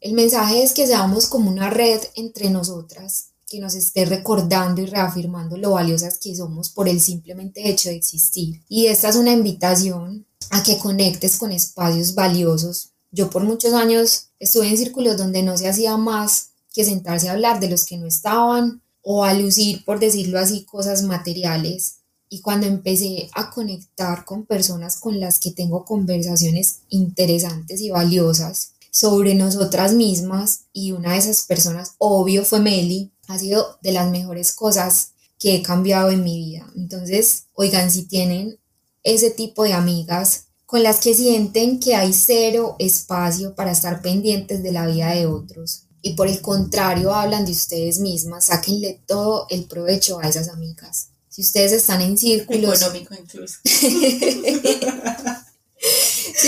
el 0.00 0.12
mensaje 0.12 0.62
es 0.62 0.72
que 0.72 0.86
seamos 0.86 1.26
como 1.26 1.48
una 1.50 1.70
red 1.70 2.00
entre 2.16 2.50
nosotras 2.50 3.30
que 3.46 3.60
nos 3.60 3.74
esté 3.74 4.04
recordando 4.04 4.82
y 4.82 4.86
reafirmando 4.86 5.56
lo 5.56 5.72
valiosas 5.72 6.18
que 6.18 6.34
somos 6.34 6.70
por 6.70 6.88
el 6.88 7.00
simplemente 7.00 7.68
hecho 7.68 7.88
de 7.88 7.96
existir. 7.96 8.62
Y 8.68 8.86
esta 8.86 9.08
es 9.08 9.16
una 9.16 9.32
invitación 9.32 10.26
a 10.50 10.62
que 10.62 10.78
conectes 10.78 11.36
con 11.36 11.52
espacios 11.52 12.14
valiosos. 12.14 12.90
Yo 13.12 13.30
por 13.30 13.44
muchos 13.44 13.72
años 13.72 14.30
estuve 14.40 14.68
en 14.68 14.76
círculos 14.76 15.16
donde 15.16 15.42
no 15.42 15.56
se 15.56 15.68
hacía 15.68 15.96
más 15.96 16.50
que 16.74 16.84
sentarse 16.84 17.28
a 17.28 17.32
hablar 17.32 17.60
de 17.60 17.70
los 17.70 17.86
que 17.86 17.96
no 17.96 18.06
estaban 18.06 18.82
o 19.02 19.24
a 19.24 19.32
lucir, 19.32 19.84
por 19.84 20.00
decirlo 20.00 20.38
así, 20.38 20.64
cosas 20.64 21.04
materiales. 21.04 21.98
Y 22.28 22.40
cuando 22.40 22.66
empecé 22.66 23.30
a 23.34 23.50
conectar 23.50 24.24
con 24.24 24.44
personas 24.44 24.98
con 24.98 25.20
las 25.20 25.38
que 25.38 25.52
tengo 25.52 25.84
conversaciones 25.84 26.80
interesantes 26.88 27.80
y 27.80 27.90
valiosas 27.90 28.72
sobre 28.90 29.34
nosotras 29.34 29.92
mismas, 29.92 30.64
y 30.72 30.92
una 30.92 31.12
de 31.12 31.18
esas 31.18 31.42
personas, 31.42 31.92
obvio, 31.98 32.44
fue 32.44 32.60
Meli, 32.60 33.12
ha 33.28 33.38
sido 33.38 33.78
de 33.82 33.92
las 33.92 34.10
mejores 34.10 34.52
cosas 34.52 35.12
que 35.38 35.54
he 35.54 35.62
cambiado 35.62 36.10
en 36.10 36.24
mi 36.24 36.36
vida. 36.36 36.66
Entonces, 36.76 37.44
oigan, 37.54 37.90
si 37.90 38.04
tienen 38.04 38.58
ese 39.02 39.30
tipo 39.30 39.64
de 39.64 39.72
amigas 39.72 40.46
con 40.66 40.82
las 40.82 40.98
que 40.98 41.14
sienten 41.14 41.78
que 41.78 41.94
hay 41.94 42.12
cero 42.12 42.74
espacio 42.78 43.54
para 43.54 43.70
estar 43.70 44.02
pendientes 44.02 44.62
de 44.62 44.72
la 44.72 44.86
vida 44.86 45.10
de 45.10 45.26
otros 45.26 45.84
y 46.02 46.14
por 46.14 46.28
el 46.28 46.40
contrario 46.40 47.14
hablan 47.14 47.44
de 47.44 47.52
ustedes 47.52 48.00
mismas, 48.00 48.46
sáquenle 48.46 49.02
todo 49.06 49.46
el 49.48 49.66
provecho 49.66 50.18
a 50.18 50.28
esas 50.28 50.48
amigas. 50.48 51.10
Si 51.28 51.42
ustedes 51.42 51.72
están 51.72 52.00
en 52.00 52.16
círculos... 52.16 52.80
Económico 52.80 53.14
incluso. 53.14 53.58
si 53.64 54.32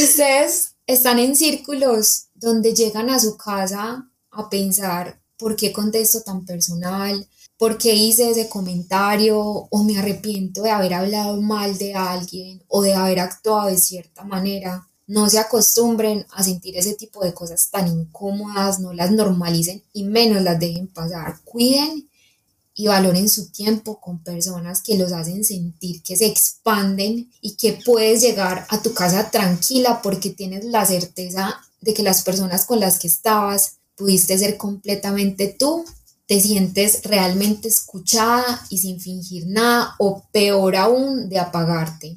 ustedes 0.05 0.71
están 0.87 1.19
en 1.19 1.37
círculos 1.37 2.29
donde 2.35 2.75
llegan 2.75 3.11
a 3.11 3.21
su 3.21 3.37
casa 3.37 4.11
a 4.31 4.49
pensar 4.49 5.18
¿por 5.39 5.57
qué 5.57 5.73
contesto 5.73 6.21
tan 6.21 6.45
personal? 6.45 7.27
¿Por 7.57 7.79
qué 7.79 7.95
hice 7.95 8.31
ese 8.31 8.49
comentario? 8.49 9.41
¿O 9.41 9.83
me 9.83 9.99
arrepiento 9.99 10.63
de 10.63 10.71
haber 10.71 10.95
hablado 10.95 11.41
mal 11.41 11.79
de 11.79 11.95
alguien 11.95 12.63
o 12.69 12.83
de 12.83 12.95
haber 12.95 13.21
actuado 13.21 13.69
de 13.69 13.79
cierta 13.79 14.25
manera? 14.25 14.87
No 15.07 15.31
se 15.31 15.39
acostumbren 15.39 16.27
a 16.33 16.45
sentir 16.45 16.77
ese 16.77 16.95
tipo 16.95 17.25
de 17.25 17.33
cosas 17.33 17.71
tan 17.71 17.89
incómodas, 17.89 18.79
no 18.79 18.93
las 18.93 19.11
normalicen 19.11 19.83
y 19.95 20.05
menos 20.05 20.43
las 20.43 20.61
dejen 20.61 20.89
pasar. 20.89 21.41
Cuiden 21.45 22.09
y 22.75 22.87
valoren 22.87 23.29
su 23.29 23.51
tiempo 23.51 23.99
con 24.01 24.23
personas 24.23 24.83
que 24.83 24.97
los 24.97 25.13
hacen 25.13 25.45
sentir 25.45 26.03
que 26.03 26.17
se 26.17 26.27
expanden 26.27 27.29
y 27.41 27.55
que 27.55 27.81
puedes 27.85 28.21
llegar 28.21 28.67
a 28.69 28.83
tu 28.83 28.95
casa 28.95 29.31
tranquila 29.31 30.01
porque 30.01 30.31
tienes 30.31 30.65
la 30.65 30.87
certeza 30.87 31.59
de 31.81 31.93
que 31.93 32.05
las 32.05 32.23
personas 32.23 32.67
con 32.67 32.79
las 32.79 33.01
que 33.01 33.09
estabas 33.09 33.78
pudiste 33.99 34.39
ser 34.39 34.57
completamente 34.57 35.55
tú, 35.59 35.85
te 36.27 36.41
sientes 36.41 37.03
realmente 37.05 37.69
escuchada 37.69 38.65
y 38.71 38.79
sin 38.79 39.01
fingir 39.01 39.47
nada 39.47 39.95
o 39.99 40.25
peor 40.31 40.77
aún 40.77 41.29
de 41.29 41.39
apagarte. 41.39 42.17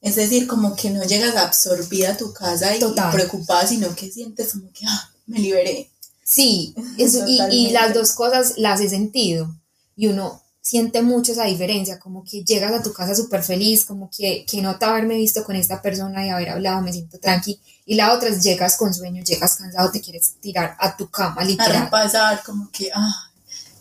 Es 0.00 0.16
decir, 0.16 0.46
como 0.46 0.74
que 0.74 0.90
no 0.90 1.04
llegas 1.04 1.36
absorbida 1.36 2.12
a 2.12 2.16
tu 2.16 2.32
casa 2.32 2.74
y, 2.74 2.80
preocupada, 3.12 3.66
sino 3.66 3.94
que 3.94 4.10
sientes 4.10 4.52
como 4.52 4.72
que 4.72 4.86
ah, 4.86 5.10
me 5.26 5.38
liberé. 5.38 5.90
Sí, 6.24 6.74
eso, 6.96 7.24
y, 7.26 7.40
y 7.50 7.70
las 7.70 7.92
dos 7.92 8.12
cosas 8.12 8.54
las 8.56 8.80
he 8.80 8.88
sentido. 8.88 9.54
Y 9.96 10.06
uno 10.06 10.39
siente 10.60 11.02
mucho 11.02 11.32
esa 11.32 11.44
diferencia, 11.44 11.98
como 11.98 12.22
que 12.22 12.44
llegas 12.44 12.72
a 12.72 12.82
tu 12.82 12.92
casa 12.92 13.14
súper 13.14 13.42
feliz, 13.42 13.84
como 13.84 14.10
que, 14.10 14.44
que 14.48 14.60
nota 14.60 14.90
haberme 14.90 15.16
visto 15.16 15.44
con 15.44 15.56
esta 15.56 15.80
persona 15.80 16.26
y 16.26 16.30
haber 16.30 16.50
hablado, 16.50 16.82
me 16.82 16.92
siento 16.92 17.18
tranqui, 17.18 17.60
y 17.86 17.94
la 17.94 18.12
otra 18.12 18.28
es 18.28 18.42
llegas 18.42 18.76
con 18.76 18.92
sueño, 18.92 19.22
llegas 19.24 19.56
cansado, 19.56 19.90
te 19.90 20.00
quieres 20.00 20.34
tirar 20.40 20.76
a 20.78 20.96
tu 20.96 21.08
cama, 21.08 21.44
literal. 21.44 21.84
A 21.84 21.90
pasar, 21.90 22.42
como 22.44 22.70
que, 22.70 22.90
ah, 22.94 23.30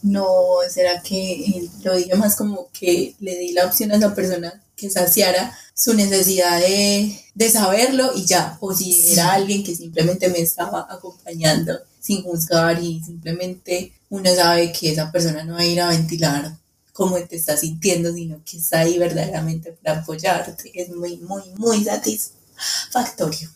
no, 0.02 0.26
será 0.70 1.02
que 1.02 1.70
lo 1.84 1.96
dije 1.96 2.16
más 2.16 2.36
como 2.36 2.70
que 2.72 3.16
le 3.20 3.38
di 3.38 3.52
la 3.52 3.66
opción 3.66 3.92
a 3.92 3.98
esa 3.98 4.16
persona 4.16 4.64
que 4.76 4.90
saciara 4.90 5.58
su 5.74 5.94
necesidad 5.94 6.60
de, 6.60 7.20
de 7.36 7.50
saberlo 7.50 8.12
y 8.16 8.26
ya, 8.26 8.58
o 8.62 8.74
si 8.74 9.12
era 9.12 9.34
alguien 9.34 9.64
que 9.64 9.76
simplemente 9.76 10.30
me 10.30 10.40
estaba 10.40 10.88
acompañando 10.90 11.78
sin 12.00 12.24
juzgar 12.24 12.82
y 12.82 13.04
simplemente 13.04 13.92
uno 14.10 14.34
sabe 14.34 14.72
que 14.72 14.94
esa 14.94 15.12
persona 15.12 15.44
no 15.44 15.56
va 15.56 15.60
a 15.60 15.66
ir 15.66 15.82
a 15.82 15.90
ventilar 15.90 16.58
cómo 17.00 17.18
te 17.18 17.38
estás 17.38 17.62
sintiendo, 17.62 18.14
sino 18.14 18.44
que 18.44 18.58
está 18.58 18.82
ahí 18.82 18.98
verdaderamente 18.98 19.72
para 19.72 20.02
apoyarte. 20.02 20.70
Es 20.74 20.90
muy, 20.90 21.16
muy, 21.16 21.44
muy 21.56 21.82
satisfactorio. 21.86 23.50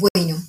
Bueno, 0.00 0.42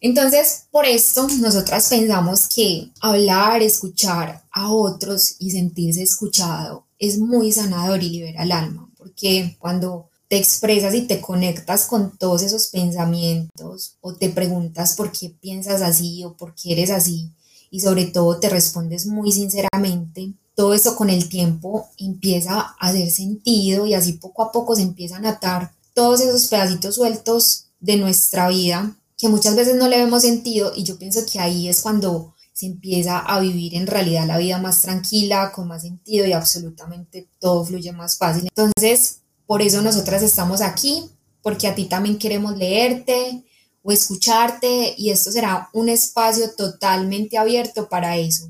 entonces 0.00 0.64
por 0.72 0.84
esto 0.84 1.28
nosotras 1.40 1.88
pensamos 1.88 2.48
que 2.48 2.90
hablar, 3.00 3.62
escuchar 3.62 4.42
a 4.50 4.72
otros 4.72 5.36
y 5.38 5.52
sentirse 5.52 6.02
escuchado 6.02 6.86
es 6.98 7.20
muy 7.20 7.52
sanador 7.52 8.02
y 8.02 8.10
libera 8.10 8.42
el 8.42 8.50
alma, 8.50 8.90
porque 8.98 9.56
cuando 9.60 10.10
te 10.26 10.36
expresas 10.36 10.92
y 10.96 11.02
te 11.02 11.20
conectas 11.20 11.84
con 11.84 12.18
todos 12.18 12.42
esos 12.42 12.66
pensamientos 12.66 13.94
o 14.00 14.14
te 14.14 14.28
preguntas 14.28 14.96
por 14.96 15.12
qué 15.12 15.28
piensas 15.28 15.82
así 15.82 16.24
o 16.24 16.36
por 16.36 16.52
qué 16.56 16.72
eres 16.72 16.90
así 16.90 17.30
y 17.70 17.78
sobre 17.78 18.06
todo 18.06 18.40
te 18.40 18.48
respondes 18.48 19.06
muy 19.06 19.30
sinceramente, 19.30 20.32
todo 20.54 20.74
eso 20.74 20.96
con 20.96 21.10
el 21.10 21.28
tiempo 21.28 21.88
empieza 21.98 22.60
a 22.60 22.88
hacer 22.88 23.10
sentido 23.10 23.86
y 23.86 23.94
así 23.94 24.14
poco 24.14 24.42
a 24.42 24.52
poco 24.52 24.76
se 24.76 24.82
empiezan 24.82 25.26
a 25.26 25.30
atar 25.30 25.72
todos 25.94 26.20
esos 26.20 26.46
pedacitos 26.46 26.94
sueltos 26.94 27.66
de 27.80 27.96
nuestra 27.96 28.48
vida 28.48 28.96
que 29.16 29.28
muchas 29.28 29.56
veces 29.56 29.76
no 29.76 29.88
le 29.88 29.98
vemos 29.98 30.22
sentido 30.22 30.72
y 30.74 30.82
yo 30.82 30.98
pienso 30.98 31.20
que 31.30 31.40
ahí 31.40 31.68
es 31.68 31.82
cuando 31.82 32.34
se 32.52 32.66
empieza 32.66 33.18
a 33.18 33.40
vivir 33.40 33.74
en 33.74 33.86
realidad 33.86 34.26
la 34.26 34.38
vida 34.38 34.58
más 34.58 34.82
tranquila, 34.82 35.50
con 35.52 35.66
más 35.66 35.82
sentido 35.82 36.26
y 36.26 36.32
absolutamente 36.32 37.28
todo 37.40 37.64
fluye 37.64 37.92
más 37.92 38.16
fácil. 38.16 38.44
Entonces, 38.44 39.18
por 39.46 39.60
eso 39.60 39.82
nosotras 39.82 40.22
estamos 40.22 40.60
aquí, 40.60 41.10
porque 41.42 41.66
a 41.66 41.74
ti 41.74 41.86
también 41.86 42.16
queremos 42.16 42.56
leerte 42.56 43.44
o 43.82 43.92
escucharte 43.92 44.94
y 44.96 45.10
esto 45.10 45.32
será 45.32 45.68
un 45.72 45.88
espacio 45.88 46.52
totalmente 46.56 47.36
abierto 47.36 47.88
para 47.88 48.16
eso. 48.16 48.48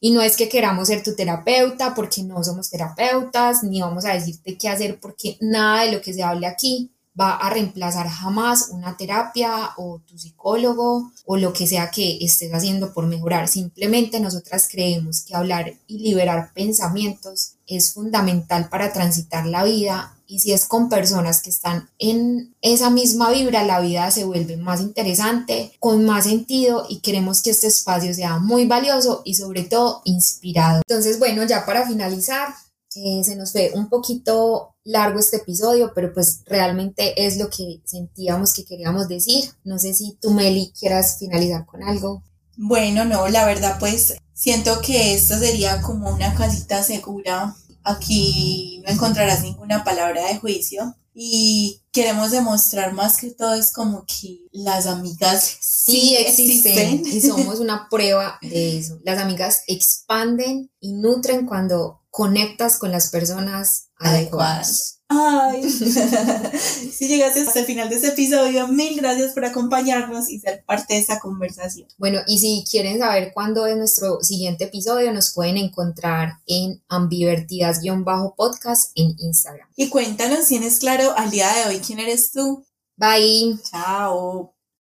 Y 0.00 0.10
no 0.10 0.20
es 0.20 0.36
que 0.36 0.48
queramos 0.48 0.88
ser 0.88 1.02
tu 1.02 1.14
terapeuta 1.14 1.94
porque 1.94 2.22
no 2.22 2.42
somos 2.44 2.70
terapeutas, 2.70 3.62
ni 3.62 3.80
vamos 3.80 4.04
a 4.04 4.14
decirte 4.14 4.56
qué 4.56 4.68
hacer 4.68 5.00
porque 5.00 5.36
nada 5.40 5.84
de 5.84 5.92
lo 5.92 6.00
que 6.00 6.12
se 6.12 6.22
hable 6.22 6.46
aquí 6.46 6.90
va 7.18 7.36
a 7.36 7.50
reemplazar 7.50 8.08
jamás 8.08 8.68
una 8.70 8.96
terapia 8.96 9.70
o 9.78 10.02
tu 10.06 10.18
psicólogo 10.18 11.12
o 11.24 11.36
lo 11.36 11.52
que 11.52 11.66
sea 11.66 11.90
que 11.90 12.18
estés 12.20 12.52
haciendo 12.52 12.92
por 12.92 13.06
mejorar. 13.06 13.48
Simplemente 13.48 14.20
nosotras 14.20 14.68
creemos 14.70 15.24
que 15.24 15.34
hablar 15.34 15.72
y 15.86 15.98
liberar 15.98 16.52
pensamientos 16.52 17.55
es 17.66 17.92
fundamental 17.92 18.68
para 18.68 18.92
transitar 18.92 19.46
la 19.46 19.64
vida 19.64 20.16
y 20.26 20.40
si 20.40 20.52
es 20.52 20.66
con 20.66 20.88
personas 20.88 21.40
que 21.40 21.50
están 21.50 21.88
en 21.98 22.54
esa 22.60 22.90
misma 22.90 23.30
vibra, 23.30 23.62
la 23.64 23.80
vida 23.80 24.10
se 24.10 24.24
vuelve 24.24 24.56
más 24.56 24.80
interesante, 24.80 25.72
con 25.78 26.04
más 26.04 26.24
sentido 26.24 26.84
y 26.88 26.98
queremos 26.98 27.42
que 27.42 27.50
este 27.50 27.68
espacio 27.68 28.12
sea 28.12 28.38
muy 28.38 28.66
valioso 28.66 29.22
y 29.24 29.34
sobre 29.34 29.62
todo 29.62 30.02
inspirado. 30.04 30.82
Entonces, 30.88 31.18
bueno, 31.18 31.44
ya 31.44 31.64
para 31.64 31.86
finalizar, 31.86 32.48
eh, 32.96 33.22
se 33.22 33.36
nos 33.36 33.52
fue 33.52 33.72
un 33.74 33.88
poquito 33.88 34.74
largo 34.84 35.20
este 35.20 35.36
episodio, 35.36 35.92
pero 35.94 36.12
pues 36.12 36.40
realmente 36.46 37.26
es 37.26 37.36
lo 37.36 37.50
que 37.50 37.80
sentíamos 37.84 38.52
que 38.52 38.64
queríamos 38.64 39.06
decir. 39.06 39.44
No 39.64 39.78
sé 39.78 39.94
si 39.94 40.16
tú, 40.20 40.30
Meli, 40.30 40.72
quieras 40.78 41.18
finalizar 41.18 41.66
con 41.66 41.82
algo. 41.82 42.22
Bueno, 42.56 43.04
no, 43.04 43.28
la 43.28 43.44
verdad 43.46 43.76
pues 43.78 44.16
siento 44.32 44.80
que 44.80 45.14
esto 45.14 45.38
sería 45.38 45.82
como 45.82 46.10
una 46.10 46.34
casita 46.34 46.82
segura. 46.82 47.54
Aquí 47.84 48.82
no 48.84 48.92
encontrarás 48.92 49.42
ninguna 49.42 49.84
palabra 49.84 50.26
de 50.26 50.38
juicio 50.38 50.96
y 51.18 51.82
queremos 51.92 52.30
demostrar 52.30 52.92
más 52.92 53.16
que 53.16 53.30
todo 53.30 53.54
es 53.54 53.72
como 53.72 54.04
que 54.04 54.40
las 54.52 54.86
amigas 54.86 55.56
sí, 55.60 56.14
existen, 56.14 57.00
existen 57.00 57.06
y 57.06 57.20
somos 57.22 57.58
una 57.58 57.88
prueba 57.88 58.38
de 58.42 58.78
eso. 58.78 58.98
Las 59.02 59.18
amigas 59.18 59.62
expanden 59.66 60.70
y 60.78 60.92
nutren 60.92 61.46
cuando 61.46 62.02
conectas 62.10 62.76
con 62.76 62.92
las 62.92 63.08
personas 63.08 63.88
adecuadas. 63.98 64.95
Ay, 65.08 65.70
si 65.70 67.06
llegaste 67.06 67.40
hasta 67.40 67.60
el 67.60 67.66
final 67.66 67.88
de 67.88 67.94
este 67.94 68.08
episodio, 68.08 68.66
mil 68.66 68.96
gracias 68.96 69.32
por 69.32 69.44
acompañarnos 69.44 70.28
y 70.28 70.40
ser 70.40 70.64
parte 70.64 70.94
de 70.94 71.00
esta 71.00 71.20
conversación. 71.20 71.86
Bueno, 71.96 72.20
y 72.26 72.38
si 72.38 72.64
quieren 72.68 72.98
saber 72.98 73.30
cuándo 73.32 73.66
es 73.66 73.76
nuestro 73.76 74.20
siguiente 74.22 74.64
episodio, 74.64 75.12
nos 75.12 75.32
pueden 75.32 75.58
encontrar 75.58 76.40
en 76.46 76.82
ambivertidas-podcast 76.88 78.90
en 78.96 79.14
Instagram. 79.18 79.68
Y 79.76 79.88
cuéntanos, 79.88 80.40
si 80.40 80.58
tienes 80.58 80.80
claro 80.80 81.14
al 81.16 81.30
día 81.30 81.52
de 81.52 81.66
hoy 81.66 81.78
quién 81.78 82.00
eres 82.00 82.32
tú. 82.32 82.64
Bye. 82.96 83.56
Chao. 83.70 84.55